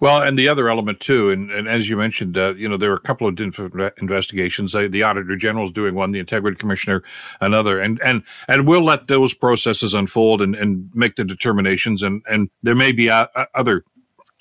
Well, 0.00 0.20
and 0.20 0.38
the 0.38 0.48
other 0.48 0.68
element 0.68 1.00
too, 1.00 1.30
and, 1.30 1.50
and 1.50 1.66
as 1.66 1.88
you 1.88 1.96
mentioned, 1.96 2.36
uh, 2.36 2.54
you 2.54 2.68
know, 2.68 2.76
there 2.76 2.90
are 2.92 2.96
a 2.96 3.00
couple 3.00 3.26
of 3.26 3.36
different 3.36 3.94
investigations. 3.98 4.74
Uh, 4.74 4.88
the 4.90 5.02
Auditor 5.02 5.34
General 5.36 5.64
is 5.64 5.72
doing 5.72 5.94
one, 5.94 6.12
the 6.12 6.18
Integrity 6.18 6.58
Commissioner 6.58 7.02
another, 7.40 7.80
and 7.80 8.00
and 8.04 8.22
and 8.48 8.66
we'll 8.66 8.84
let 8.84 9.06
those 9.06 9.32
processes 9.32 9.94
unfold 9.94 10.42
and, 10.42 10.54
and 10.54 10.90
make 10.94 11.16
the 11.16 11.24
determinations. 11.24 12.02
And 12.02 12.22
and 12.26 12.50
there 12.62 12.74
may 12.74 12.92
be 12.92 13.08
uh, 13.08 13.28
uh 13.34 13.46
other 13.54 13.84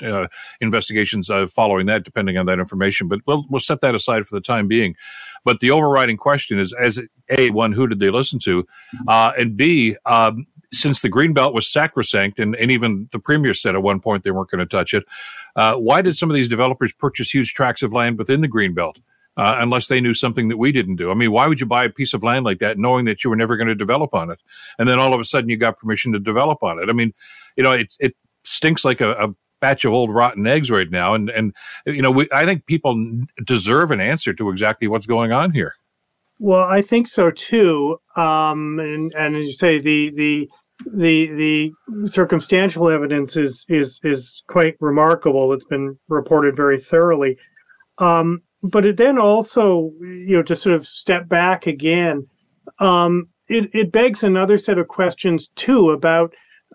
uh, 0.04 0.28
investigations 0.60 1.30
uh, 1.30 1.48
following 1.48 1.86
that, 1.86 2.04
depending 2.04 2.38
on 2.38 2.46
that 2.48 2.60
information. 2.60 3.08
But 3.08 3.22
we'll 3.26 3.46
we'll 3.50 3.60
set 3.60 3.82
that 3.82 3.96
aside 3.96 4.26
for 4.28 4.36
the 4.36 4.42
time 4.42 4.68
being. 4.68 4.96
But 5.44 5.60
the 5.60 5.72
overriding 5.72 6.18
question 6.18 6.60
is: 6.60 6.74
as 6.74 7.00
a 7.30 7.52
one, 7.52 7.72
who 7.72 7.88
did 7.88 8.00
they 8.00 8.10
listen 8.10 8.40
to, 8.44 8.66
uh, 9.08 9.32
and 9.38 9.56
b, 9.56 9.96
um, 10.06 10.46
since 10.74 11.02
the 11.02 11.10
green 11.10 11.34
belt 11.34 11.54
was 11.54 11.68
sacrosanct, 11.68 12.40
and, 12.40 12.56
and 12.56 12.72
even 12.72 13.10
the 13.12 13.20
premier 13.20 13.54
said 13.54 13.76
at 13.76 13.84
one 13.84 14.00
point 14.00 14.24
they 14.24 14.32
weren't 14.32 14.50
going 14.50 14.60
to 14.60 14.66
touch 14.66 14.94
it, 14.94 15.04
uh, 15.56 15.76
why 15.76 16.02
did 16.02 16.16
some 16.16 16.30
of 16.30 16.36
these 16.36 16.50
developers 16.50 16.94
purchase 16.94 17.30
huge 17.30 17.54
tracts 17.54 17.84
of 17.84 17.94
land 17.94 18.18
within 18.18 18.42
the 18.42 18.48
green 18.48 18.74
belt? 18.74 19.00
Uh, 19.38 19.58
unless 19.62 19.88
they 19.88 20.02
knew 20.02 20.14
something 20.14 20.50
that 20.50 20.58
we 20.58 20.74
didn't 20.74 20.98
do. 20.98 21.10
I 21.10 21.14
mean, 21.14 21.32
why 21.32 21.48
would 21.48 21.62
you 21.62 21.66
buy 21.66 21.86
a 21.86 21.90
piece 21.90 22.14
of 22.14 22.22
land 22.22 22.44
like 22.44 22.60
that 22.60 22.78
knowing 22.78 23.06
that 23.06 23.24
you 23.24 23.30
were 23.30 23.38
never 23.38 23.56
going 23.56 23.70
to 23.70 23.76
develop 23.76 24.14
on 24.14 24.30
it? 24.30 24.40
And 24.78 24.90
then 24.90 25.00
all 25.00 25.14
of 25.14 25.22
a 25.22 25.24
sudden 25.24 25.50
you 25.50 25.56
got 25.56 25.80
permission 25.80 26.12
to 26.12 26.20
develop 26.20 26.62
on 26.62 26.80
it. 26.80 26.90
I 26.90 26.92
mean, 26.92 27.14
you 27.56 27.64
know, 27.64 27.72
it, 27.72 27.96
it 28.02 28.14
stinks 28.44 28.84
like 28.84 29.00
a, 29.00 29.12
a 29.12 29.30
batch 29.62 29.86
of 29.86 29.94
old 29.94 30.14
rotten 30.14 30.46
eggs 30.46 30.70
right 30.70 30.92
now. 30.92 31.14
And, 31.14 31.30
and 31.30 31.56
you 31.86 32.02
know, 32.02 32.12
we, 32.12 32.28
I 32.34 32.44
think 32.44 32.66
people 32.66 33.22
deserve 33.46 33.92
an 33.92 34.02
answer 34.02 34.34
to 34.34 34.50
exactly 34.50 34.90
what's 34.90 35.06
going 35.06 35.32
on 35.32 35.52
here. 35.52 35.76
Well, 36.38 36.66
I 36.66 36.82
think 36.82 37.08
so 37.08 37.32
too. 37.32 38.02
Um, 38.18 38.80
and, 38.80 39.14
and 39.14 39.38
as 39.38 39.48
you 39.48 39.54
say, 39.54 39.80
the, 39.80 40.12
the, 40.14 40.50
the 40.86 41.72
the 41.84 42.08
circumstantial 42.08 42.90
evidence 42.90 43.36
is 43.38 43.66
is 43.70 44.00
is 44.04 44.44
quite 44.48 44.76
remarkable. 44.80 45.54
It's 45.54 45.66
been 45.66 45.98
reported 46.08 46.56
very 46.56 46.80
thoroughly. 46.80 47.38
Um, 47.98 48.42
but 48.64 48.86
it 48.86 48.98
then 48.98 49.18
also, 49.18 49.92
you 50.02 50.38
know, 50.38 50.44
to 50.44 50.56
sort 50.56 50.76
of 50.76 50.88
step 50.88 51.28
back 51.28 51.68
again, 51.68 52.28
um, 52.80 53.28
it, 53.48 53.70
it 53.74 53.92
begs 53.92 54.24
another 54.24 54.58
set 54.58 54.78
of 54.78 54.88
questions 54.88 55.50
too 55.56 55.90
about, 55.90 56.34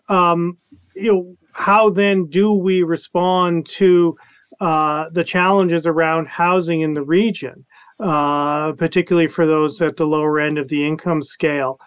um, 0.09 0.59
you 0.95 1.13
know, 1.13 1.37
how 1.53 1.91
then 1.91 2.27
do 2.27 2.53
we 2.53 2.83
respond 2.83 3.67
to 3.67 4.17
uh, 4.61 5.07
the 5.13 5.25
challenges 5.25 5.87
around 5.87 6.29
housing 6.29 6.81
in 6.81 6.91
the 6.93 7.05
region, 7.05 7.65
uh, 8.01 8.73
particularly 8.73 9.29
for 9.29 9.47
those 9.47 9.81
at 9.81 9.97
the 9.97 10.07
lower 10.07 10.39
end 10.41 10.59
of 10.59 10.69
the 10.69 10.87
income 10.87 11.23
scale, 11.23 11.79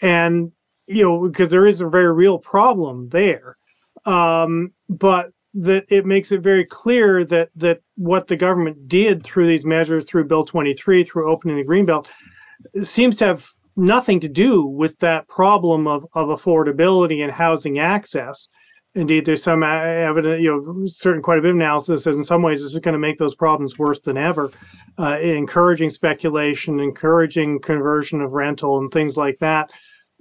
and 0.00 0.52
you 0.88 1.04
know, 1.04 1.28
because 1.28 1.50
there 1.50 1.66
is 1.66 1.80
a 1.80 1.88
very 1.88 2.12
real 2.12 2.38
problem 2.38 3.08
there. 3.10 3.56
Um, 4.04 4.72
but 4.88 5.30
that 5.54 5.84
it 5.88 6.06
makes 6.06 6.30
it 6.30 6.40
very 6.40 6.64
clear 6.64 7.24
that 7.24 7.50
that 7.56 7.80
what 7.96 8.26
the 8.26 8.36
government 8.36 8.88
did 8.88 9.22
through 9.22 9.46
these 9.46 9.64
measures, 9.64 10.04
through 10.04 10.24
Bill 10.24 10.44
23, 10.44 11.04
through 11.04 11.30
opening 11.30 11.56
the 11.56 11.64
greenbelt, 11.64 12.06
seems 12.82 13.16
to 13.16 13.26
have 13.26 13.48
nothing 13.76 14.20
to 14.20 14.28
do 14.28 14.62
with 14.64 14.98
that 14.98 15.26
problem 15.28 15.86
of, 15.86 16.04
of 16.14 16.28
affordability 16.28 17.22
and 17.22 17.32
housing 17.32 17.78
access. 17.78 18.48
Indeed, 18.94 19.24
there's 19.24 19.42
some 19.42 19.62
evidence, 19.62 20.42
you 20.42 20.50
know, 20.50 20.86
certain 20.86 21.22
quite 21.22 21.38
a 21.38 21.42
bit 21.42 21.50
of 21.50 21.56
analysis 21.56 22.04
says 22.04 22.16
in 22.16 22.24
some 22.24 22.42
ways 22.42 22.60
this 22.60 22.72
is 22.72 22.80
going 22.80 22.94
to 22.94 22.98
make 22.98 23.18
those 23.18 23.36
problems 23.36 23.78
worse 23.78 24.00
than 24.00 24.16
ever, 24.16 24.50
uh, 24.98 25.18
encouraging 25.20 25.90
speculation, 25.90 26.80
encouraging 26.80 27.60
conversion 27.60 28.20
of 28.20 28.32
rental 28.32 28.78
and 28.78 28.90
things 28.90 29.16
like 29.16 29.38
that. 29.38 29.70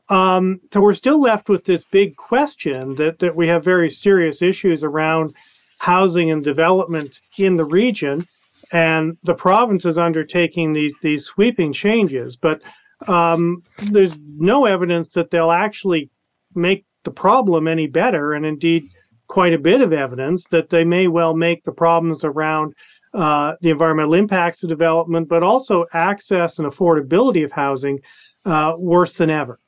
Um, 0.09 0.61
so 0.71 0.79
we're 0.81 0.93
still 0.93 1.19
left 1.19 1.49
with 1.49 1.65
this 1.65 1.83
big 1.83 2.15
question 2.15 2.95
that, 2.95 3.19
that 3.19 3.35
we 3.35 3.47
have 3.47 3.63
very 3.63 3.89
serious 3.89 4.41
issues 4.41 4.83
around 4.83 5.33
housing 5.79 6.31
and 6.31 6.43
development 6.43 7.19
in 7.37 7.57
the 7.57 7.65
region, 7.65 8.23
and 8.71 9.17
the 9.23 9.33
province 9.33 9.85
is 9.85 9.97
undertaking 9.97 10.73
these 10.73 10.93
these 11.01 11.25
sweeping 11.25 11.73
changes. 11.73 12.35
But 12.35 12.61
um, 13.07 13.63
there's 13.91 14.17
no 14.37 14.65
evidence 14.65 15.11
that 15.11 15.29
they'll 15.29 15.51
actually 15.51 16.09
make 16.55 16.85
the 17.03 17.11
problem 17.11 17.67
any 17.67 17.87
better, 17.87 18.33
and 18.33 18.45
indeed, 18.45 18.89
quite 19.27 19.53
a 19.53 19.59
bit 19.59 19.81
of 19.81 19.93
evidence 19.93 20.45
that 20.45 20.69
they 20.69 20.83
may 20.83 21.07
well 21.07 21.35
make 21.35 21.63
the 21.63 21.71
problems 21.71 22.23
around 22.23 22.73
uh, 23.13 23.55
the 23.61 23.69
environmental 23.69 24.13
impacts 24.13 24.63
of 24.63 24.69
development, 24.69 25.27
but 25.27 25.43
also 25.43 25.85
access 25.93 26.59
and 26.59 26.67
affordability 26.67 27.43
of 27.43 27.51
housing 27.51 27.99
uh, 28.45 28.73
worse 28.77 29.13
than 29.13 29.29
ever. 29.29 29.59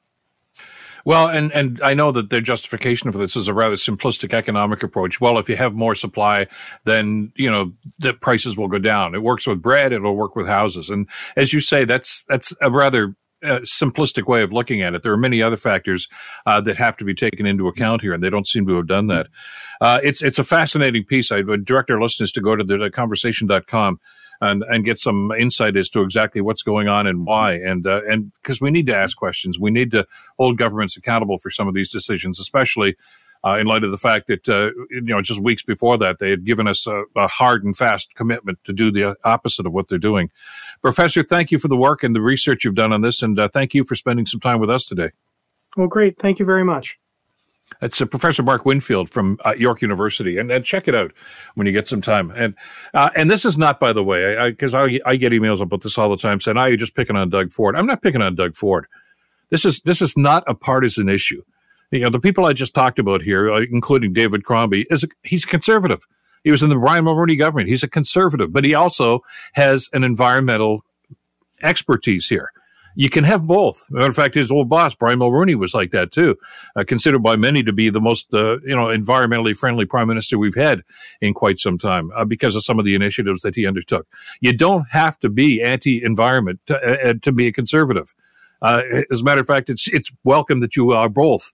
Well, 1.06 1.28
and, 1.30 1.52
and 1.52 1.80
I 1.82 1.93
know 1.93 2.12
that 2.12 2.30
their 2.30 2.41
justification 2.41 3.12
for 3.12 3.18
this 3.18 3.36
is 3.36 3.47
a 3.47 3.54
rather 3.54 3.76
simplistic 3.76 4.34
economic 4.34 4.84
approach. 4.84 5.22
Well, 5.22 5.38
if 5.38 5.50
you 5.50 5.56
have 5.56 5.74
more 5.74 5.95
supply, 5.95 6.47
then, 6.86 7.32
you 7.36 7.50
know, 7.50 7.74
the 8.00 8.14
prices 8.14 8.58
will 8.58 8.68
go 8.68 8.80
down. 8.80 9.16
It 9.16 9.24
works 9.24 9.47
with 9.47 9.62
bread. 9.62 9.93
It'll 9.93 10.16
work 10.16 10.36
with 10.36 10.47
houses. 10.47 10.89
And 10.89 11.08
as 11.36 11.54
you 11.54 11.62
say, 11.62 11.86
that's, 11.86 12.24
that's 12.28 12.54
a 12.62 12.70
rather 12.70 13.16
uh, 13.43 13.60
simplistic 13.60 14.28
way 14.28 14.43
of 14.43 14.52
looking 14.52 14.82
at 14.82 14.93
it. 14.93 15.04
There 15.04 15.14
are 15.14 15.18
many 15.18 15.41
other 15.41 15.58
factors 15.58 16.08
uh, 16.45 16.60
that 16.62 16.78
have 16.78 16.97
to 16.97 17.06
be 17.06 17.14
taken 17.14 17.45
into 17.45 17.68
account 17.68 18.02
here, 18.02 18.14
and 18.14 18.22
they 18.22 18.30
don't 18.30 18.47
seem 18.47 18.68
to 18.68 18.76
have 18.76 18.88
done 18.88 19.08
that. 19.08 19.28
Uh, 19.80 20.00
it's 20.04 20.22
it's 20.22 20.39
a 20.39 20.43
fascinating 20.43 21.06
piece. 21.06 21.32
I 21.32 21.39
would 21.41 21.64
direct 21.64 21.89
our 21.89 22.02
listeners 22.02 22.34
to 22.34 22.41
go 22.41 22.58
to 22.58 22.64
the 22.66 22.89
conversation.com 22.91 24.00
and 24.42 24.64
and 24.64 24.86
get 24.86 24.98
some 24.98 25.32
insight 25.38 25.76
as 25.76 25.90
to 25.90 26.02
exactly 26.02 26.42
what's 26.42 26.64
going 26.64 26.88
on 26.88 27.08
and 27.08 27.26
why. 27.26 27.54
And 27.54 27.86
uh, 27.86 28.02
and 28.10 28.32
because 28.42 28.62
we 28.62 28.72
need 28.72 28.88
to 28.88 28.96
ask 28.96 29.18
questions, 29.18 29.60
we 29.60 29.72
need 29.72 29.92
to 29.92 30.06
hold 30.38 30.58
governments 30.58 30.98
accountable 30.98 31.38
for 31.38 31.50
some 31.50 31.68
of 31.68 31.74
these 31.74 31.92
decisions, 31.92 32.40
especially 32.40 32.96
uh, 33.46 33.58
in 33.58 33.68
light 33.68 33.84
of 33.84 33.92
the 33.92 33.98
fact 33.98 34.28
that, 34.28 34.50
uh, 34.50 34.72
you 34.90 35.02
know, 35.02 35.22
just 35.22 35.42
weeks 35.42 35.64
before 35.64 35.98
that, 35.98 36.20
they 36.20 36.30
had 36.30 36.44
given 36.44 36.68
us 36.68 36.86
a, 36.86 37.04
a, 37.16 37.28
hard 37.28 37.64
and 37.64 37.76
fast 37.76 38.14
commitment 38.16 38.60
to 38.66 38.74
do 38.74 38.92
the 38.92 39.16
opposite 39.24 39.66
of 39.66 39.72
what 39.72 39.88
they're 39.88 39.98
doing. 39.98 40.30
Professor, 40.82 41.24
thank 41.24 41.52
you 41.52 41.60
for 41.60 41.68
the 41.68 41.78
work 41.78 42.04
and 42.04 42.16
the 42.16 42.22
research 42.22 42.64
you've 42.64 42.76
done 42.76 42.92
on 42.92 43.02
this, 43.02 43.22
and 43.22 43.40
uh, 43.40 43.48
thank 43.48 43.74
you 43.74 43.84
for 43.84 43.96
spending 43.96 44.26
some 44.26 44.40
time 44.40 44.60
with 44.60 44.70
us 44.70 44.86
today. 44.86 45.12
Well, 45.78 45.88
great. 45.88 46.20
Thank 46.20 46.40
you 46.40 46.46
very 46.46 46.64
much. 46.64 46.98
It's 47.82 48.02
uh, 48.02 48.06
Professor 48.06 48.44
Mark 48.44 48.66
Winfield 48.66 49.10
from 49.10 49.38
uh, 49.46 49.54
York 49.58 49.82
University, 49.82 50.38
and, 50.38 50.52
and, 50.52 50.66
check 50.66 50.88
it 50.88 50.96
out 50.96 51.14
when 51.56 51.66
you 51.66 51.74
get 51.74 51.88
some 51.88 52.02
time. 52.02 52.32
And 52.32 52.56
uh, 52.94 53.10
and 53.16 53.30
this 53.30 53.46
is 53.46 53.58
not, 53.58 53.80
by 53.80 53.94
the 53.94 54.04
way, 54.04 54.50
because 54.50 54.74
I, 54.74 54.84
I, 54.84 55.00
I, 55.06 55.16
get 55.16 55.32
emails 55.32 55.62
about 55.62 55.82
this 55.82 55.98
all 55.98 56.10
the 56.10 56.18
time 56.18 56.40
saying, 56.40 56.58
"Oh, 56.58 56.66
you're 56.66 56.78
just 56.78 56.96
picking 56.96 57.16
on 57.16 57.30
Doug 57.30 57.52
Ford." 57.52 57.76
I'm 57.76 57.86
not 57.86 58.02
picking 58.02 58.22
on 58.22 58.36
Doug 58.36 58.56
Ford. 58.56 58.86
This 59.50 59.66
is 59.66 59.82
this 59.82 60.02
is 60.02 60.18
not 60.18 60.44
a 60.48 60.54
partisan 60.54 61.10
issue. 61.10 61.42
You 61.92 62.02
know, 62.02 62.10
the 62.10 62.20
people 62.20 62.46
I 62.46 62.54
just 62.54 62.76
talked 62.76 63.00
about 63.00 63.22
here, 63.22 63.52
uh, 63.52 63.62
including 63.72 64.14
David 64.14 64.44
Crombie, 64.44 64.86
is 64.90 65.04
a, 65.04 65.08
he's 65.24 65.46
conservative. 65.46 66.06
He 66.44 66.52
was 66.52 66.64
in 66.64 66.70
the 66.70 66.76
Brian 66.76 67.06
Mulroney 67.06 67.38
government. 67.38 67.68
He's 67.70 67.84
a 67.84 67.88
conservative, 67.88 68.54
but 68.54 68.64
he 68.64 68.74
also 68.74 69.22
has 69.54 69.90
an 69.94 70.04
environmental 70.04 70.84
expertise 71.62 72.28
here. 72.28 72.52
You 72.96 73.10
can 73.10 73.24
have 73.24 73.48
both. 73.48 73.88
In 73.96 74.12
fact, 74.12 74.36
his 74.36 74.52
old 74.52 74.70
boss, 74.70 74.96
Brian 74.96 75.20
Mulroney, 75.20 75.56
was 75.56 75.74
like 75.74 75.92
that 75.92 76.12
too, 76.12 76.36
uh, 76.76 76.84
considered 76.84 77.24
by 77.24 77.36
many 77.36 77.64
to 77.64 77.74
be 77.74 77.90
the 77.90 78.02
most, 78.02 78.34
uh, 78.34 78.60
you 78.62 78.76
know, 78.76 78.88
environmentally 78.88 79.58
friendly 79.58 79.86
prime 79.86 80.08
minister 80.08 80.38
we've 80.38 80.56
had 80.56 80.82
in 81.22 81.34
quite 81.34 81.60
some 81.60 81.78
time 81.78 82.12
uh, 82.16 82.26
because 82.26 82.56
of 82.56 82.64
some 82.64 82.80
of 82.80 82.86
the 82.86 82.96
initiatives 82.96 83.42
that 83.42 83.56
he 83.56 83.66
undertook. 83.66 84.08
You 84.42 84.54
don't 84.54 84.88
have 84.90 85.20
to 85.20 85.30
be 85.30 85.62
anti-environment 85.62 86.60
to, 86.68 87.10
uh, 87.10 87.14
to 87.22 87.32
be 87.32 87.48
a 87.48 87.52
conservative. 87.52 88.14
Uh, 88.62 88.82
as 89.12 89.22
a 89.22 89.24
matter 89.24 89.42
of 89.42 89.48
fact, 89.48 89.70
it's 89.70 89.88
it's 89.90 90.12
welcome 90.24 90.60
that 90.60 90.76
you 90.76 90.92
are 90.92 91.10
both. 91.10 91.54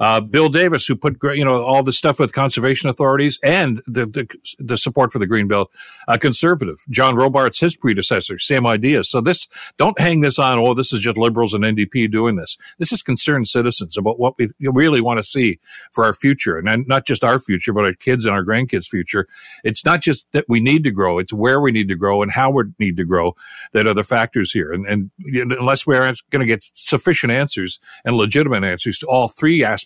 Uh, 0.00 0.20
Bill 0.20 0.48
Davis, 0.48 0.86
who 0.86 0.96
put 0.96 1.16
you 1.34 1.44
know 1.44 1.64
all 1.64 1.82
the 1.82 1.92
stuff 1.92 2.18
with 2.18 2.32
conservation 2.32 2.88
authorities 2.88 3.38
and 3.42 3.82
the 3.86 4.06
the, 4.06 4.26
the 4.58 4.76
support 4.76 5.12
for 5.12 5.18
the 5.18 5.26
green 5.26 5.48
belt, 5.48 5.70
uh, 6.08 6.18
conservative. 6.18 6.84
John 6.90 7.16
Robarts, 7.16 7.60
his 7.60 7.76
predecessor, 7.76 8.38
same 8.38 8.66
idea. 8.66 9.04
So 9.04 9.20
this 9.20 9.48
don't 9.76 9.98
hang 9.98 10.20
this 10.20 10.38
on. 10.38 10.58
Oh, 10.58 10.74
this 10.74 10.92
is 10.92 11.00
just 11.00 11.16
liberals 11.16 11.54
and 11.54 11.64
NDP 11.64 12.10
doing 12.10 12.36
this. 12.36 12.56
This 12.78 12.92
is 12.92 13.02
concerned 13.02 13.48
citizens 13.48 13.96
about 13.96 14.18
what 14.18 14.34
we 14.38 14.48
really 14.60 15.00
want 15.00 15.18
to 15.18 15.24
see 15.24 15.58
for 15.92 16.04
our 16.04 16.14
future, 16.14 16.58
and 16.58 16.86
not 16.86 17.06
just 17.06 17.24
our 17.24 17.38
future, 17.38 17.72
but 17.72 17.84
our 17.84 17.94
kids 17.94 18.26
and 18.26 18.34
our 18.34 18.44
grandkids' 18.44 18.86
future. 18.86 19.26
It's 19.64 19.84
not 19.84 20.00
just 20.00 20.26
that 20.32 20.44
we 20.48 20.60
need 20.60 20.84
to 20.84 20.90
grow; 20.90 21.18
it's 21.18 21.32
where 21.32 21.60
we 21.60 21.72
need 21.72 21.88
to 21.88 21.96
grow 21.96 22.22
and 22.22 22.30
how 22.30 22.50
we 22.50 22.64
need 22.78 22.96
to 22.98 23.04
grow 23.04 23.34
that 23.72 23.86
are 23.86 23.94
the 23.94 24.04
factors 24.04 24.52
here. 24.52 24.72
And, 24.72 24.86
and 24.86 25.10
unless 25.52 25.86
we're 25.86 26.12
going 26.30 26.40
to 26.40 26.46
get 26.46 26.62
sufficient 26.74 27.32
answers 27.32 27.78
and 28.04 28.16
legitimate 28.16 28.64
answers 28.64 28.98
to 28.98 29.06
all 29.06 29.28
three 29.28 29.64
aspects 29.64 29.85